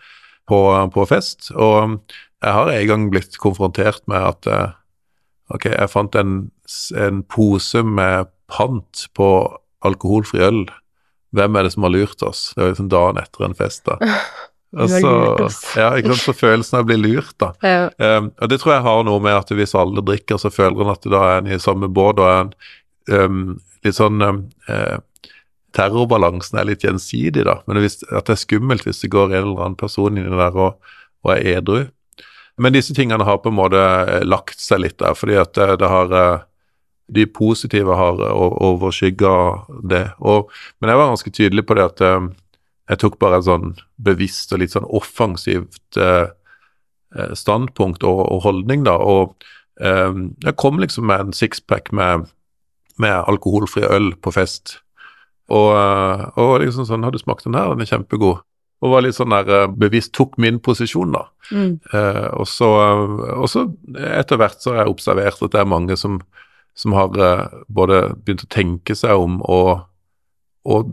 på, 0.49 0.61
på 0.95 1.07
fest. 1.11 1.51
Og 1.53 1.99
jeg 2.45 2.53
har 2.53 2.71
en 2.71 2.89
gang 2.89 3.11
blitt 3.13 3.39
konfrontert 3.41 4.05
med 4.11 4.21
at 4.21 4.49
eh, 4.51 4.73
ok, 5.55 5.69
jeg 5.73 5.93
fant 5.93 6.17
en, 6.21 6.35
en 7.01 7.23
pose 7.31 7.85
med 7.85 8.31
pant 8.53 9.05
på 9.17 9.29
alkoholfri 9.85 10.43
øl. 10.45 10.65
Hvem 11.35 11.57
er 11.57 11.67
det 11.67 11.75
som 11.75 11.87
har 11.87 11.95
lurt 11.95 12.23
oss? 12.27 12.53
Det 12.55 12.63
var 12.63 12.75
liksom 12.75 12.91
dagen 12.93 13.21
etter 13.23 13.47
en 13.49 13.57
fest, 13.59 13.89
da. 13.89 13.99
Og 14.75 14.91
så, 14.91 15.13
oss. 15.47 15.61
ja, 15.79 15.93
ikke 15.99 16.13
sant, 16.13 16.25
så 16.25 16.35
følelsen 16.37 16.79
av 16.79 16.85
å 16.85 16.89
bli 16.89 16.99
lurt, 16.99 17.35
da. 17.41 17.53
Ja. 17.63 17.89
Um, 17.99 18.31
og 18.43 18.51
det 18.51 18.59
tror 18.63 18.75
jeg 18.77 18.87
har 18.87 19.05
noe 19.07 19.23
med 19.23 19.37
at 19.39 19.53
hvis 19.55 19.77
alle 19.79 20.03
drikker, 20.05 20.41
så 20.43 20.51
føler 20.53 20.85
en 20.85 20.95
at 20.95 21.09
da 21.11 21.25
er 21.31 21.43
en 21.43 21.51
i 21.55 21.61
samme 21.63 21.91
båt, 21.95 22.23
og 22.23 22.31
en 22.33 22.55
um, 23.15 23.43
litt 23.87 23.99
sånn 23.99 24.25
um, 24.25 24.41
uh, 24.71 24.99
Terrorbalansen 25.75 26.59
er 26.61 26.69
litt 26.69 26.85
gjensidig, 26.87 27.45
da. 27.49 27.59
Men 27.67 27.83
hvis, 27.83 28.01
at 28.07 28.29
det 28.29 28.37
er 28.37 28.43
skummelt 28.45 28.87
hvis 28.87 29.03
det 29.03 29.11
går 29.15 29.33
en 29.33 29.41
eller 29.41 29.63
annen 29.65 29.79
person 29.79 30.15
inni 30.15 30.31
der 30.31 30.55
og, 30.55 30.93
og 31.27 31.33
er 31.35 31.59
edru. 31.59 31.81
Men 32.63 32.77
disse 32.77 32.95
tingene 32.95 33.27
har 33.27 33.41
på 33.43 33.51
en 33.51 33.59
måte 33.59 33.81
eh, 33.81 34.23
lagt 34.27 34.63
seg 34.63 34.85
litt 34.85 35.01
der, 35.03 35.17
fordi 35.19 35.39
at 35.41 35.55
det, 35.59 35.81
det 35.83 35.91
har 35.91 36.15
eh, 36.15 36.45
De 37.15 37.27
positive 37.27 37.93
har 37.99 38.21
overskygga 38.23 39.33
det. 39.91 40.07
Og, 40.25 40.49
men 40.81 40.89
jeg 40.89 40.97
var 40.97 41.11
ganske 41.11 41.33
tydelig 41.37 41.67
på 41.67 41.75
det 41.77 41.85
at 41.91 42.01
eh, 42.01 42.29
jeg 42.91 43.01
tok 43.01 43.19
bare 43.23 43.41
et 43.41 43.49
sånn 43.49 43.75
bevisst 44.05 44.53
og 44.53 44.61
litt 44.61 44.75
sånn 44.75 44.89
offensivt 44.93 45.99
eh, 46.01 46.29
eh, 47.17 47.35
standpunkt 47.37 48.05
og, 48.05 48.25
og 48.29 48.45
holdning, 48.45 48.85
da. 48.85 48.99
Og 49.01 49.35
eh, 49.81 50.13
jeg 50.45 50.57
kom 50.61 50.81
liksom 50.83 51.09
med 51.09 51.27
en 51.27 51.37
sixpack 51.37 51.93
med, 51.97 52.29
med 53.01 53.17
alkoholfri 53.25 53.87
øl 53.89 54.13
på 54.21 54.35
fest. 54.37 54.79
Og, 55.49 55.71
eh, 55.77 56.27
og 56.41 56.59
liksom 56.63 56.87
sånn 56.89 57.05
Har 57.05 57.13
du 57.13 57.21
smakt 57.21 57.45
den 57.45 57.57
her? 57.57 57.73
Den 57.73 57.85
er 57.85 57.93
kjempegod. 57.95 58.45
Og 58.85 58.93
var 58.93 59.05
litt 59.05 59.17
sånn 59.17 59.33
der 59.33 59.49
eh, 59.49 59.67
bevisst 59.73 60.13
tok 60.17 60.37
min 60.41 60.61
posisjon, 60.61 61.17
da. 61.17 61.27
Mm. 61.53 61.79
Eh, 61.89 62.29
og, 62.37 62.47
så, 62.49 62.69
og 63.33 63.49
så 63.49 63.69
etter 64.13 64.41
hvert 64.41 64.61
så 64.61 64.75
har 64.75 64.85
jeg 64.85 64.97
observert 64.99 65.41
at 65.41 65.57
det 65.57 65.65
er 65.65 65.73
mange 65.73 65.97
som, 65.97 66.21
som 66.77 66.93
har 66.97 67.17
både 67.73 68.11
begynt 68.21 68.45
å 68.45 68.53
tenke 68.53 68.97
seg 68.99 69.17
om 69.25 69.41
og, 69.49 69.87
og 70.69 70.93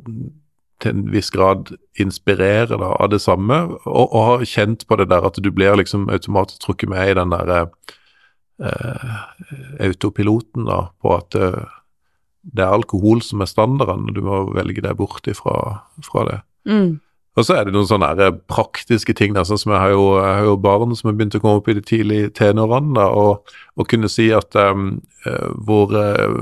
til 0.82 0.96
en 0.96 1.04
viss 1.14 1.30
grad 1.34 1.74
inspirere 2.02 2.78
da, 2.80 2.94
av 2.98 3.12
det 3.14 3.22
samme, 3.24 3.60
og, 3.86 4.06
og 4.08 4.26
har 4.28 4.48
kjent 4.50 4.88
på 4.90 4.98
det 5.00 5.10
der 5.12 5.28
at 5.28 5.38
du 5.42 5.52
blir 5.54 5.78
liksom 5.80 6.10
automatisk 6.10 6.66
trukket 6.66 6.92
med 6.92 7.12
i 7.12 7.18
den 7.20 7.34
der 7.34 7.54
eh, 8.62 9.14
autopiloten 9.88 10.68
da, 10.70 10.88
på 11.02 11.16
at 11.18 11.38
eh, 11.38 11.62
det 12.42 12.66
er 12.66 12.74
alkohol 12.74 13.22
som 13.22 13.44
er 13.44 13.50
standarden, 13.50 14.10
og 14.10 14.18
du 14.18 14.22
må 14.26 14.44
velge 14.56 14.82
deg 14.82 14.98
bort 14.98 15.28
ifra 15.30 15.56
fra 16.06 16.26
det. 16.30 16.40
Mm. 16.70 17.00
Og 17.40 17.46
så 17.48 17.56
er 17.56 17.68
det 17.68 17.72
noen 17.72 17.88
sånne 17.88 18.28
praktiske 18.52 19.14
ting, 19.16 19.32
da, 19.36 19.46
sånn 19.48 19.60
som 19.62 19.72
jeg 19.72 19.80
har, 19.80 19.94
jo, 19.94 20.08
jeg 20.20 20.34
har 20.36 20.48
jo 20.50 20.56
barn 20.60 20.92
som 21.00 21.08
har 21.08 21.16
begynt 21.16 21.38
å 21.38 21.40
komme 21.40 21.62
opp 21.62 21.70
i 21.72 21.76
de 21.78 21.84
tidlige 21.88 22.32
tenårene, 22.36 23.06
og, 23.08 23.54
og, 23.78 23.86
kunne 23.88 24.10
si 24.12 24.28
at 24.36 24.58
um, 24.60 24.98
hvor 25.64 25.94
uh, 25.96 26.42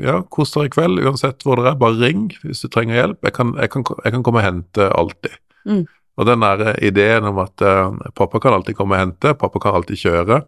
Ja, 0.00 0.22
kos 0.32 0.54
dere 0.54 0.70
i 0.70 0.72
kveld, 0.72 1.02
uansett 1.04 1.44
hvor 1.44 1.60
dere 1.60 1.74
er, 1.74 1.80
bare 1.82 2.00
ring 2.00 2.30
hvis 2.46 2.64
du 2.64 2.70
trenger 2.72 2.96
hjelp. 2.96 3.20
Jeg 3.28 3.36
kan, 3.36 3.52
jeg 3.60 3.72
kan, 3.74 3.84
jeg 4.06 4.14
kan 4.14 4.24
komme 4.24 4.40
og 4.40 4.46
hente 4.46 4.88
alltid. 4.88 5.36
Mm. 5.68 5.84
Og 6.18 6.26
den 6.30 6.46
der 6.46 6.64
ideen 6.88 7.28
om 7.28 7.42
at 7.44 7.66
uh, 7.66 7.92
pappa 8.16 8.40
kan 8.40 8.56
alltid 8.56 8.78
komme 8.78 8.96
og 8.96 9.04
hente, 9.04 9.34
pappa 9.36 9.60
kan 9.60 9.76
alltid 9.76 10.00
kjøre, 10.00 10.40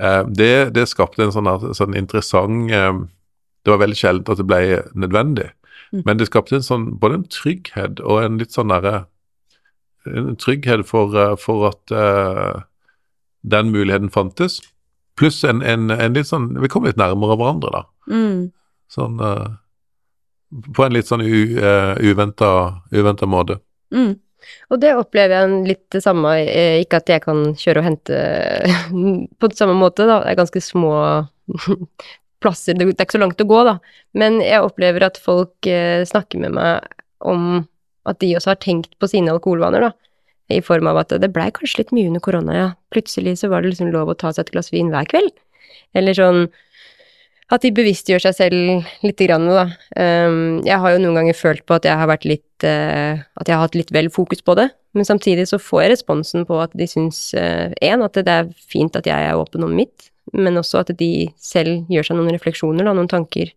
uh, 0.00 0.22
det, 0.32 0.54
det, 0.78 0.88
skapte 0.88 1.28
en 1.28 1.36
sånn, 1.36 1.52
sånn 1.76 1.98
interessant 1.98 2.72
Det 2.72 3.74
var 3.74 3.84
veldig 3.84 4.00
sjelden 4.00 4.32
at 4.32 4.40
det 4.40 4.48
ble 4.48 4.80
nødvendig. 4.96 5.50
Mm. 5.96 6.02
Men 6.04 6.18
det 6.18 6.28
skapte 6.28 6.58
en 6.58 6.64
sånn, 6.66 6.86
både 7.00 7.20
en 7.20 7.28
trygghet 7.32 8.00
og 8.04 8.24
en 8.24 8.40
litt 8.40 8.56
sånn 8.56 8.72
derre 8.74 9.06
En 10.06 10.36
trygghet 10.38 10.84
for, 10.86 11.16
eh, 11.18 11.32
for 11.34 11.64
at 11.66 11.90
uh, 11.90 12.62
den 13.42 13.72
muligheten 13.74 14.10
fantes. 14.14 14.60
Pluss 15.18 15.40
en, 15.42 15.64
en, 15.66 15.90
en, 15.90 16.14
litt 16.14 16.28
sånn 16.28 16.52
Vi 16.62 16.70
kom 16.70 16.86
litt 16.86 17.00
nærmere 17.00 17.34
hverandre, 17.34 17.72
da. 17.74 17.80
Mm. 18.06 18.44
Sånn 18.92 19.18
uh, 19.18 19.56
På 20.76 20.86
en 20.86 20.94
litt 20.94 21.10
sånn 21.10 21.24
u, 21.26 21.40
uh, 21.58 21.98
uventa 21.98 23.26
måte. 23.26 23.58
Mm. 23.90 24.14
Og 24.70 24.78
det 24.78 24.92
opplever 24.94 25.34
jeg 25.40 25.58
litt 25.72 25.84
det 25.90 26.04
samme, 26.04 26.36
ikke 26.84 27.00
at 27.00 27.10
jeg 27.10 27.24
kan 27.24 27.42
kjøre 27.58 27.82
og 27.82 27.88
hente 27.88 28.20
på 29.42 29.50
samme 29.58 29.74
måte, 29.74 30.06
da. 30.06 30.20
Det 30.22 30.36
er 30.36 30.38
ganske 30.44 30.62
små 30.62 30.94
plasser, 32.46 32.78
det 32.78 32.88
er 32.88 32.94
ikke 32.94 33.18
så 33.18 33.22
langt 33.22 33.42
å 33.42 33.48
gå, 33.48 33.62
da. 33.66 33.78
Men 34.16 34.40
jeg 34.44 34.64
opplever 34.64 35.06
at 35.06 35.18
folk 35.20 35.68
eh, 35.70 36.06
snakker 36.08 36.42
med 36.46 36.56
meg 36.56 36.86
om 37.26 37.64
at 38.06 38.20
de 38.22 38.34
også 38.38 38.54
har 38.54 38.60
tenkt 38.62 38.94
på 39.02 39.10
sine 39.10 39.32
alkoholvaner, 39.34 39.88
da. 39.88 39.92
I 40.54 40.60
form 40.62 40.86
av 40.86 41.00
at 41.00 41.10
det 41.18 41.32
blei 41.34 41.48
kanskje 41.50 41.82
litt 41.82 41.96
mye 41.96 42.12
under 42.12 42.22
korona, 42.22 42.54
ja. 42.54 42.68
Plutselig 42.94 43.40
så 43.40 43.50
var 43.50 43.62
det 43.62 43.74
liksom 43.74 43.90
lov 43.94 44.12
å 44.12 44.18
ta 44.18 44.30
seg 44.32 44.46
et 44.46 44.54
glass 44.54 44.70
vin 44.74 44.92
hver 44.94 45.08
kveld. 45.10 45.34
Eller 45.96 46.16
sånn 46.16 46.46
at 47.54 47.62
de 47.62 47.70
bevisstgjør 47.74 48.24
seg 48.24 48.34
selv 48.34 48.88
lite 49.06 49.28
grann, 49.28 49.46
da. 49.46 49.68
Um, 49.98 50.62
jeg 50.66 50.78
har 50.82 50.94
jo 50.94 51.02
noen 51.02 51.20
ganger 51.20 51.38
følt 51.38 51.66
på 51.66 51.76
at 51.78 51.86
jeg 51.86 51.98
har 51.98 52.10
vært 52.10 52.26
litt 52.26 52.66
uh, 52.66 53.22
At 53.38 53.46
jeg 53.46 53.54
har 53.54 53.62
hatt 53.62 53.78
litt 53.78 53.92
vel 53.94 54.08
fokus 54.10 54.42
på 54.42 54.56
det. 54.58 54.70
Men 54.96 55.06
samtidig 55.06 55.44
så 55.50 55.60
får 55.62 55.84
jeg 55.84 55.92
responsen 55.94 56.46
på 56.48 56.58
at 56.62 56.74
de 56.78 56.88
syns 56.90 57.28
én, 57.36 58.02
uh, 58.02 58.06
at 58.06 58.18
det 58.18 58.32
er 58.32 58.50
fint 58.70 58.98
at 58.98 59.06
jeg 59.06 59.30
er 59.30 59.38
åpen 59.38 59.66
om 59.66 59.74
mitt 59.76 60.10
men 60.36 60.60
også 60.60 60.82
at 60.82 60.92
de 60.98 61.28
selv 61.40 61.86
gjør 61.92 62.08
seg 62.08 62.18
noen 62.18 62.34
refleksjoner, 62.34 62.86
da, 62.86 62.94
noen 62.96 63.10
tanker 63.10 63.52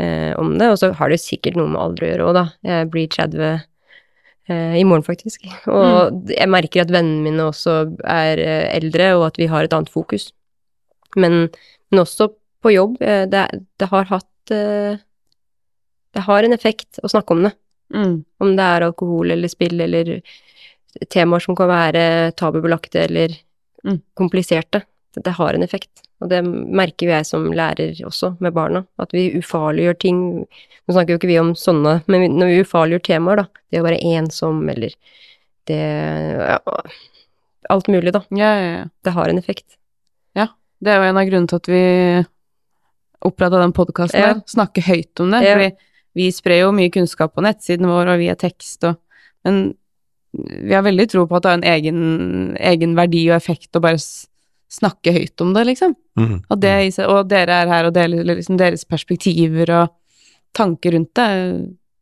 eh, 0.00 0.32
om 0.40 0.54
det. 0.60 0.70
Og 0.72 0.80
så 0.80 0.92
har 0.98 1.12
det 1.12 1.22
sikkert 1.22 1.58
noe 1.58 1.70
med 1.70 1.80
alder 1.80 2.06
å 2.06 2.10
gjøre 2.10 2.28
òg, 2.28 2.36
da. 2.38 2.44
Jeg 2.68 2.90
blir 2.92 3.10
30 3.12 3.44
eh, 3.48 4.76
i 4.80 4.84
morgen, 4.86 5.06
faktisk. 5.06 5.48
Og 5.70 5.88
mm. 6.14 6.22
jeg 6.36 6.52
merker 6.52 6.84
at 6.84 6.94
vennene 6.94 7.24
mine 7.26 7.48
også 7.50 7.78
er 8.02 8.42
eh, 8.42 8.68
eldre, 8.76 9.12
og 9.18 9.28
at 9.30 9.40
vi 9.40 9.50
har 9.50 9.66
et 9.66 9.76
annet 9.76 9.92
fokus. 9.92 10.30
Men, 11.16 11.46
men 11.90 12.04
også 12.04 12.30
på 12.64 12.74
jobb. 12.74 13.00
Eh, 13.02 13.26
det, 13.30 13.46
det, 13.80 13.90
har 13.92 14.08
hatt 14.10 14.54
eh, 14.54 15.02
Det 16.14 16.24
har 16.28 16.46
en 16.46 16.56
effekt 16.56 17.02
å 17.02 17.10
snakke 17.10 17.36
om 17.36 17.46
det. 17.48 17.54
Mm. 17.94 18.16
Om 18.42 18.56
det 18.58 18.64
er 18.64 18.88
alkohol 18.88 19.34
eller 19.34 19.50
spill 19.52 19.80
eller 19.84 20.16
temaer 21.10 21.42
som 21.42 21.56
kan 21.58 21.68
være 21.68 22.32
tabubelagte 22.38 23.02
eller 23.02 23.34
mm. 23.84 23.98
kompliserte 24.18 24.80
det 25.22 25.36
har 25.38 25.54
en 25.54 25.62
effekt. 25.62 26.02
Og 26.22 26.30
det 26.30 26.40
merker 26.44 27.06
jo 27.06 27.12
jeg 27.12 27.26
som 27.28 27.46
lærer 27.52 27.98
også, 28.06 28.34
med 28.42 28.54
barna. 28.56 28.84
At 29.02 29.12
vi 29.14 29.28
ufarliggjør 29.38 29.98
ting. 30.00 30.20
Nå 30.44 30.94
snakker 30.94 31.14
jo 31.14 31.20
ikke 31.20 31.30
vi 31.30 31.40
om 31.42 31.54
sånne, 31.58 31.98
men 32.10 32.38
når 32.38 32.50
vi 32.50 32.60
ufarliggjør 32.64 33.04
temaer, 33.10 33.42
da. 33.42 33.62
Det 33.70 33.82
å 33.82 33.86
være 33.86 34.02
ensom, 34.14 34.62
eller 34.70 34.94
det 35.68 35.80
ja, 35.80 36.58
Alt 37.72 37.88
mulig, 37.88 38.12
da. 38.12 38.20
Ja, 38.36 38.50
ja. 38.60 38.84
Det 39.04 39.14
har 39.16 39.30
en 39.30 39.40
effekt. 39.40 39.78
Ja. 40.36 40.50
Det 40.84 40.92
er 40.92 41.00
jo 41.00 41.12
en 41.12 41.20
av 41.20 41.28
grunnene 41.28 41.50
til 41.50 41.62
at 41.62 41.70
vi 41.72 41.84
oppretta 43.24 43.60
den 43.62 43.72
podkasten 43.76 44.20
der. 44.20 44.42
Snakke 44.50 44.84
høyt 44.84 45.22
om 45.24 45.32
det. 45.32 45.44
Ja. 45.46 45.54
Fordi 45.56 45.70
vi 46.14 46.28
sprer 46.34 46.62
jo 46.62 46.74
mye 46.76 46.92
kunnskap 46.94 47.32
på 47.34 47.44
nettsiden 47.44 47.88
vår, 47.90 48.12
og 48.12 48.20
via 48.22 48.36
tekst 48.38 48.86
og 48.88 49.00
Men 49.44 49.74
vi 50.34 50.72
har 50.72 50.82
veldig 50.82 51.04
tro 51.12 51.26
på 51.28 51.36
at 51.36 51.44
det 51.44 51.50
har 51.50 51.58
en 51.58 51.66
egen, 51.68 51.98
egen 52.56 52.94
verdi 52.96 53.26
og 53.28 53.36
effekt 53.36 53.76
å 53.76 53.82
bare 53.84 54.00
snakke 54.72 55.12
høyt 55.14 55.40
om 55.44 55.52
det, 55.54 55.64
liksom. 55.70 55.94
Mm. 56.18 56.36
Og, 56.48 56.58
det, 56.62 56.74
og, 57.04 57.26
dere 57.30 57.62
er 57.62 57.70
her 57.70 57.88
og 57.88 57.94
deler 57.96 58.26
liksom 58.26 58.58
deres 58.60 58.86
perspektiver 58.88 59.70
og 59.74 59.94
tanker 60.56 60.96
rundt 60.96 61.12
det. 61.18 61.28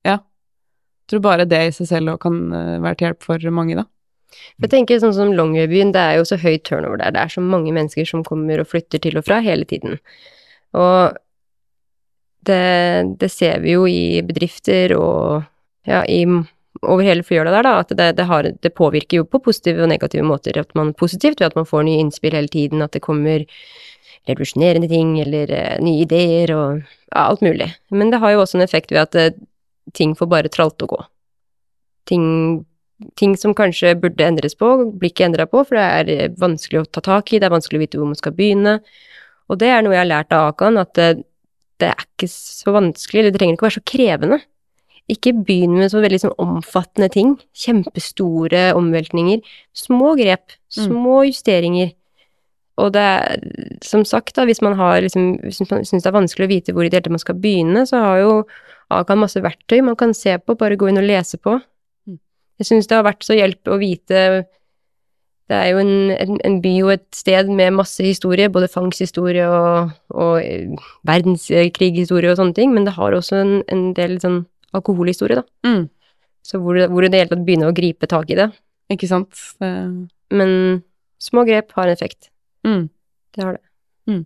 Ja. 0.07 0.18
Jeg 0.22 1.14
tror 1.14 1.25
bare 1.25 1.48
det 1.48 1.62
i 1.66 1.75
seg 1.77 1.90
selv 1.90 2.16
kan 2.22 2.38
eh, 2.53 2.79
være 2.83 2.98
til 2.98 3.11
hjelp 3.11 3.27
for 3.27 3.51
mange, 3.55 3.81
da. 3.81 3.88
Jeg 4.62 4.70
tenker 4.72 5.01
sånn 5.01 5.12
som 5.12 5.33
Longyearbyen, 5.37 5.90
det 5.92 6.01
er 6.01 6.20
jo 6.20 6.25
så 6.29 6.38
høy 6.40 6.57
turnover 6.64 7.03
der. 7.03 7.12
Det 7.12 7.20
er 7.20 7.33
så 7.35 7.42
mange 7.44 7.75
mennesker 7.75 8.07
som 8.09 8.22
kommer 8.25 8.62
og 8.62 8.70
flytter 8.70 9.03
til 9.03 9.18
og 9.20 9.27
fra 9.27 9.42
hele 9.44 9.66
tiden. 9.68 9.98
Og 10.72 11.18
det, 12.48 12.62
det 13.20 13.29
ser 13.31 13.61
vi 13.62 13.77
jo 13.77 13.85
i 13.87 14.22
bedrifter 14.27 14.96
og 14.96 15.42
ja, 15.88 16.03
i 16.09 16.25
over 16.83 17.07
hele 17.07 17.25
fjøla 17.27 17.53
der, 17.55 17.66
da, 17.66 17.75
at 17.83 17.92
det, 17.95 18.09
det, 18.18 18.27
har, 18.27 18.49
det, 18.64 18.75
påvirker 18.75 19.21
jo 19.21 19.29
på 19.29 19.40
positive 19.45 19.85
og 19.85 19.90
negative 19.92 20.25
måter. 20.27 20.59
At 20.59 20.75
man 20.79 20.92
positivt 20.99 21.40
ved 21.40 21.53
at 21.53 21.59
man 21.59 21.68
får 21.68 21.87
nye 21.87 22.03
innspill 22.03 22.35
hele 22.37 22.51
tiden, 22.51 22.83
at 22.83 22.95
det 22.97 23.05
kommer 23.05 23.47
revolusjonerende 24.29 24.88
ting 24.90 25.14
eller 25.23 25.51
uh, 25.51 25.79
nye 25.83 26.05
ideer 26.05 26.53
og 26.55 26.83
ja, 26.83 27.25
alt 27.25 27.42
mulig. 27.42 27.73
Men 27.90 28.12
det 28.12 28.23
har 28.23 28.35
jo 28.35 28.42
også 28.42 28.59
en 28.59 28.66
effekt 28.66 28.95
ved 28.95 29.03
at 29.07 29.18
uh, 29.18 29.38
ting 29.95 30.14
får 30.18 30.31
bare 30.31 30.53
tralte 30.53 30.87
og 30.87 30.95
gå. 30.97 31.01
Ting, 32.11 32.27
ting, 33.18 33.35
som 33.38 33.55
kanskje 33.55 33.95
burde 33.99 34.27
endres 34.27 34.59
på, 34.59 34.75
blir 34.99 35.11
ikke 35.12 35.27
endra 35.29 35.47
på, 35.51 35.62
for 35.66 35.79
det 35.79 35.87
er 35.87 36.12
eh, 36.12 36.38
vanskelig 36.38 36.81
å 36.81 36.87
ta 36.90 37.03
tak 37.03 37.31
i, 37.31 37.38
det 37.38 37.47
er 37.47 37.55
vanskelig 37.55 37.79
å 37.79 37.83
vite 37.83 38.01
hvor 38.01 38.11
man 38.11 38.18
skal 38.18 38.35
begynne. 38.35 38.81
Og 39.51 39.59
det 39.59 39.71
er 39.71 39.85
noe 39.85 39.95
jeg 39.95 40.03
har 40.03 40.11
lært 40.11 40.35
av 40.35 40.51
Akan, 40.51 40.81
at 40.83 40.99
uh, 40.99 41.14
det 41.83 41.90
er 41.90 42.07
ikke 42.07 42.31
så 42.31 42.75
vanskelig, 42.75 43.23
eller 43.23 43.35
det 43.35 43.42
trenger 43.42 43.59
ikke 43.59 43.66
å 43.66 43.71
være 43.71 43.79
så 43.79 43.90
krevende 43.92 44.42
ikke 45.10 45.32
begynn 45.44 45.74
med 45.80 45.90
så 45.92 46.02
veldig 46.02 46.20
sånn 46.22 46.36
omfattende 46.40 47.08
ting. 47.12 47.34
Kjempestore 47.58 48.70
omveltninger. 48.78 49.42
Små 49.76 50.14
grep. 50.18 50.54
Mm. 50.76 50.84
Små 50.86 51.16
justeringer. 51.26 51.92
Og 52.80 52.92
det 52.94 53.02
er 53.02 53.42
som 53.84 54.04
sagt, 54.08 54.34
da, 54.38 54.46
hvis 54.48 54.62
man 54.64 54.78
har 54.78 55.02
liksom 55.04 55.34
syns 55.52 55.92
det 55.92 56.08
er 56.08 56.14
vanskelig 56.14 56.46
å 56.48 56.52
vite 56.54 56.74
hvor 56.74 56.86
i 56.86 56.92
det 56.92 57.02
hele 57.02 57.18
man 57.18 57.22
skal 57.22 57.36
begynne, 57.40 57.86
så 57.88 58.04
har 58.06 58.22
jo 58.22 58.36
Akan 58.92 59.22
masse 59.22 59.40
verktøy 59.40 59.78
man 59.80 59.94
kan 59.96 60.10
se 60.12 60.34
på, 60.36 60.52
bare 60.60 60.76
gå 60.76 60.90
inn 60.90 61.00
og 61.00 61.06
lese 61.08 61.38
på. 61.40 61.54
Mm. 62.04 62.18
Jeg 62.60 62.66
syns 62.68 62.90
det 62.90 62.98
har 62.98 63.06
vært 63.06 63.24
så 63.24 63.32
hjelp 63.38 63.70
å 63.72 63.78
vite 63.80 64.18
det 65.48 65.56
er 65.58 65.70
jo 65.72 65.80
en, 65.82 66.10
en, 66.12 66.36
en, 66.44 66.58
by 66.64 66.72
og 66.84 66.92
et 66.94 67.06
sted 67.16 67.48
med 67.52 67.74
masse 67.76 68.04
historie, 68.04 68.50
både 68.52 68.70
fangsthistorie 68.72 69.48
og, 69.48 69.90
og 70.14 70.44
verdenskrighistorie 71.08 72.30
og 72.32 72.38
sånne 72.38 72.56
ting, 72.56 72.72
men 72.72 72.86
det 72.88 72.94
har 72.96 73.16
også 73.16 73.40
en, 73.40 73.54
en 73.72 73.82
del 73.96 74.18
sånn 74.22 74.42
alkoholhistorie, 74.76 75.40
da. 75.42 75.68
Mm. 75.68 75.87
Så 76.42 76.58
hvor, 76.62 76.78
hvor 76.90 77.04
det 77.04 77.11
i 77.11 77.14
det 77.14 77.22
hele 77.22 77.32
tatt 77.32 77.44
begynner 77.46 77.70
å 77.70 77.76
gripe 77.76 78.08
tak 78.11 78.32
i 78.32 78.38
det. 78.38 78.48
Ikke 78.92 79.08
sant. 79.11 79.30
Det... 79.62 79.72
Men 80.32 80.82
små 81.22 81.44
grep 81.48 81.74
har 81.76 81.88
en 81.88 81.96
effekt. 81.96 82.30
Mm. 82.66 82.88
Det 83.32 83.44
har 83.44 83.58
det. 83.58 83.64
Mm. 84.11 84.22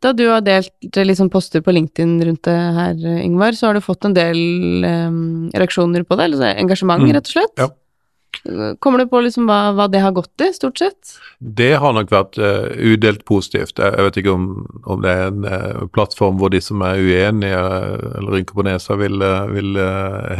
Da 0.00 0.12
du 0.16 0.24
har 0.30 0.44
delt 0.44 0.96
liksom 0.96 1.28
poster 1.32 1.64
på 1.64 1.74
LinkedIn 1.74 2.14
rundt 2.24 2.46
det 2.48 2.56
her, 2.76 3.02
Ingvar, 3.20 3.56
så 3.56 3.68
har 3.68 3.76
du 3.76 3.84
fått 3.84 4.06
en 4.08 4.16
del 4.16 4.38
um, 4.84 5.50
reaksjoner 5.52 6.06
på 6.08 6.16
det, 6.16 6.30
eller 6.30 6.60
engasjement, 6.62 7.02
mm. 7.04 7.12
rett 7.18 7.28
og 7.28 7.34
slett? 7.34 7.54
Ja. 7.60 7.68
Kommer 8.78 8.98
du 8.98 9.08
på 9.10 9.20
liksom 9.20 9.44
hva, 9.50 9.72
hva, 9.76 9.84
det 9.90 10.00
har 10.00 10.14
gått 10.16 10.40
i, 10.40 10.48
stort 10.56 10.78
sett? 10.80 11.12
Det 11.38 11.74
har 11.82 11.92
nok 11.92 12.12
vært 12.12 12.38
uh, 12.40 12.70
udelt 12.72 13.26
positivt. 13.28 13.76
Jeg, 13.76 14.00
vet 14.06 14.16
ikke 14.22 14.32
om, 14.32 14.46
om, 14.84 15.02
det 15.04 15.12
er 15.12 15.28
en 15.28 15.44
uh, 15.44 15.82
plattform 15.92 16.38
hvor 16.40 16.52
de 16.52 16.62
som 16.64 16.80
er 16.86 17.02
uenige 17.02 17.60
uh, 17.60 18.16
eller 18.16 18.38
rynker 18.38 18.56
på 18.56 18.64
nesa, 18.64 18.96
vil, 19.00 19.20
vil 19.52 19.76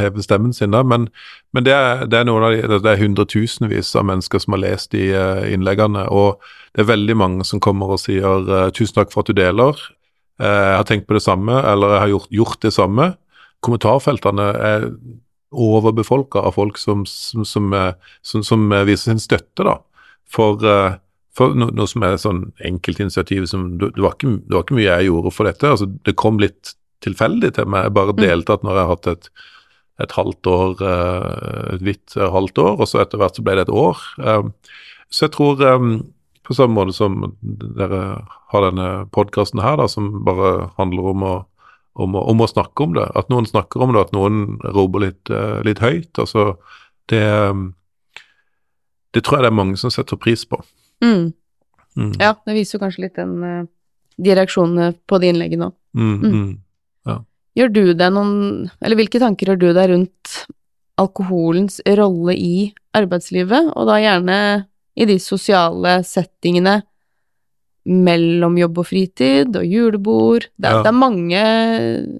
heve 0.01 0.25
stemmen 0.25 0.55
sin, 0.57 0.73
da. 0.73 0.81
Men, 0.87 1.09
men 1.53 1.67
det, 1.67 1.75
er, 1.77 2.05
det, 2.09 2.19
er, 2.21 2.27
noen 2.29 2.47
av 2.47 2.55
de, 2.55 2.81
det 2.81 2.93
er 2.93 3.03
hundretusenvis 3.03 3.93
av 3.99 4.09
mennesker 4.09 4.41
som 4.41 4.57
har 4.57 4.63
lest 4.65 4.95
de 4.97 5.11
innleggene. 5.53 6.07
Og 6.09 6.41
det 6.73 6.85
er 6.85 6.93
veldig 6.93 7.17
mange 7.21 7.47
som 7.47 7.61
kommer 7.61 7.93
og 7.93 8.01
sier 8.01 8.47
'tusen 8.73 8.97
takk 8.97 9.13
for 9.13 9.21
at 9.21 9.29
du 9.29 9.37
deler'. 9.37 9.77
jeg 10.41 10.77
har 10.77 10.87
tenkt 10.89 11.05
på 11.07 11.13
det 11.13 11.21
samme, 11.21 11.53
eller 11.53 11.93
jeg 11.93 12.01
har 12.01 12.13
gjort, 12.15 12.31
gjort 12.31 12.61
det 12.61 12.73
samme. 12.73 13.11
Kommentarfeltene 13.61 14.47
er 14.57 14.87
overbefolka 15.51 16.39
av 16.39 16.55
folk 16.55 16.77
som, 16.79 17.05
som, 17.05 17.45
som, 17.45 17.71
eh, 17.73 17.93
som, 18.21 18.71
eh, 18.71 18.85
viser 18.87 19.11
sin 19.11 19.19
støtte 19.19 19.65
da, 19.67 19.77
for, 20.31 20.63
eh, 20.65 20.95
for 21.35 21.55
noe, 21.55 21.87
som 21.87 22.03
er 22.03 22.17
sånn 22.19 22.43
enkeltinitiativ 22.67 23.47
som 23.51 23.77
det, 23.79 23.93
var 23.97 24.15
ikke, 24.17 24.37
det 24.47 24.55
var 24.55 24.63
ikke 24.65 24.77
mye 24.79 24.89
jeg 24.89 25.09
gjorde 25.09 25.33
for 25.35 25.47
dette. 25.47 25.67
altså 25.67 25.87
Det 26.03 26.15
kom 26.19 26.39
litt 26.39 26.73
tilfeldig 27.01 27.53
til 27.55 27.65
meg. 27.65 27.85
Jeg 27.87 27.93
bare 27.93 28.13
Mm. 28.13 28.21
deltatt 28.21 28.63
når 28.63 28.75
jeg 28.75 28.85
har 28.85 28.95
hatt 28.95 29.07
et, 29.07 29.29
et 29.99 30.11
halvt 30.11 30.47
år, 30.47 30.81
et 31.73 31.81
hvitt 31.81 32.13
halvt 32.15 32.57
år, 32.57 32.79
og 32.79 32.87
så 32.87 33.01
etter 33.01 33.17
hvert 33.17 33.35
så 33.35 33.43
ble 33.43 33.55
det 33.55 33.67
et 33.67 33.73
år. 33.73 33.97
Så 35.11 35.27
jeg 35.27 35.31
tror, 35.31 35.57
på 36.43 36.55
samme 36.55 36.73
måte 36.73 36.93
som 36.93 37.35
dere 37.41 38.25
har 38.51 38.61
denne 38.71 39.07
podkasten 39.11 39.61
her, 39.61 39.77
da, 39.77 39.87
som 39.87 40.23
bare 40.25 40.71
handler 40.77 41.11
om 41.13 41.23
å, 41.23 41.33
om, 41.93 42.15
å, 42.15 42.23
om 42.31 42.41
å 42.43 42.47
snakke 42.49 42.85
om 42.85 42.95
det, 42.95 43.05
at 43.19 43.29
noen 43.31 43.47
snakker 43.49 43.83
om 43.83 43.93
det, 43.93 44.05
at 44.07 44.15
noen 44.15 44.59
roper 44.63 45.07
litt, 45.07 45.29
eh, 45.29 45.59
litt 45.67 45.81
høyt. 45.83 46.19
altså 46.19 46.55
det, 47.11 47.25
det 49.11 49.23
tror 49.25 49.39
jeg 49.39 49.45
det 49.45 49.51
er 49.51 49.59
mange 49.59 49.79
som 49.79 49.91
setter 49.91 50.19
pris 50.19 50.45
på. 50.47 50.61
Mm. 51.03 51.33
Mm. 51.99 52.11
Ja, 52.21 52.35
det 52.47 52.55
viser 52.55 52.77
jo 52.77 52.83
kanskje 52.85 53.05
litt 53.07 53.17
den 53.19 53.43
eh, 53.43 53.63
de 54.21 54.35
reaksjonene 54.37 54.93
på 55.09 55.19
de 55.21 55.31
innleggene 55.31 55.67
nå. 55.67 55.73
Mm, 55.97 56.17
Mm. 56.21 56.33
mm. 56.33 56.59
Gjør 57.51 57.71
du 57.75 57.81
deg 57.99 58.13
noen 58.15 58.69
Eller 58.79 58.95
hvilke 58.95 59.19
tanker 59.19 59.49
gjør 59.49 59.57
du 59.59 59.71
deg 59.75 59.89
rundt 59.91 60.35
alkoholens 61.01 61.81
rolle 61.97 62.35
i 62.37 62.69
arbeidslivet, 62.95 63.73
og 63.75 63.87
da 63.89 63.97
gjerne 63.99 64.37
i 64.95 65.07
de 65.09 65.17
sosiale 65.19 65.97
settingene 66.05 66.81
mellom 67.85 68.57
jobb 68.59 68.77
og 68.83 68.85
fritid 68.91 69.55
og 69.57 69.65
julebord? 69.65 70.47
Det 70.57 70.69
er, 70.69 70.75
Ja. 70.75 70.81
det 70.83 70.91
er 70.91 70.97
mange, 70.99 71.43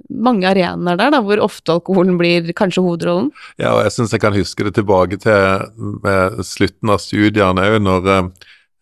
mange 0.09 0.47
arenaer 0.49 0.97
der 0.97 1.11
da, 1.11 1.21
hvor 1.21 1.41
ofte 1.43 1.75
alkoholen 1.75 2.17
blir 2.17 2.51
kanskje 2.53 2.81
hovedrollen. 2.81 3.31
Ja, 3.59 3.75
og 3.75 3.83
jeg 3.83 3.91
syns 3.91 4.11
jeg 4.11 4.21
kan 4.21 4.33
huske 4.33 4.63
det 4.63 4.73
tilbake 4.75 5.19
til 5.21 5.67
med 6.03 6.41
slutten 6.45 6.89
av 6.89 6.99
studiene 6.99 7.61
òg, 7.61 7.81
når 7.81 8.09
eh, 8.09 8.29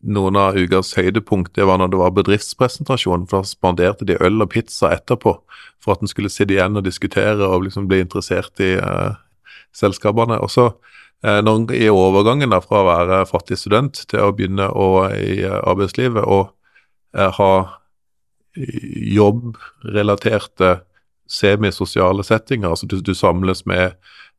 noen 0.08 0.36
av 0.40 0.56
ukas 0.56 0.94
høydepunkt 0.96 1.54
det 1.56 1.66
var 1.68 1.78
når 1.82 1.90
det 1.92 2.00
var 2.00 2.12
bedriftspresentasjon, 2.16 3.28
for 3.28 3.42
da 3.42 3.48
spanderte 3.50 4.06
de 4.08 4.16
øl 4.24 4.42
og 4.42 4.50
pizza 4.54 4.94
etterpå 4.96 5.42
for 5.84 5.94
at 5.96 6.02
en 6.04 6.08
skulle 6.12 6.32
sitte 6.32 6.54
igjen 6.56 6.78
og 6.80 6.84
diskutere 6.88 7.44
og 7.44 7.64
liksom 7.68 7.88
bli 7.88 8.00
interessert 8.04 8.60
i 8.64 8.78
eh, 8.80 9.12
selskapene. 9.76 10.40
Og 10.40 10.52
så 10.52 10.70
eh, 11.24 11.42
når, 11.44 11.72
i 11.76 11.90
overgangen 11.92 12.50
da, 12.52 12.62
fra 12.64 12.82
å 12.84 12.88
være 12.88 13.26
fattig 13.30 13.58
student 13.60 14.06
til 14.10 14.24
å 14.24 14.32
begynne 14.36 14.70
å, 14.72 15.10
i 15.16 15.42
eh, 15.44 15.60
arbeidslivet 15.68 16.24
og 16.24 16.48
eh, 16.48 16.54
ha 17.16 17.52
jobbrelaterte 19.16 20.80
semisosiale 21.30 22.24
settinger, 22.26 22.70
altså 22.74 22.90
du, 22.90 23.00
du 23.06 23.14
samles 23.16 23.66
med 23.70 23.94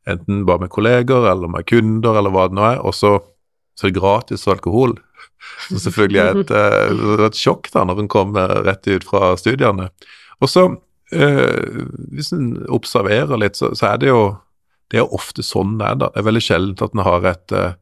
enten 0.09 0.45
bare 0.45 0.65
med 0.65 0.71
kolleger 0.73 1.27
eller 1.31 1.47
med 1.51 1.67
kunder 1.69 2.17
eller 2.19 2.33
hva 2.33 2.47
det 2.49 2.57
nå 2.57 2.65
er, 2.67 2.81
og 2.83 2.95
så, 2.97 3.15
er 3.81 3.89
det 3.89 3.99
gratis 3.99 4.47
alkohol. 4.51 4.97
Så 5.69 5.79
selvfølgelig 5.87 6.21
er 6.21 6.39
et, 6.41 6.51
eh, 6.53 6.91
det 7.17 7.27
et 7.31 7.39
sjokk 7.39 7.69
da 7.73 7.85
når 7.87 8.03
en 8.03 8.11
kom 8.11 8.35
eh, 8.37 8.57
rett 8.67 8.87
ut 8.89 9.05
fra 9.07 9.33
studiene. 9.39 9.89
Og 10.41 10.49
så, 10.51 10.67
eh, 11.13 11.85
hvis 12.13 12.31
en 12.35 12.51
observerer 12.69 13.41
litt, 13.41 13.57
så, 13.57 13.71
så 13.77 13.93
er 13.93 14.01
det 14.03 14.11
jo 14.11 14.21
det 14.91 14.99
er 14.99 15.15
ofte 15.15 15.43
sånn 15.45 15.77
det 15.79 15.87
er. 15.87 15.99
da. 16.01 16.11
Det 16.11 16.19
er 16.21 16.27
veldig 16.27 16.43
sjelden 16.43 16.85
at 16.85 16.95
en 16.97 17.05
har 17.07 17.27
et, 17.31 17.55
eh, 17.55 17.73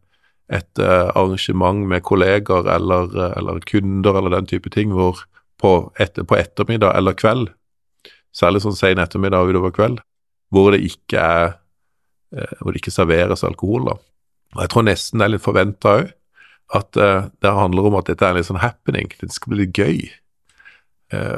et 0.49 0.81
eh, 0.81 1.09
arrangement 1.13 1.85
med 1.87 2.03
kolleger 2.05 2.67
eller, 2.73 3.09
eh, 3.13 3.33
eller 3.37 3.61
kunder 3.69 4.17
eller 4.17 4.33
den 4.33 4.49
type 4.49 4.71
ting 4.73 4.93
hvor 4.95 5.21
på, 5.61 5.73
etter, 5.99 6.25
på 6.25 6.37
ettermiddag 6.39 6.95
eller 6.97 7.17
kveld, 7.19 7.51
særlig 8.35 8.63
sånn 8.63 8.77
sen 8.77 9.01
ettermiddag 9.01 9.43
og 9.43 9.53
utover 9.53 9.75
kveld, 9.75 9.99
hvor 10.53 10.71
det 10.73 10.81
ikke 10.87 11.21
er 11.21 11.45
eh, 12.33 12.55
hvor 12.61 12.73
det 12.73 12.81
ikke 12.81 12.95
serveres 12.95 13.45
alkohol. 13.45 13.91
da. 13.91 13.97
Og 14.55 14.63
Jeg 14.63 14.73
tror 14.73 14.87
nesten 14.87 15.21
det 15.21 15.27
er 15.27 15.35
litt 15.35 15.45
forventa 15.45 15.97
òg, 15.99 16.15
at 16.69 16.93
det 16.93 17.49
handler 17.49 17.87
om 17.89 17.95
at 17.97 18.05
dette 18.11 18.21
er 18.21 18.35
en 18.35 18.37
litt 18.37 18.45
sånn 18.45 18.59
happening. 18.61 19.07
Det 19.17 19.31
skal 19.33 19.55
bli 19.55 19.63
litt 19.63 19.73
gøy. 19.73 20.03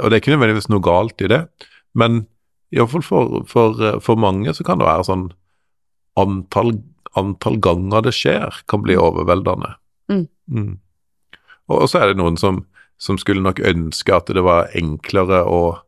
Og 0.03 0.09
det 0.12 0.18
er 0.18 0.20
ikke 0.20 0.34
nødvendigvis 0.34 0.68
noe 0.68 0.84
galt 0.84 1.24
i 1.24 1.30
det, 1.32 1.45
men 1.95 2.26
iallfall 2.76 3.05
for, 3.05 3.38
for, 3.47 3.80
for 4.03 4.20
mange 4.20 4.51
så 4.51 4.66
kan 4.68 4.82
det 4.82 4.89
være 4.89 5.05
sånn 5.07 5.24
antall, 6.20 6.74
antall 7.18 7.59
ganger 7.59 8.05
det 8.05 8.14
skjer, 8.16 8.62
kan 8.72 8.84
bli 8.86 8.97
overveldende. 8.99 9.76
Mm. 10.12 10.28
Mm. 10.51 10.76
Og, 11.72 11.88
så 11.89 12.01
er 12.01 12.12
det 12.12 12.20
noen 12.20 12.38
som, 12.39 12.64
som 13.01 13.20
skulle 13.20 13.43
nok 13.43 13.62
ønske 13.64 14.16
at 14.16 14.32
det 14.34 14.43
var 14.45 14.72
enklere 14.78 15.43
å 15.47 15.80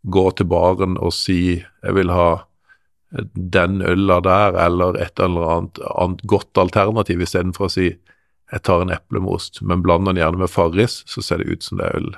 gå 0.00 0.30
til 0.36 0.48
baren 0.48 0.96
og 0.98 1.12
si 1.12 1.60
'jeg 1.60 1.94
vil 1.94 2.10
ha 2.10 2.44
den 3.34 3.82
øla 3.82 4.20
der', 4.20 4.56
eller 4.66 4.96
et 4.96 5.20
eller 5.20 5.50
annet, 5.50 5.78
annet 5.98 6.22
godt 6.22 6.56
alternativ, 6.58 7.20
istedenfor 7.20 7.66
å 7.66 7.70
si 7.70 7.96
'jeg 8.52 8.62
tar 8.62 8.82
en 8.82 8.90
eplemost, 8.90 9.62
men 9.62 9.82
blander 9.82 10.12
den 10.12 10.22
gjerne 10.22 10.38
med 10.38 10.50
Farris', 10.50 11.02
så 11.06 11.22
ser 11.22 11.38
det 11.38 11.52
ut 11.52 11.62
som 11.62 11.78
det 11.78 11.86
er 11.86 11.96
øl. 11.96 12.14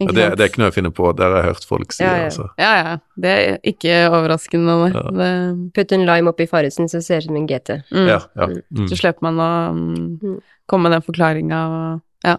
Ja, 0.00 0.06
det, 0.12 0.24
det 0.38 0.44
er 0.44 0.48
ikke 0.50 0.60
noe 0.62 0.68
jeg 0.70 0.76
finner 0.78 0.92
på, 0.94 1.08
det 1.16 1.24
har 1.26 1.34
jeg 1.40 1.48
hørt 1.48 1.64
folk 1.66 1.92
si. 1.92 2.04
Ja, 2.04 2.12
ja. 2.16 2.24
altså. 2.30 2.48
Ja, 2.58 2.72
ja. 2.78 2.92
Det 3.18 3.32
er 3.34 3.56
ikke 3.66 3.96
overraskende. 4.14 4.76
Ja. 4.94 5.02
Det, 5.18 5.30
Putt 5.74 5.92
en 5.96 6.06
lime 6.06 6.30
oppi 6.30 6.46
Farrisen, 6.46 6.88
så 6.88 7.00
ser 7.02 7.18
det 7.20 7.24
ut 7.26 7.30
som 7.32 7.36
en 7.40 7.48
GT. 7.50 7.78
mm. 7.90 8.06
Ja, 8.08 8.20
ja. 8.38 8.46
Mm. 8.70 8.86
Så 8.88 8.96
slipper 9.00 9.26
man 9.28 9.40
å 9.42 9.50
mm, 9.74 10.18
Mm. 10.22 10.38
komme 10.70 10.88
med 10.88 10.92
den 10.98 11.02
forklaringa 11.02 11.62
og 11.68 12.02
Ja. 12.24 12.36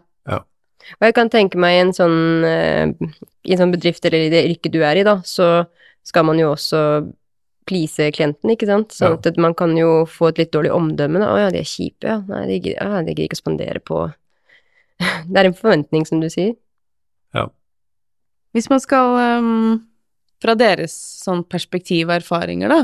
Og 0.95 1.03
jeg 1.05 1.13
kan 1.13 1.29
tenke 1.29 1.57
meg 1.59 1.75
i 1.75 1.79
en 1.83 1.91
sånn, 1.93 2.43
uh, 2.43 3.09
i 3.45 3.51
en 3.53 3.57
sånn 3.59 3.71
bedrift 3.75 4.05
eller 4.07 4.23
i 4.25 4.29
det 4.31 4.45
yrket 4.47 4.71
du 4.71 4.79
er 4.81 4.95
i, 4.97 5.03
da, 5.03 5.17
så 5.27 5.67
skal 6.07 6.23
man 6.25 6.39
jo 6.39 6.53
også 6.55 6.79
please 7.67 8.07
klienten, 8.15 8.49
ikke 8.49 8.65
sant? 8.65 8.95
Sånn 8.95 9.19
Ja. 9.19 9.29
at 9.29 9.37
man 9.37 9.53
kan 9.53 9.75
jo 9.77 10.05
få 10.09 10.29
et 10.29 10.39
litt 10.39 10.51
dårlig 10.55 10.71
omdømme. 10.73 11.19
da. 11.19 11.27
Å 11.35 11.37
ja, 11.43 11.49
de 11.51 11.59
er 11.59 11.67
kjipe, 11.67 12.07
ja. 12.07 12.23
Nei, 12.27 12.45
de 12.47 12.59
gidder 12.59 12.79
ja, 12.81 13.01
de 13.03 13.11
gidder 13.13 13.27
ikke 13.27 13.37
å 13.37 13.43
spandere 13.43 13.79
på 13.83 13.99
Det 15.29 15.37
er 15.37 15.45
en 15.45 15.53
forventning, 15.53 16.05
som 16.07 16.19
du 16.23 16.29
sier. 16.29 16.55
Hvis 18.55 18.69
man 18.71 18.81
skal, 18.81 19.17
um, 19.39 19.75
fra 20.41 20.55
deres 20.57 20.95
sånn 21.23 21.43
perspektiv 21.45 22.09
og 22.09 22.17
erfaringer, 22.19 22.71
da, 22.71 22.81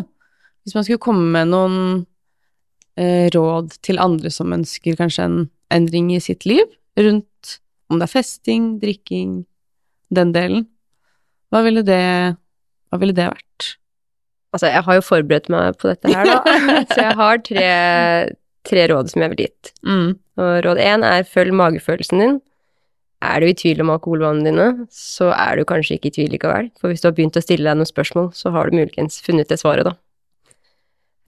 hvis 0.66 0.76
man 0.78 0.86
skulle 0.86 1.02
komme 1.02 1.26
med 1.34 1.52
noen 1.54 1.80
uh, 3.00 3.28
råd 3.34 3.78
til 3.86 4.02
andre 4.02 4.32
som 4.34 4.54
ønsker 4.56 4.98
kanskje 5.00 5.28
en 5.30 5.40
endring 5.74 6.12
i 6.14 6.22
sitt 6.22 6.46
liv, 6.50 6.66
rundt 6.98 7.60
om 7.90 8.00
det 8.00 8.08
er 8.08 8.14
festing, 8.14 8.76
drikking, 8.82 9.44
den 10.14 10.32
delen, 10.36 10.68
hva 11.54 11.62
ville 11.66 11.84
det, 11.86 12.36
hva 12.90 13.02
ville 13.02 13.16
det 13.16 13.30
vært? 13.30 13.76
Altså, 14.56 14.70
jeg 14.72 14.86
har 14.88 14.98
jo 14.98 15.04
forberedt 15.04 15.50
meg 15.52 15.78
på 15.82 15.90
dette 15.92 16.12
her, 16.12 16.30
da. 16.30 16.56
så 16.94 17.00
jeg 17.02 17.18
har 17.20 17.42
tre, 17.44 17.70
tre 18.66 18.86
råd 18.92 19.12
som 19.12 19.24
jeg 19.24 19.34
ville 19.34 19.48
gitt. 19.50 19.72
Mm. 19.86 20.14
Og 20.42 20.52
råd 20.66 20.82
én 20.84 21.06
er 21.08 21.28
følg 21.28 21.56
magefølelsen 21.56 22.24
din. 22.24 22.38
Er 23.24 23.40
du 23.42 23.48
i 23.48 23.56
tvil 23.58 23.80
om 23.82 23.92
alkoholvanene 23.94 24.50
dine, 24.50 24.88
så 24.92 25.32
er 25.34 25.58
du 25.58 25.66
kanskje 25.68 25.96
ikke 25.98 26.12
i 26.12 26.16
tvil 26.18 26.34
likevel. 26.36 26.68
For 26.80 26.92
hvis 26.92 27.02
du 27.02 27.08
har 27.08 27.16
begynt 27.16 27.38
å 27.40 27.44
stille 27.44 27.68
deg 27.70 27.80
noen 27.80 27.90
spørsmål, 27.90 28.32
så 28.36 28.52
har 28.54 28.70
du 28.70 28.78
muligens 28.78 29.22
funnet 29.24 29.50
det 29.50 29.60
svaret, 29.62 29.88
da. 29.88 29.96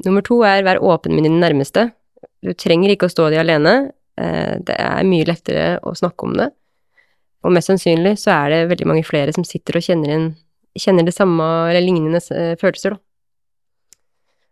Nummer 0.05 0.21
to 0.21 0.41
er 0.45 0.65
vær 0.67 0.81
åpen 0.83 1.15
med 1.15 1.25
dine 1.25 1.39
nærmeste. 1.41 1.87
Du 2.45 2.51
trenger 2.53 2.93
ikke 2.93 3.07
å 3.07 3.13
stå 3.13 3.31
de 3.33 3.39
alene. 3.41 3.91
Eh, 4.19 4.57
Det 4.61 4.75
er 4.77 5.07
mye 5.07 5.25
lettere 5.25 5.79
å 5.81 5.95
snakke 5.95 6.27
om 6.27 6.35
det. 6.37 6.51
Og 7.43 7.53
mest 7.53 7.71
sannsynlig 7.71 8.17
så 8.19 8.33
er 8.35 8.49
det 8.49 8.69
veldig 8.73 8.87
mange 8.89 9.05
flere 9.07 9.33
som 9.33 9.45
sitter 9.47 9.77
og 9.79 9.85
kjenner, 9.85 10.13
inn, 10.13 10.29
kjenner 10.77 11.05
det 11.05 11.15
samme 11.15 11.43
eller 11.69 11.81
lignende 11.81 12.21
eh, 12.35 12.55
følelser, 12.59 12.97
da. 12.97 13.01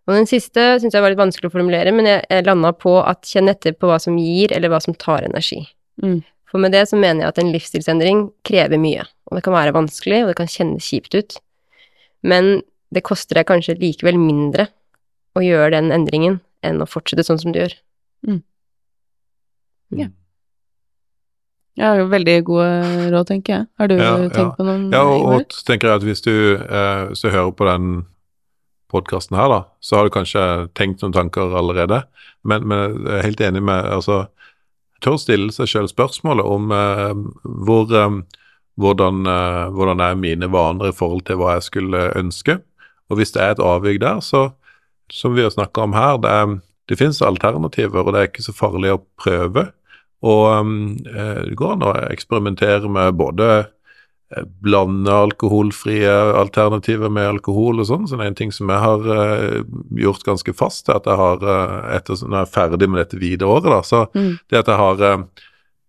Og 0.06 0.14
den 0.14 0.28
siste 0.30 0.62
syns 0.78 0.94
jeg 0.94 1.02
var 1.02 1.10
litt 1.10 1.18
vanskelig 1.18 1.50
å 1.50 1.54
formulere, 1.56 1.90
men 1.92 2.06
jeg, 2.06 2.22
jeg 2.30 2.46
landa 2.46 2.70
på 2.78 3.00
at 3.02 3.26
kjenn 3.26 3.50
etter 3.50 3.74
på 3.74 3.90
hva 3.90 3.98
som 4.02 4.18
gir, 4.22 4.54
eller 4.54 4.70
hva 4.70 4.78
som 4.84 4.94
tar 4.94 5.26
energi. 5.26 5.64
Mm. 6.04 6.20
For 6.56 6.64
med 6.64 6.72
det 6.72 6.86
så 6.88 6.95
mener 6.95 7.26
jeg 7.26 7.34
at 7.34 7.39
en 7.41 7.49
livsstilsendring 7.51 8.20
krever 8.47 8.80
mye, 8.80 9.03
og 9.28 9.36
det 9.36 9.41
kan 9.43 9.51
være 9.51 9.74
vanskelig, 9.76 10.22
og 10.24 10.30
det 10.30 10.36
kan 10.39 10.47
kjennes 10.47 10.86
kjipt 10.88 11.18
ut, 11.18 11.34
men 12.24 12.62
det 12.95 13.01
koster 13.03 13.36
deg 13.36 13.49
kanskje 13.49 13.76
likevel 13.82 14.16
mindre 14.16 14.70
å 15.36 15.43
gjøre 15.43 15.74
den 15.76 15.91
endringen 15.91 16.38
enn 16.64 16.80
å 16.80 16.88
fortsette 16.88 17.26
sånn 17.28 17.41
som 17.41 17.51
du 17.51 17.60
gjør. 17.60 17.76
Mm. 18.24 18.38
Ja, 19.99 20.08
Jeg 21.76 21.86
har 21.89 21.99
jo 21.99 22.06
veldig 22.14 22.36
gode 22.47 22.70
råd, 23.12 23.28
tenker 23.34 23.53
jeg. 23.58 23.68
Har 23.76 23.91
du 23.91 23.97
Ja, 23.99 24.14
tenkt 24.16 24.39
ja. 24.39 24.47
på 24.56 24.64
noen? 24.64 24.86
Ja, 24.95 25.03
og, 25.12 25.26
og 25.28 25.58
tenker 25.68 25.91
jeg 25.91 25.99
at 25.99 26.08
hvis 26.08 26.24
du, 26.24 26.32
eh, 26.56 27.01
hvis 27.10 27.26
du 27.26 27.34
hører 27.34 27.51
på 27.51 27.68
den 27.68 28.06
podkasten 28.88 29.36
her, 29.36 29.51
da, 29.51 29.60
så 29.84 29.99
har 29.99 30.08
du 30.08 30.16
kanskje 30.16 30.45
tenkt 30.72 31.03
noen 31.03 31.18
tanker 31.20 31.51
allerede. 31.51 32.06
Men, 32.47 32.64
men 32.64 32.95
jeg 33.03 33.20
er 33.20 33.28
helt 33.28 33.43
enig 33.43 33.66
med 33.68 33.91
altså, 33.91 34.30
Tør 35.04 35.18
stille 35.22 35.52
seg 35.54 35.70
selv 35.70 35.91
spørsmålet 35.91 36.46
om 36.48 36.72
eh, 36.72 37.16
hvor, 37.68 37.91
eh, 37.91 38.20
hvordan, 38.80 39.26
eh, 39.28 39.66
hvordan 39.76 40.04
er 40.04 40.20
mine 40.20 40.52
vaner 40.52 40.91
i 40.91 40.96
forhold 40.96 41.26
til 41.28 41.39
hva 41.41 41.58
jeg 41.58 41.68
skulle 41.70 42.06
ønske. 42.16 42.60
Og 43.10 43.20
hvis 43.20 43.36
det 43.36 43.43
er 43.43 43.56
et 43.56 43.64
avvik 43.64 44.00
der, 44.02 44.22
så 44.24 44.50
som 45.12 45.36
vi 45.36 45.43
har 45.46 45.54
snakka 45.54 45.84
om 45.86 45.93
her, 45.93 46.18
det, 46.18 46.62
det 46.89 46.98
finnes 46.98 47.22
alternativer, 47.22 48.02
og 48.02 48.14
det 48.14 48.22
er 48.22 48.30
ikke 48.32 48.46
så 48.48 48.56
farlig 48.56 48.96
å 48.96 49.04
prøve. 49.22 49.68
Og 50.26 50.46
eh, 51.12 51.41
det 51.46 51.58
går 51.60 51.76
an 51.76 51.86
å 51.86 51.93
eksperimentere 52.10 52.89
med 52.89 53.18
både 53.20 53.50
blande 54.65 55.13
alkoholfrie 55.13 56.11
alternativer 56.39 57.11
med 57.13 57.28
alkohol 57.36 57.84
og 57.84 57.89
sånn. 57.89 58.07
Så 58.09 58.17
det 58.17 58.26
er 58.26 58.32
en 58.34 58.38
ting 58.39 58.53
som 58.55 58.71
jeg 58.73 58.82
har 58.82 59.05
uh, 59.05 59.59
gjort 60.01 60.26
ganske 60.26 60.55
fast, 60.57 60.89
er 60.89 60.97
at 60.97 61.09
jeg 61.09 61.19
har, 61.21 61.43
uh, 61.45 61.76
etter 61.95 62.23
når 62.26 62.39
jeg 62.39 62.47
er 62.47 62.55
ferdig 62.55 62.89
med 62.89 63.03
dette 63.03 63.21
videre 63.21 63.51
året, 63.57 63.69
da, 63.69 63.82
så 63.86 64.05
Mm. 64.15 64.38
det 64.49 64.59
at 64.59 64.71
jeg 64.71 64.82
har 64.82 65.01
uh, 65.03 65.45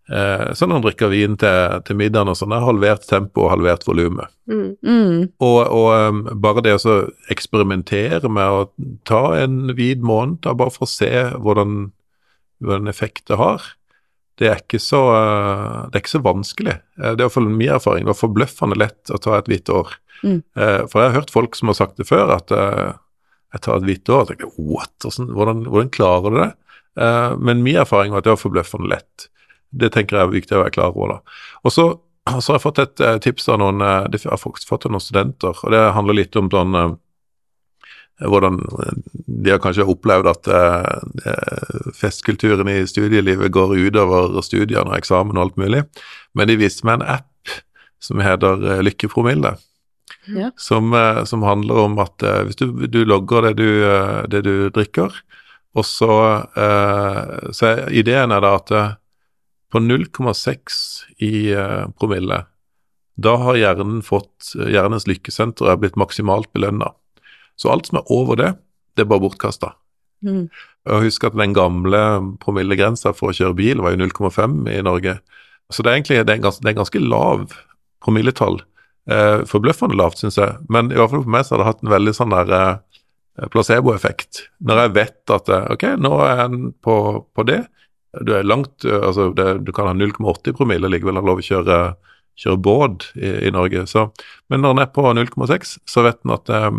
Eh, 0.08 0.52
så 0.54 0.66
når 0.66 0.78
han 0.78 0.84
drikker 0.84 1.10
vin 1.10 1.34
til, 1.40 1.80
til 1.86 1.98
middagen 1.98 2.30
og 2.30 2.36
sånn, 2.38 2.54
er 2.54 2.66
halvert 2.66 3.06
tempo 3.10 3.46
og 3.46 3.52
halvert 3.56 3.86
volumet. 3.88 4.30
Mm. 4.46 4.68
Mm. 4.86 5.22
Og, 5.42 5.58
og 5.66 5.88
um, 5.90 6.20
bare 6.42 6.62
det 6.62 6.76
å 6.78 6.98
eksperimentere 7.32 8.30
med 8.30 8.46
å 8.46 8.92
ta 9.08 9.24
en 9.40 9.74
hvit 9.74 10.04
måned, 10.06 10.38
da 10.46 10.54
bare 10.54 10.74
for 10.74 10.86
å 10.86 10.90
se 10.90 11.10
hvordan, 11.34 11.90
hvordan 12.62 12.92
effekt 12.92 13.26
det 13.32 13.40
har, 13.40 13.66
det 14.36 14.48
er 14.50 14.60
ikke 14.60 14.80
så, 14.82 15.00
uh, 15.16 15.86
det 15.88 15.96
er 15.96 16.02
ikke 16.04 16.16
så 16.18 16.24
vanskelig. 16.24 16.76
Eh, 17.00 17.12
Det 17.14 17.20
er 17.20 17.26
iallfall 17.26 17.48
min 17.48 17.72
erfaring. 17.76 18.04
Det 18.04 18.12
var 18.12 18.20
forbløffende 18.20 18.76
lett 18.76 19.12
å 19.14 19.20
ta 19.22 19.38
et 19.38 19.48
hvitt 19.48 19.72
år. 19.72 19.94
Mm. 20.22 20.42
Eh, 20.56 20.82
for 20.90 21.00
jeg 21.00 21.10
har 21.10 21.20
hørt 21.20 21.32
folk 21.32 21.56
som 21.56 21.72
har 21.72 21.78
sagt 21.78 21.96
det 22.00 22.08
før, 22.08 22.34
at 22.36 22.52
eh, 22.52 22.92
jeg 23.56 23.64
tar 23.64 23.80
et 23.80 23.88
hvitt 23.88 24.12
år. 24.12 24.24
og 24.24 24.28
tenker 24.32 24.52
What? 24.58 24.94
Hvordan, 25.06 25.64
hvordan, 25.64 25.92
klarer 25.94 26.34
du 26.34 26.40
det? 26.42 26.50
Eh, 27.00 27.36
men 27.38 27.64
min 27.64 27.80
erfaring 27.80 28.12
var 28.12 28.24
at 28.24 28.28
det 28.28 28.34
var 28.34 28.44
forbløffende 28.44 28.92
lett. 28.92 29.28
Det 29.72 29.92
tenker 29.92 30.16
jeg 30.16 30.28
er 30.28 30.36
viktig 30.36 30.56
å 30.56 30.64
være 30.64 30.76
klar 30.76 30.92
over. 30.92 31.16
da. 31.16 31.38
Og 31.64 31.72
så, 31.72 31.88
har 32.26 32.42
jeg 32.42 32.64
fått 32.64 32.82
et 32.82 33.00
eh, 33.00 33.18
tips 33.22 33.48
av 33.52 33.60
noen 33.62 33.80
eh, 33.80 34.08
Jeg 34.18 34.30
har 34.30 34.40
fått 34.40 34.86
av 34.86 34.92
noen 34.92 35.04
studenter, 35.04 35.54
og 35.54 35.72
det 35.72 35.82
handler 35.96 36.20
litt 36.20 36.36
om 36.36 36.50
sånn 36.52 36.74
eh, 36.74 36.94
hvordan 38.24 38.60
de 39.26 39.52
har 39.52 39.60
kanskje 39.60 39.84
opplevd 39.84 40.30
at 40.30 40.48
eh, 40.48 41.92
festkulturen 41.98 42.68
i 42.72 42.78
studielivet 42.88 43.52
går 43.52 43.76
utover 43.76 44.40
studiene 44.44 44.88
og 44.88 44.96
eksamen 44.96 45.36
og 45.36 45.48
alt 45.48 45.60
mulig. 45.60 45.82
Men 46.34 46.48
de 46.48 46.58
viste 46.60 46.86
meg 46.88 47.00
en 47.00 47.08
app 47.18 47.56
som 48.02 48.22
heter 48.24 48.64
eh, 48.64 48.84
Lykkepromille. 48.86 49.56
Ja. 50.26 50.50
Som, 50.56 50.92
eh, 50.94 51.24
som 51.24 51.42
handler 51.42 51.84
om 51.86 51.98
at 52.02 52.22
eh, 52.22 52.42
hvis 52.46 52.58
du, 52.58 52.86
du 52.90 53.04
logger 53.04 53.50
det 53.50 53.56
du, 53.60 53.68
det 54.32 54.42
du 54.46 54.54
drikker, 54.74 55.14
og 55.76 55.84
så, 55.84 56.12
eh, 56.56 57.50
så 57.52 57.68
er 57.68 57.82
ideen 57.94 58.32
er 58.32 58.42
da 58.42 58.56
at 58.56 58.72
på 59.70 59.82
0,6 59.82 60.76
i 61.26 61.50
promille, 61.98 62.44
da 63.16 63.32
har 63.42 63.58
hjernen 63.58 63.98
fått 64.04 64.52
Hjernens 64.54 65.08
lykkesenter 65.08 65.68
er 65.72 65.80
blitt 65.80 65.98
maksimalt 66.00 66.48
belønna. 66.54 66.92
Så 67.56 67.72
alt 67.72 67.88
som 67.88 68.00
er 68.00 68.12
over 68.12 68.38
det, 68.40 68.52
det 68.96 69.04
er 69.04 69.10
bare 69.10 69.24
bortkasta. 69.24 69.72
Mm. 70.24 70.46
Husk 71.02 71.26
at 71.28 71.36
den 71.36 71.54
gamle 71.56 72.00
promillegrensa 72.42 73.12
for 73.16 73.32
å 73.32 73.36
kjøre 73.36 73.58
bil 73.58 73.82
var 73.84 73.94
jo 73.94 74.04
0,5 74.04 74.62
i 74.72 74.80
Norge. 74.84 75.18
Så 75.72 75.82
det 75.82 75.90
er 75.90 75.98
egentlig 75.98 76.22
det 76.22 76.32
er 76.32 76.38
en 76.38 76.46
ganske, 76.46 76.62
det 76.62 76.70
er 76.70 76.76
en 76.76 76.82
ganske 76.82 77.02
lav 77.02 77.46
promilletall. 78.04 78.60
Eh, 79.10 79.40
forbløffende 79.50 79.98
lavt, 79.98 80.20
syns 80.22 80.38
jeg. 80.38 80.58
Men 80.72 80.90
i 80.92 80.98
hvert 80.98 81.12
fall 81.12 81.24
for 81.24 81.34
meg 81.34 81.46
så 81.46 81.54
har 81.54 81.62
det 81.62 81.70
hatt 81.70 81.82
en 81.84 81.94
veldig 81.94 82.14
sånn 82.16 82.34
der 82.34 82.52
eh, 82.56 83.48
placeboeffekt. 83.52 84.46
Når 84.66 84.82
jeg 84.82 84.94
vet 84.96 85.34
at 85.36 85.50
eh, 85.52 85.70
ok, 85.74 85.88
nå 86.02 86.12
er 86.24 86.42
jeg 86.42 86.60
på, 86.86 86.96
på 87.34 87.46
det. 87.48 87.62
Du 88.26 88.32
er 88.36 88.46
langt 88.46 88.86
eh, 88.86 89.00
Altså, 89.02 89.30
det, 89.36 89.48
du 89.66 89.72
kan 89.76 89.90
ha 89.90 89.96
0,8 89.96 90.52
i 90.52 90.56
promille 90.56 90.88
og 90.88 90.94
likevel 90.94 91.18
ha 91.20 91.24
lov 91.26 91.42
å 91.42 91.46
kjøre, 91.46 91.80
kjøre 92.38 92.62
båt 92.62 93.10
i, 93.18 93.32
i 93.48 93.54
Norge. 93.54 93.86
Så, 93.90 94.08
men 94.52 94.62
når 94.62 94.76
den 94.76 94.86
er 94.86 94.94
på 94.94 95.06
0,6, 95.18 95.76
så 95.86 96.06
vet 96.06 96.22
den 96.22 96.36
at 96.38 96.54
eh, 96.54 96.70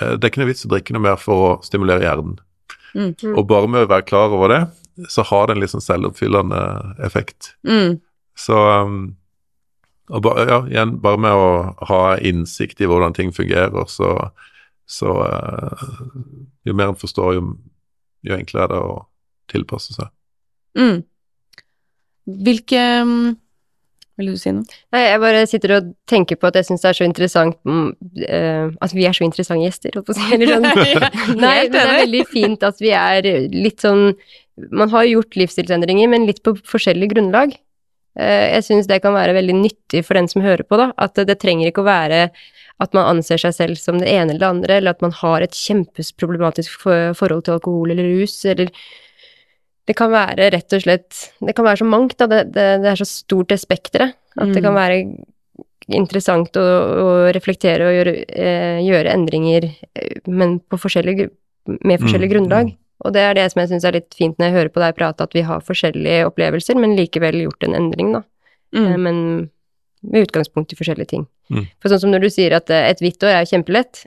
det 0.00 0.18
er 0.18 0.30
ikke 0.30 0.42
noe 0.42 0.50
vits 0.50 0.66
å 0.66 0.72
drikke 0.72 0.96
noe 0.96 1.04
mer 1.04 1.20
for 1.20 1.44
å 1.44 1.52
stimulere 1.66 2.04
hjernen. 2.04 2.40
Mm. 2.96 3.12
Og 3.34 3.44
bare 3.48 3.68
med 3.70 3.86
å 3.86 3.92
være 3.92 4.08
klar 4.08 4.32
over 4.32 4.52
det, 4.52 4.62
så 5.12 5.24
har 5.28 5.46
det 5.46 5.56
en 5.56 5.62
litt 5.62 5.72
sånn 5.74 5.84
selvoppfyllende 5.84 6.60
effekt. 7.04 7.52
Mm. 7.68 7.98
Så 8.36 8.56
um, 8.56 9.00
og 10.14 10.22
ba, 10.22 10.34
ja, 10.46 10.60
igjen, 10.70 10.96
bare 11.02 11.18
med 11.18 11.34
å 11.34 11.48
ha 11.88 12.02
innsikt 12.22 12.80
i 12.82 12.86
hvordan 12.86 13.16
ting 13.16 13.32
fungerer, 13.34 13.88
så, 13.90 14.12
så 14.86 15.16
uh, 15.26 15.86
Jo 16.66 16.74
mer 16.78 16.92
en 16.92 16.98
forstår, 16.98 17.34
jo, 17.38 17.56
jo 18.26 18.36
enklere 18.36 18.68
er 18.68 18.72
det 18.74 18.78
å 18.82 18.94
tilpasse 19.50 19.96
seg. 19.96 20.10
Mm. 20.78 21.02
Hvilke 22.46 22.82
mm, 23.06 23.34
Vil 24.16 24.30
du 24.32 24.36
si 24.40 24.52
noe? 24.56 24.64
Nei, 24.94 25.02
jeg 25.04 25.20
bare 25.20 25.42
sitter 25.50 25.74
og 25.76 25.90
tenker 26.08 26.38
på 26.40 26.48
at 26.48 26.56
jeg 26.56 26.68
syns 26.70 26.84
det 26.86 26.88
er 26.88 26.98
så 27.00 27.04
interessant 27.04 27.58
mm, 27.68 27.88
uh, 28.24 28.70
At 28.86 28.94
vi 28.96 29.04
er 29.04 29.16
så 29.16 29.26
interessante 29.26 29.66
gjester, 29.66 29.98
holdt 29.98 30.08
på 30.08 30.14
å 30.14 30.18
si. 30.18 30.26
Eller 30.36 30.54
sånn. 30.54 30.64
Nei, 31.44 31.54
men 31.66 31.74
det 31.74 31.82
er 31.82 31.92
veldig 32.00 32.24
fint 32.32 32.64
at 32.66 32.80
vi 32.80 32.94
er 32.96 33.28
litt 33.52 33.84
sånn 33.84 34.08
Man 34.72 34.88
har 34.94 35.04
gjort 35.10 35.36
livsstilsendringer, 35.36 36.08
men 36.08 36.24
litt 36.28 36.40
på 36.46 36.56
forskjellig 36.64 37.10
grunnlag. 37.12 37.52
Uh, 38.16 38.46
Jeg 38.56 38.64
syns 38.70 38.88
det 38.88 39.02
kan 39.04 39.12
være 39.16 39.36
veldig 39.36 39.58
nyttig 39.60 40.04
for 40.08 40.16
den 40.16 40.32
som 40.32 40.44
hører 40.46 40.64
på, 40.64 40.80
da. 40.80 40.90
At 40.96 41.20
det 41.28 41.36
trenger 41.42 41.68
ikke 41.68 41.84
å 41.84 41.90
være 41.90 42.22
at 42.80 42.92
man 42.96 43.06
anser 43.08 43.40
seg 43.40 43.54
selv 43.56 43.78
som 43.80 43.96
det 44.00 44.08
ene 44.12 44.34
eller 44.34 44.42
det 44.42 44.48
andre, 44.48 44.74
eller 44.80 44.92
at 44.96 45.04
man 45.04 45.12
har 45.20 45.44
et 45.44 45.56
kjempeproblematisk 45.56 46.74
for- 46.82 47.14
forhold 47.16 47.46
til 47.46 47.54
alkohol 47.56 47.92
eller 47.92 48.08
rus, 48.18 48.34
eller 48.44 48.68
det 49.86 49.94
kan 49.96 50.10
være 50.10 50.50
rett 50.50 50.72
og 50.74 50.82
slett 50.82 51.18
Det 51.40 51.54
kan 51.54 51.64
være 51.64 51.78
så 51.82 51.86
mangt, 51.86 52.16
da. 52.18 52.26
Det, 52.26 52.40
det, 52.54 52.66
det 52.82 52.90
er 52.90 52.98
så 52.98 53.06
stort 53.06 53.48
det 53.52 53.60
spekteret. 53.62 54.14
At 54.36 54.50
det 54.52 54.60
Mm. 54.60 54.64
kan 54.66 54.74
være 54.74 54.96
interessant 55.88 56.56
å, 56.58 56.64
å 56.64 57.10
reflektere 57.34 57.86
og 57.86 57.94
gjøre, 57.94 58.14
eh, 58.34 58.80
gjøre 58.82 59.12
endringer, 59.14 59.68
eh, 59.94 60.16
men 60.26 60.58
på 60.60 60.78
forskjellig, 60.82 61.28
med 61.84 62.00
forskjellig 62.02 62.26
Mm, 62.28 62.32
grunnlag. 62.34 62.72
Og 63.04 63.12
det 63.12 63.20
er 63.22 63.34
det 63.34 63.52
som 63.52 63.60
jeg 63.60 63.68
syns 63.70 63.84
er 63.84 63.92
litt 63.92 64.14
fint 64.16 64.36
når 64.38 64.46
jeg 64.48 64.56
hører 64.56 64.72
på 64.74 64.80
deg 64.82 64.96
prate, 64.96 65.22
at 65.22 65.32
vi 65.36 65.42
har 65.46 65.60
forskjellige 65.60 66.26
opplevelser, 66.26 66.74
men 66.80 66.96
likevel 66.96 67.42
gjort 67.44 67.62
en 67.68 67.74
endring, 67.78 68.12
da. 68.12 68.22
Eh, 68.74 68.80
Mm. 68.80 69.02
Men 69.02 69.50
med 70.02 70.26
utgangspunkt 70.26 70.72
i 70.72 70.76
forskjellige 70.76 71.08
ting. 71.08 71.26
Mm. 71.50 71.68
For 71.80 71.88
sånn 71.88 72.00
som 72.00 72.10
når 72.10 72.20
du 72.26 72.30
sier 72.30 72.52
at 72.56 72.68
eh, 72.70 72.90
et 72.90 72.98
hvitt 73.00 73.22
år 73.22 73.40
er 73.40 73.46
kjempelett, 73.46 74.04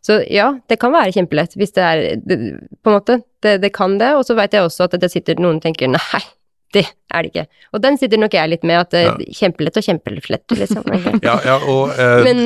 så 0.00 0.20
ja, 0.30 0.48
det 0.68 0.78
kan 0.80 0.92
være 0.94 1.12
kjempelett 1.12 1.56
hvis 1.58 1.74
det 1.76 1.82
er 1.84 2.02
det, 2.24 2.38
På 2.82 2.90
en 2.92 2.96
måte, 3.00 3.18
det, 3.44 3.58
det 3.62 3.72
kan 3.76 3.98
det, 4.00 4.14
og 4.16 4.24
så 4.24 4.34
veit 4.38 4.52
jeg 4.56 4.64
også 4.64 4.86
at 4.88 4.96
det 5.02 5.10
sitter 5.12 5.38
noen 5.42 5.60
tenker 5.60 5.90
nei, 5.92 6.22
det 6.72 6.86
er 7.12 7.22
det 7.26 7.30
ikke. 7.34 7.46
Og 7.76 7.82
den 7.84 7.98
sitter 8.00 8.20
nok 8.22 8.32
jeg 8.38 8.48
litt 8.48 8.62
med, 8.64 8.78
at 8.86 8.94
eh, 8.96 9.08
Ja. 9.10 9.16
kjempelett 9.42 9.76
og 9.76 9.84
kjempelett, 9.84 10.54
liksom. 10.56 10.86
Ja, 11.28 11.36
ja 11.44 11.58
og 11.68 11.90
eh, 12.00 12.22
Men 12.24 12.40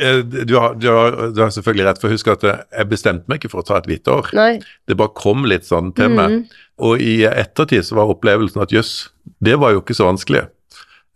eh, 0.00 0.22
du, 0.24 0.54
har, 0.56 0.74
du, 0.80 0.88
har, 0.88 1.18
du 1.36 1.42
har 1.42 1.50
selvfølgelig 1.52 1.86
rett, 1.90 2.00
for 2.00 2.14
husk 2.14 2.30
at 2.32 2.44
eh, 2.48 2.62
jeg 2.78 2.88
bestemte 2.94 3.28
meg 3.28 3.42
ikke 3.42 3.52
for 3.52 3.60
å 3.60 3.68
ta 3.68 3.76
et 3.82 3.90
hvitt 3.90 4.08
år. 4.08 4.30
nei. 4.38 4.54
Det 4.88 4.96
bare 4.96 5.12
kom 5.18 5.44
litt 5.44 5.68
sånn 5.68 5.92
til 5.98 6.08
meg. 6.16 6.38
Mm, 6.40 6.66
Og 6.80 7.02
i 7.04 7.18
ettertid 7.28 7.84
så 7.84 7.98
var 8.00 8.08
opplevelsen 8.14 8.62
at 8.64 8.72
jøss, 8.72 9.10
det 9.44 9.58
var 9.60 9.74
jo 9.76 9.82
ikke 9.84 9.98
så 9.98 10.08
vanskelig. 10.08 10.46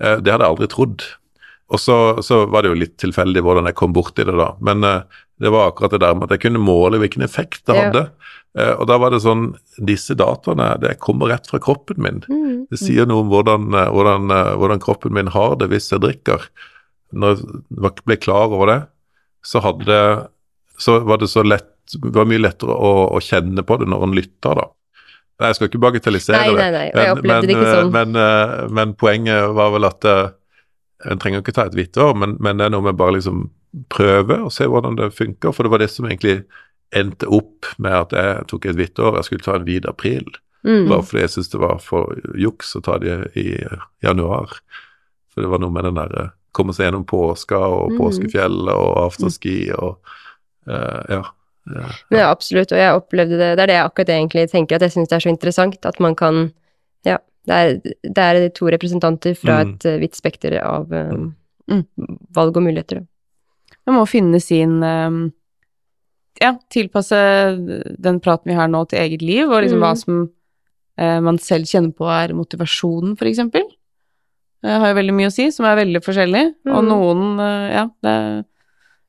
Eh, 0.02 0.18
Det 0.20 0.28
hadde 0.34 0.44
jeg 0.44 0.50
aldri 0.52 0.68
trodd. 0.68 1.06
Og 1.72 1.80
så, 1.80 1.94
så 2.22 2.42
var 2.52 2.62
det 2.62 2.74
jo 2.74 2.76
litt 2.76 2.98
tilfeldig 3.00 3.40
hvordan 3.42 3.64
jeg 3.70 3.74
kom 3.80 3.94
borti 3.96 4.22
det 4.28 4.34
da. 4.36 4.50
Men 4.60 4.84
eh, 4.84 5.22
det 5.44 5.52
var 5.52 5.68
akkurat 5.70 5.92
det 5.94 6.00
der 6.02 6.14
med 6.16 6.26
at 6.28 6.34
jeg 6.38 6.46
kunne 6.46 6.62
måle 6.64 6.98
hvilken 7.02 7.24
effekt 7.26 7.66
det 7.68 7.76
Ja. 7.76 7.82
hadde. 7.90 8.04
Eh, 8.56 8.70
og 8.78 8.86
da 8.86 8.96
var 9.02 9.10
det 9.10 9.18
sånn 9.24 9.56
Disse 9.82 10.14
dataene, 10.14 10.78
det 10.80 10.92
kommer 11.02 11.26
rett 11.32 11.48
fra 11.50 11.58
kroppen 11.58 11.98
min. 11.98 12.20
mm, 12.28 12.68
Det 12.70 12.78
sier 12.78 13.06
noe 13.10 13.24
om 13.24 13.28
hvordan, 13.32 13.66
eh, 13.74 13.90
hvordan, 13.90 14.30
eh, 14.30 14.52
hvordan 14.56 14.80
kroppen 14.80 15.12
min 15.12 15.26
har 15.34 15.56
det 15.58 15.68
hvis 15.72 15.90
jeg 15.90 16.00
drikker. 16.04 16.46
Når 17.12 17.42
jeg 17.42 18.04
ble 18.06 18.16
klar 18.16 18.48
over 18.54 18.66
det, 18.70 18.80
så 19.44 19.60
hadde 19.60 19.84
det 19.90 20.28
Så 20.78 21.00
var 21.06 21.18
det 21.18 21.28
så 21.30 21.44
lett 21.46 21.68
Det 21.92 22.14
var 22.14 22.24
mye 22.26 22.40
lettere 22.42 22.74
å, 22.74 22.92
å 23.14 23.18
kjenne 23.22 23.62
på 23.62 23.76
det 23.78 23.86
når 23.90 24.02
en 24.06 24.14
lytter, 24.16 24.54
da. 24.54 24.64
Nei, 25.40 25.48
Jeg 25.50 25.54
skal 25.58 25.68
ikke 25.68 25.82
bagatellisere 25.82 26.38
Nei, 26.38 26.48
det. 26.48 26.56
nei, 26.62 26.70
nei, 26.70 26.86
og 26.94 27.02
jeg 27.02 27.16
opplevde 27.18 27.46
det 27.46 27.56
ikke 27.58 27.74
sånn. 27.74 27.92
Men, 27.92 28.72
men 28.74 28.94
poenget 28.94 29.50
var 29.54 29.70
vel 29.74 29.84
at 29.84 30.04
en 31.10 31.18
trenger 31.20 31.42
ikke 31.42 31.52
ta 31.54 31.66
et 31.66 31.74
hvitt 31.76 31.98
år, 32.00 32.14
men, 32.16 32.36
men 32.40 32.56
det 32.56 32.66
er 32.66 32.70
noe 32.72 32.86
med 32.86 32.96
bare 32.96 33.18
liksom 33.18 33.50
prøve 33.92 34.38
og 34.46 34.52
se 34.54 34.66
hvordan 34.70 34.96
det 34.96 35.12
funker. 35.16 35.52
For 35.52 35.66
det 35.66 35.70
var 35.74 35.82
det 35.82 35.90
som 35.90 36.06
egentlig 36.08 36.44
endte 36.94 37.26
opp 37.26 37.66
med 37.82 37.92
at 37.92 38.12
jeg 38.14 38.46
tok 38.52 38.66
et 38.70 38.76
hvitt 38.78 38.98
år. 39.02 39.16
Jeg 39.18 39.24
skulle 39.28 39.44
ta 39.46 39.56
en 39.58 39.64
hvit 39.66 39.86
april. 39.90 40.24
mm. 40.64 40.88
Bare 40.88 41.02
fordi 41.02 41.20
jeg 41.24 41.30
syntes 41.34 41.50
det 41.50 41.60
var 41.60 41.78
for 41.82 42.14
juks 42.38 42.74
å 42.76 42.82
ta 42.84 42.98
det 43.02 43.16
i 43.36 43.48
januar. 44.04 44.52
For 45.34 45.42
det 45.42 45.50
var 45.50 45.58
noe 45.58 45.74
med 45.74 45.84
den 45.84 45.98
der 45.98 46.30
komme 46.54 46.72
seg 46.72 46.86
gjennom 46.86 47.04
påska 47.04 47.58
og 47.58 47.90
Mm. 47.90 47.98
påskefjellet 47.98 48.74
og 48.74 48.92
afterski 49.08 49.72
og 49.74 49.96
uh, 50.68 51.02
ja. 51.10 51.22
ja. 51.66 51.88
ja. 52.10 52.18
ja, 52.18 52.30
absolutt, 52.30 52.70
og 52.72 52.78
jeg 52.78 52.94
opplevde 52.94 53.38
det 53.40 53.56
Det 53.56 53.62
er 53.64 53.66
det 53.66 53.74
jeg 53.74 53.88
akkurat 53.88 54.08
egentlig 54.14 54.50
tenker, 54.52 54.76
at 54.76 54.82
jeg 54.82 54.92
syns 54.94 55.08
det 55.10 55.16
er 55.16 55.24
så 55.26 55.32
interessant 55.34 55.86
at 55.86 55.98
man 56.00 56.14
kan 56.14 56.52
Ja, 57.04 57.18
det 57.46 57.54
er, 57.54 57.74
det 58.06 58.18
er 58.18 58.48
to 58.54 58.70
representanter 58.70 59.34
fra 59.34 59.64
Mm. 59.64 59.68
et 59.74 59.82
hvitt 59.82 60.00
vidt 60.00 60.14
spekter 60.16 60.60
av 60.62 60.92
um, 60.92 61.34
Mm. 61.68 61.82
valg 62.36 62.56
og 62.56 62.62
muligheter. 62.62 63.06
Man 63.86 63.96
må 64.00 64.04
finne 64.08 64.40
sin 64.40 64.82
eh, 64.82 65.30
Ja, 66.42 66.54
tilpasse 66.72 67.18
den 68.02 68.18
praten 68.20 68.50
vi 68.50 68.54
har 68.58 68.66
nå 68.68 68.80
til 68.90 68.98
eget 68.98 69.22
liv, 69.22 69.46
og 69.50 69.62
liksom 69.62 69.78
Mm. 69.78 69.84
hva 69.84 69.94
som 69.96 70.30
eh, 70.98 71.20
man 71.20 71.38
selv 71.38 71.64
kjenner 71.66 71.92
på 71.94 72.06
er 72.10 72.34
motivasjonen, 72.34 73.16
for 73.18 73.26
eksempel. 73.26 73.62
Det 74.62 74.70
har 74.80 74.88
jo 74.92 74.98
veldig 75.00 75.14
mye 75.14 75.26
å 75.30 75.32
si, 75.34 75.50
som 75.50 75.66
er 75.66 75.76
veldig 75.84 76.00
forskjellig. 76.02 76.54
Og 76.66 76.82
Mm. 76.82 76.88
noen 76.88 77.40
eh, 77.40 77.74
Ja, 77.74 77.84
det 78.02 78.44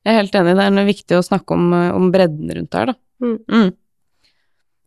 jeg 0.06 0.14
er 0.14 0.20
helt 0.22 0.32
enig. 0.38 0.54
Det 0.54 0.64
er 0.66 0.86
viktig 0.86 1.16
å 1.18 1.24
snakke 1.26 1.50
om, 1.54 1.72
eh, 1.74 1.90
om 1.94 2.12
bredden 2.12 2.50
rundt 2.54 2.74
her, 2.74 2.86
da. 2.86 2.94
Mm. 3.20 3.38
Mm. 3.50 3.72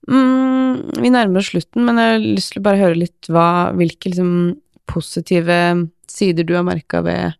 Mm, 0.09 1.01
vi 1.03 1.09
nærmer 1.11 1.37
oss 1.41 1.49
slutten, 1.51 1.83
men 1.85 1.97
jeg 1.99 2.13
har 2.13 2.19
lyst 2.23 2.53
til 2.53 2.61
å 2.61 2.65
bare 2.65 2.79
høre 2.79 2.97
litt 2.97 3.27
hva, 3.29 3.71
hvilke 3.75 4.09
liksom, 4.13 4.57
positive 4.87 5.89
sider 6.09 6.43
du 6.47 6.55
har 6.55 6.63
merka 6.63 7.03
ved 7.03 7.35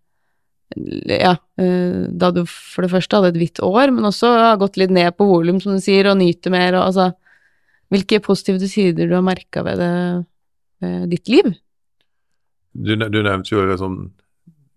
ja, 0.75 1.35
eh, 1.61 2.01
da 2.09 2.29
du 2.35 2.43
for 2.49 2.85
det 2.85 2.91
første 2.91 3.17
hadde 3.17 3.31
et 3.33 3.39
hvitt 3.41 3.61
år, 3.65 3.93
men 3.95 4.05
også 4.09 4.33
har 4.37 4.59
gått 4.61 4.77
litt 4.77 4.93
ned 4.93 5.15
på 5.17 5.27
volum, 5.29 5.61
som 5.63 5.77
du 5.77 5.81
sier, 5.83 6.11
og 6.11 6.19
nyter 6.21 6.53
mer, 6.53 6.77
og 6.77 6.91
altså 6.91 7.11
Hvilke 7.89 8.19
positive 8.21 8.67
sider 8.69 9.07
du 9.09 9.15
har 9.15 9.23
merka 9.25 9.63
ved 9.65 9.79
ved 9.81 11.07
ditt 11.09 11.25
liv? 11.25 11.47
du, 12.73 12.95
du 12.95 13.21
nevnte 13.23 13.53
jo 13.53 13.65
liksom 13.67 13.95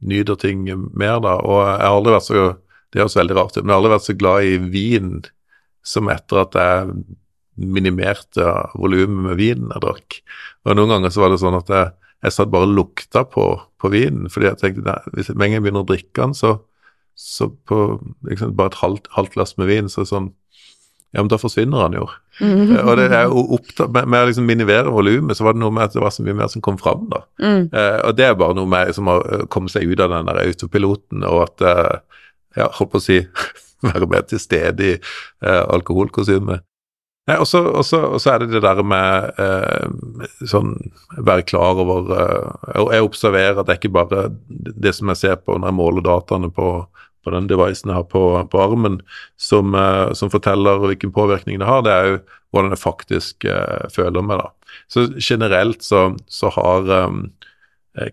nyter 0.02 0.38
ting 0.40 0.64
mer, 0.66 1.20
da, 1.22 1.36
og 1.38 1.60
jeg 1.60 1.84
har 1.84 1.96
aldri 1.96 2.14
vært 2.16 2.28
så 2.28 2.44
det 2.92 3.00
høres 3.00 3.16
veldig 3.16 3.36
rart 3.38 3.56
ut, 3.56 3.62
men 3.62 3.70
jeg 3.70 3.74
har 3.74 3.80
aldri 3.80 3.94
vært 3.94 4.08
så 4.08 4.16
glad 4.20 4.46
i 4.48 4.56
vin 4.72 5.12
som 5.92 6.10
etter 6.12 6.42
at 6.42 6.56
jeg 6.58 6.96
minimerte 7.56 8.48
volumet 8.76 9.28
med 9.30 9.38
vinen 9.38 9.72
jeg 9.72 9.84
drakk. 9.84 10.18
Og 10.66 10.76
Noen 10.76 10.92
ganger 10.92 11.14
så 11.14 11.22
var 11.22 11.32
det 11.32 11.40
sånn 11.40 11.56
at 11.56 11.72
jeg, 11.72 11.88
jeg 12.22 12.34
satt 12.34 12.52
bare 12.52 12.68
og 12.68 12.76
lukta 12.76 13.24
på, 13.28 13.46
på 13.82 13.90
vinen, 13.92 14.28
fordi 14.30 14.50
jeg 14.50 14.60
tenkte 14.60 14.84
nei, 14.86 14.98
hvis 15.16 15.32
med 15.32 15.46
en 15.46 15.50
gang 15.50 15.56
jeg 15.58 15.64
begynner 15.66 15.82
å 15.82 15.88
drikke 15.88 16.18
den, 16.20 16.36
så, 16.38 16.52
så 17.18 17.48
på 17.68 17.80
liksom, 18.28 18.54
bare 18.58 18.72
et 18.72 18.78
halvt, 18.82 19.10
halvt 19.16 19.34
glass 19.34 19.56
med 19.58 19.70
vin, 19.72 19.90
så 19.92 20.06
sånn 20.08 20.30
ja, 21.12 21.20
men 21.20 21.28
da 21.28 21.36
forsvinner 21.36 21.82
han 21.84 21.92
jo. 21.92 22.06
Mm. 22.40 22.70
og 22.88 22.94
det 22.96 23.10
er 23.12 23.26
jo 23.28 23.42
opptatt, 23.58 23.90
med, 23.92 24.06
med 24.08 24.24
å 24.24 24.28
liksom 24.30 24.46
minimere 24.48 24.92
volumet, 24.94 25.36
så 25.36 25.44
var 25.44 25.52
det 25.52 25.60
noe 25.60 25.74
med 25.76 25.84
at 25.84 25.96
det 25.96 26.00
var 26.00 26.14
så 26.14 26.24
mye 26.24 26.38
mer 26.38 26.48
som 26.48 26.64
kom 26.64 26.78
fram, 26.80 27.04
da. 27.10 27.20
Mm. 27.42 27.66
Eh, 27.68 27.98
og 28.08 28.16
det 28.16 28.24
er 28.30 28.38
bare 28.40 28.56
noe 28.56 28.70
med 28.72 28.94
som 28.96 29.10
har 29.12 29.26
eh, 29.28 29.44
kommet 29.52 29.74
seg 29.74 29.90
ut 29.90 30.00
av 30.00 30.14
den 30.14 30.30
der 30.30 30.40
autopiloten, 30.46 31.26
og 31.28 31.42
at 31.44 31.66
eh, 31.68 32.22
ja, 32.62 32.70
holdt 32.78 32.94
på 32.94 33.02
å 33.02 33.04
si 33.04 33.18
være 33.90 34.08
mer 34.08 34.24
til 34.30 34.40
stede 34.40 34.88
i 34.88 34.94
eh, 34.96 35.62
alkoholkonsumet. 37.26 38.14
Og 38.14 38.20
så 38.20 38.32
er 38.32 38.38
det 38.38 38.50
det 38.52 38.62
der 38.62 38.82
med 38.82 39.38
eh, 39.38 40.46
sånn 40.48 40.74
være 41.18 41.46
klar 41.46 41.78
over 41.78 42.10
eh, 42.16 42.80
Jeg 42.94 43.06
observerer 43.06 43.58
at 43.60 43.66
det 43.66 43.76
er 43.76 43.80
ikke 43.80 43.94
bare 43.94 44.24
det 44.48 44.94
som 44.96 45.08
jeg 45.12 45.16
ser 45.16 45.36
på 45.36 45.56
når 45.56 45.70
jeg 45.70 45.78
måler 45.78 46.02
dataene 46.02 46.50
på, 46.50 46.86
på 47.22 47.34
den 47.34 47.48
devicen 47.50 47.92
jeg 47.92 48.00
har 48.00 48.08
på, 48.10 48.24
på 48.50 48.62
armen, 48.62 49.00
som, 49.36 49.74
eh, 49.74 50.12
som, 50.18 50.30
forteller 50.30 50.82
hvilken 50.82 51.12
påvirkning 51.12 51.60
det 51.60 51.68
har. 51.68 51.82
Det 51.82 51.92
er 51.92 52.10
jo 52.10 52.18
hvordan 52.52 52.74
jeg 52.74 52.82
faktisk 52.82 53.44
eh, 53.44 53.86
føler 53.92 54.22
meg, 54.26 54.42
da. 54.42 54.76
Så 54.88 55.06
generelt 55.20 55.82
så, 55.84 56.14
så 56.32 56.48
har 56.52 56.88
um, 57.04 57.26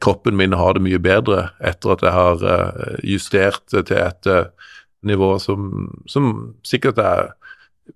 kroppen 0.04 0.36
min 0.36 0.52
har 0.60 0.76
det 0.76 0.84
mye 0.84 1.00
bedre 1.00 1.54
etter 1.64 1.94
at 1.94 2.02
jeg 2.04 2.12
har 2.12 2.44
uh, 2.44 2.98
justert 3.00 3.64
til 3.72 3.96
et 3.96 4.28
nivå 5.08 5.38
som, 5.40 5.88
som 6.04 6.34
sikkert 6.68 7.00
er 7.00 7.30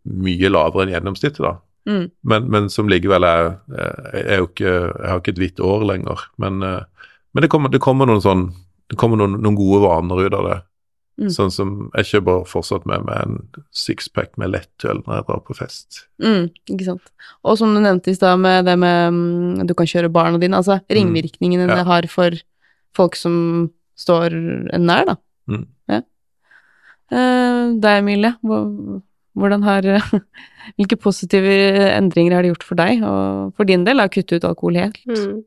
mye 0.03 0.51
lavere 0.51 0.87
enn 0.87 0.93
gjennomsnittet, 0.95 1.43
da. 1.43 1.57
Mm. 1.89 2.09
Men, 2.23 2.45
men, 2.51 2.69
som 2.71 2.87
likevel 2.87 3.25
er, 3.27 3.49
er 4.15 4.37
jo 4.39 4.45
ikke 4.47 4.69
Jeg 4.71 5.09
har 5.09 5.17
ikke 5.19 5.33
et 5.33 5.41
hvitt 5.41 5.63
år 5.63 5.81
lenger. 5.89 6.21
Men, 6.39 6.61
eh, 6.63 7.09
men 7.35 7.43
det, 7.43 7.49
kommer, 7.51 7.73
det, 7.73 7.81
kommer, 7.83 8.07
noen 8.07 8.23
sånn 8.23 8.45
Det 8.87 8.95
kommer 8.99 9.19
noen, 9.19 9.35
noen 9.43 9.57
gode 9.59 9.81
vaner 9.83 10.21
ut 10.23 10.37
av 10.37 10.47
det. 10.47 10.59
Mm. 11.21 11.29
Sånn 11.35 11.51
som 11.53 11.73
Jeg 11.99 12.09
kjøper 12.13 12.47
fortsatt 12.49 12.87
med 12.89 13.03
meg 13.09 13.19
en 13.25 13.65
sixpack 13.75 14.31
med 14.41 14.53
lettøl 14.55 15.03
når 15.03 15.19
jeg 15.19 15.27
drar 15.27 15.43
på 15.45 15.57
fest. 15.57 16.05
Mm, 16.23 16.47
ikke 16.73 16.87
sant. 16.87 17.13
Og 17.43 17.59
som 17.59 17.75
du 17.75 17.83
nevnte 17.83 18.13
i 18.13 18.17
stad 18.17 18.39
med 18.41 18.65
det 18.69 18.77
med 18.79 19.19
mm, 19.19 19.67
du 19.67 19.75
kan 19.77 19.89
kjøre 19.89 20.11
barna 20.13 20.41
dine, 20.41 20.57
altså 20.57 20.79
mm. 20.79 21.13
ja. 21.19 21.75
det 21.75 21.85
har 21.91 22.09
for 22.09 22.39
folk 22.95 23.19
som 23.19 23.35
står 23.99 24.33
nær, 24.79 25.11
da. 25.11 25.15
Mm. 25.51 25.65
Ja. 25.91 26.01
Eh, 27.13 27.61
deg, 27.83 27.99
Emilie, 27.99 28.33
hvordan 29.39 29.65
har 29.65 29.87
Hvilke 30.77 30.95
positive 30.95 31.51
endringer 31.91 32.37
har 32.37 32.45
det 32.45 32.53
gjort 32.53 32.63
for 32.63 32.79
deg 32.79 33.01
og 33.03 33.51
for 33.57 33.67
din 33.67 33.83
del 33.83 33.99
å 33.99 34.07
kutte 34.11 34.39
ut 34.39 34.45
alkohol 34.47 34.79
helt? 34.79 35.01
Mm. 35.09 35.41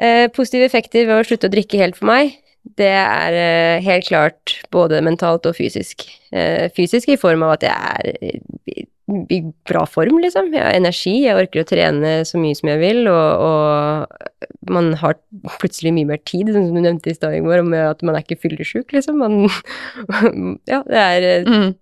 Eh, 0.00 0.24
positive 0.32 0.64
effekter 0.64 1.04
ved 1.04 1.20
å 1.20 1.26
slutte 1.28 1.50
å 1.50 1.52
drikke 1.52 1.82
helt 1.82 1.98
for 1.98 2.08
meg, 2.08 2.32
det 2.80 2.88
er 2.96 3.36
eh, 3.36 3.84
helt 3.84 4.08
klart 4.08 4.56
både 4.72 5.02
mentalt 5.04 5.44
og 5.46 5.56
fysisk. 5.58 6.06
Eh, 6.32 6.70
fysisk 6.74 7.12
i 7.12 7.20
form 7.20 7.44
av 7.44 7.58
at 7.58 7.68
jeg 7.68 7.76
er 7.76 8.88
i 9.28 9.38
bra 9.68 9.84
form, 9.84 10.16
liksom. 10.24 10.48
Jeg 10.54 10.64
har 10.64 10.72
energi, 10.72 11.12
jeg 11.26 11.36
orker 11.36 11.60
å 11.60 11.68
trene 11.68 12.14
så 12.24 12.40
mye 12.40 12.56
som 12.56 12.70
jeg 12.72 12.80
vil, 12.80 13.02
og, 13.12 13.44
og 13.44 14.72
man 14.72 14.94
har 15.02 15.18
plutselig 15.60 15.92
mye 15.92 16.08
mer 16.08 16.22
tid, 16.24 16.54
som 16.56 16.72
du 16.72 16.80
nevnte 16.80 17.12
i 17.12 17.16
stad, 17.16 17.36
Ingvor, 17.36 17.60
om 17.60 17.76
at 17.76 18.00
man 18.00 18.16
er 18.16 18.24
ikke 18.24 18.40
fyllesjuk, 18.46 18.96
liksom. 18.96 19.20
Man 19.20 19.44
Ja, 20.72 20.80
det 20.88 21.02
er 21.04 21.30
eh, 21.34 21.48
mm 21.48 21.72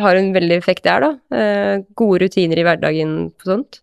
har 0.00 0.18
en 0.18 0.32
veldig 0.34 0.56
effekt 0.58 0.86
der, 0.86 1.04
da. 1.04 1.36
Eh, 1.36 1.84
gode 1.98 2.24
rutiner 2.24 2.60
i 2.60 2.64
hverdagen 2.66 3.16
på 3.36 3.50
sånt. 3.50 3.80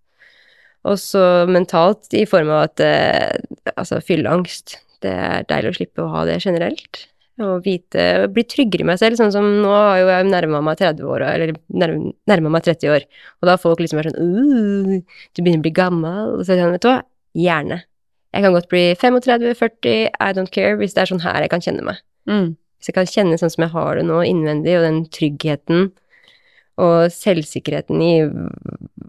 Og 0.84 1.00
så 1.00 1.24
mentalt 1.48 2.12
i 2.18 2.26
form 2.28 2.52
av 2.52 2.68
at 2.68 2.84
eh, 2.84 3.74
altså 3.76 4.02
fylleangst. 4.04 4.78
Det 5.04 5.12
er 5.12 5.48
deilig 5.50 5.74
å 5.74 5.78
slippe 5.78 6.04
å 6.04 6.12
ha 6.12 6.24
det 6.28 6.40
generelt. 6.44 7.06
Og 7.42 7.64
vite 7.66 8.28
Bli 8.30 8.44
tryggere 8.46 8.86
i 8.86 8.90
meg 8.92 9.00
selv. 9.02 9.18
Sånn 9.20 9.34
som 9.34 9.48
nå 9.64 9.72
har 9.74 10.02
jo 10.02 10.12
jeg 10.12 10.28
nærma 10.30 10.62
meg 10.66 10.82
30 10.82 11.08
år, 11.10 11.26
eller 11.32 11.56
nærma 12.30 12.52
meg 12.54 12.68
30 12.68 12.94
år. 12.94 13.08
Og 13.40 13.48
da 13.48 13.56
har 13.56 13.64
folk 13.64 13.82
liksom 13.82 14.02
vært 14.02 14.14
sånn 14.14 15.02
Du 15.02 15.42
begynner 15.42 15.64
å 15.64 15.66
bli 15.66 15.76
gammel. 15.76 16.36
Og 16.38 16.44
så 16.44 16.54
er 16.54 16.60
det 16.60 16.66
sånn, 16.66 16.78
vet 16.78 16.86
du 16.86 16.92
hva, 16.92 17.00
gjerne. 17.44 17.80
Jeg 18.34 18.46
kan 18.46 18.56
godt 18.56 18.70
bli 18.72 18.84
35-40, 18.98 20.10
I 20.10 20.34
don't 20.34 20.50
care, 20.54 20.78
hvis 20.80 20.96
det 20.96 21.04
er 21.04 21.12
sånn 21.12 21.22
her 21.22 21.44
jeg 21.46 21.54
kan 21.54 21.62
kjenne 21.62 21.86
meg. 21.86 22.02
Mm. 22.30 22.54
Hvis 22.84 22.92
jeg 22.92 22.96
kan 22.98 23.08
kjenne 23.08 23.38
sånn 23.40 23.52
som 23.54 23.64
jeg 23.64 23.72
har 23.72 23.96
det 23.96 24.02
nå 24.10 24.18
innvendig, 24.28 24.74
og 24.76 24.84
den 24.84 24.98
tryggheten 25.08 25.86
og 26.84 27.14
selvsikkerheten 27.16 28.02
i 28.04 28.16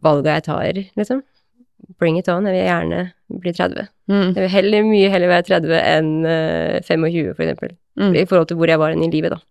valga 0.05 0.37
jeg 0.37 0.45
tar, 0.47 0.79
liksom. 0.95 1.25
Bring 1.99 2.21
it 2.21 2.31
on. 2.31 2.47
Jeg 2.47 2.55
vil 2.55 2.69
gjerne 2.69 3.01
bli 3.43 3.53
30. 3.57 3.91
Mm. 4.13 4.29
Jeg 4.29 4.39
vil 4.39 4.53
heller, 4.53 4.87
mye 4.87 5.11
heller 5.11 5.33
være 5.33 5.47
30 5.51 5.75
enn 5.81 6.15
uh, 6.23 6.79
25, 6.87 7.35
for 7.35 7.43
eksempel. 7.49 7.75
Mm. 7.99 8.15
I 8.15 8.25
forhold 8.31 8.53
til 8.53 8.63
hvor 8.63 8.71
jeg 8.71 8.85
var 8.85 8.95
i 8.95 9.11
livet, 9.11 9.35
da. 9.35 9.43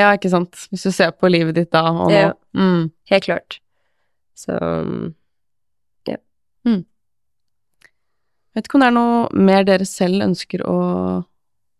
Ja, 0.00 0.08
ikke 0.16 0.32
sant. 0.32 0.64
Hvis 0.72 0.88
du 0.88 0.94
ser 0.96 1.12
på 1.12 1.28
livet 1.28 1.60
ditt 1.60 1.72
da 1.76 1.84
og 1.92 2.06
nå. 2.06 2.10
Ja, 2.16 2.32
mm. 2.56 2.88
helt 3.12 3.28
klart. 3.28 3.60
Så 4.38 4.56
ja. 6.08 6.16
Mm. 6.64 6.86
Vet 8.56 8.64
ikke 8.64 8.80
om 8.80 8.88
det 8.88 8.94
er 8.94 8.96
noe 8.96 9.44
mer 9.52 9.68
dere 9.68 9.84
selv 9.84 10.24
ønsker 10.24 10.64
å, 10.64 10.78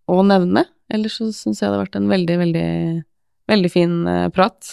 å 0.05 0.25
nevne? 0.37 0.69
Ellers 0.93 1.19
så 1.21 1.29
syns 1.37 1.61
jeg 1.61 1.69
det 1.69 1.77
har 1.77 1.85
vært 1.85 1.99
en 1.99 2.09
veldig, 2.09 2.37
veldig, 2.43 2.69
veldig 3.53 3.71
fin 3.73 3.97
uh, 4.09 4.29
prat. 4.33 4.71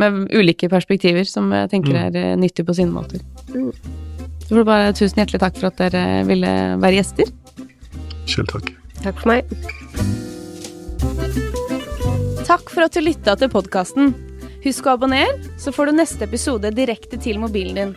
Med 0.00 0.30
ulike 0.32 0.70
perspektiver 0.72 1.26
som 1.28 1.50
jeg 1.52 1.68
tenker 1.74 1.92
mm. 1.92 2.00
er 2.06 2.14
mm. 2.16 2.40
nyttig 2.40 2.64
på 2.68 2.76
sine 2.78 2.94
måter. 2.94 3.20
Mm. 3.52 3.72
Så 4.40 4.54
får 4.54 4.62
du 4.62 4.70
bare 4.70 4.94
tusen 4.96 5.20
hjertelig 5.20 5.42
takk 5.42 5.60
for 5.60 5.68
at 5.68 5.82
dere 5.82 6.04
ville 6.28 6.54
være 6.80 6.96
gjester. 6.96 7.28
Selv 8.30 8.48
takk. 8.54 8.72
Takk 9.04 9.20
for 9.20 9.34
meg. 9.34 9.52
Takk 12.48 12.72
for 12.72 12.86
at 12.86 12.96
du 12.96 13.04
lytta 13.04 13.36
til 13.38 13.52
podkasten. 13.52 14.14
Husk 14.64 14.88
å 14.88 14.96
abonnere, 14.96 15.36
så 15.60 15.72
får 15.72 15.88
du 15.88 15.98
neste 16.00 16.26
episode 16.26 16.72
direkte 16.76 17.20
til 17.20 17.38
mobilen 17.40 17.78
din. 17.78 17.94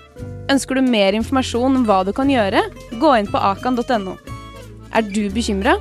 Ønsker 0.52 0.78
du 0.78 0.84
mer 0.86 1.16
informasjon 1.16 1.80
om 1.80 1.88
hva 1.88 2.04
du 2.08 2.14
kan 2.16 2.30
gjøre, 2.32 2.62
gå 3.00 3.16
inn 3.20 3.28
på 3.32 3.40
akan.no. 3.40 4.16
Er 4.94 5.08
du 5.08 5.26
bekymra? 5.34 5.80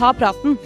Ta 0.00 0.12
praten. 0.14 0.56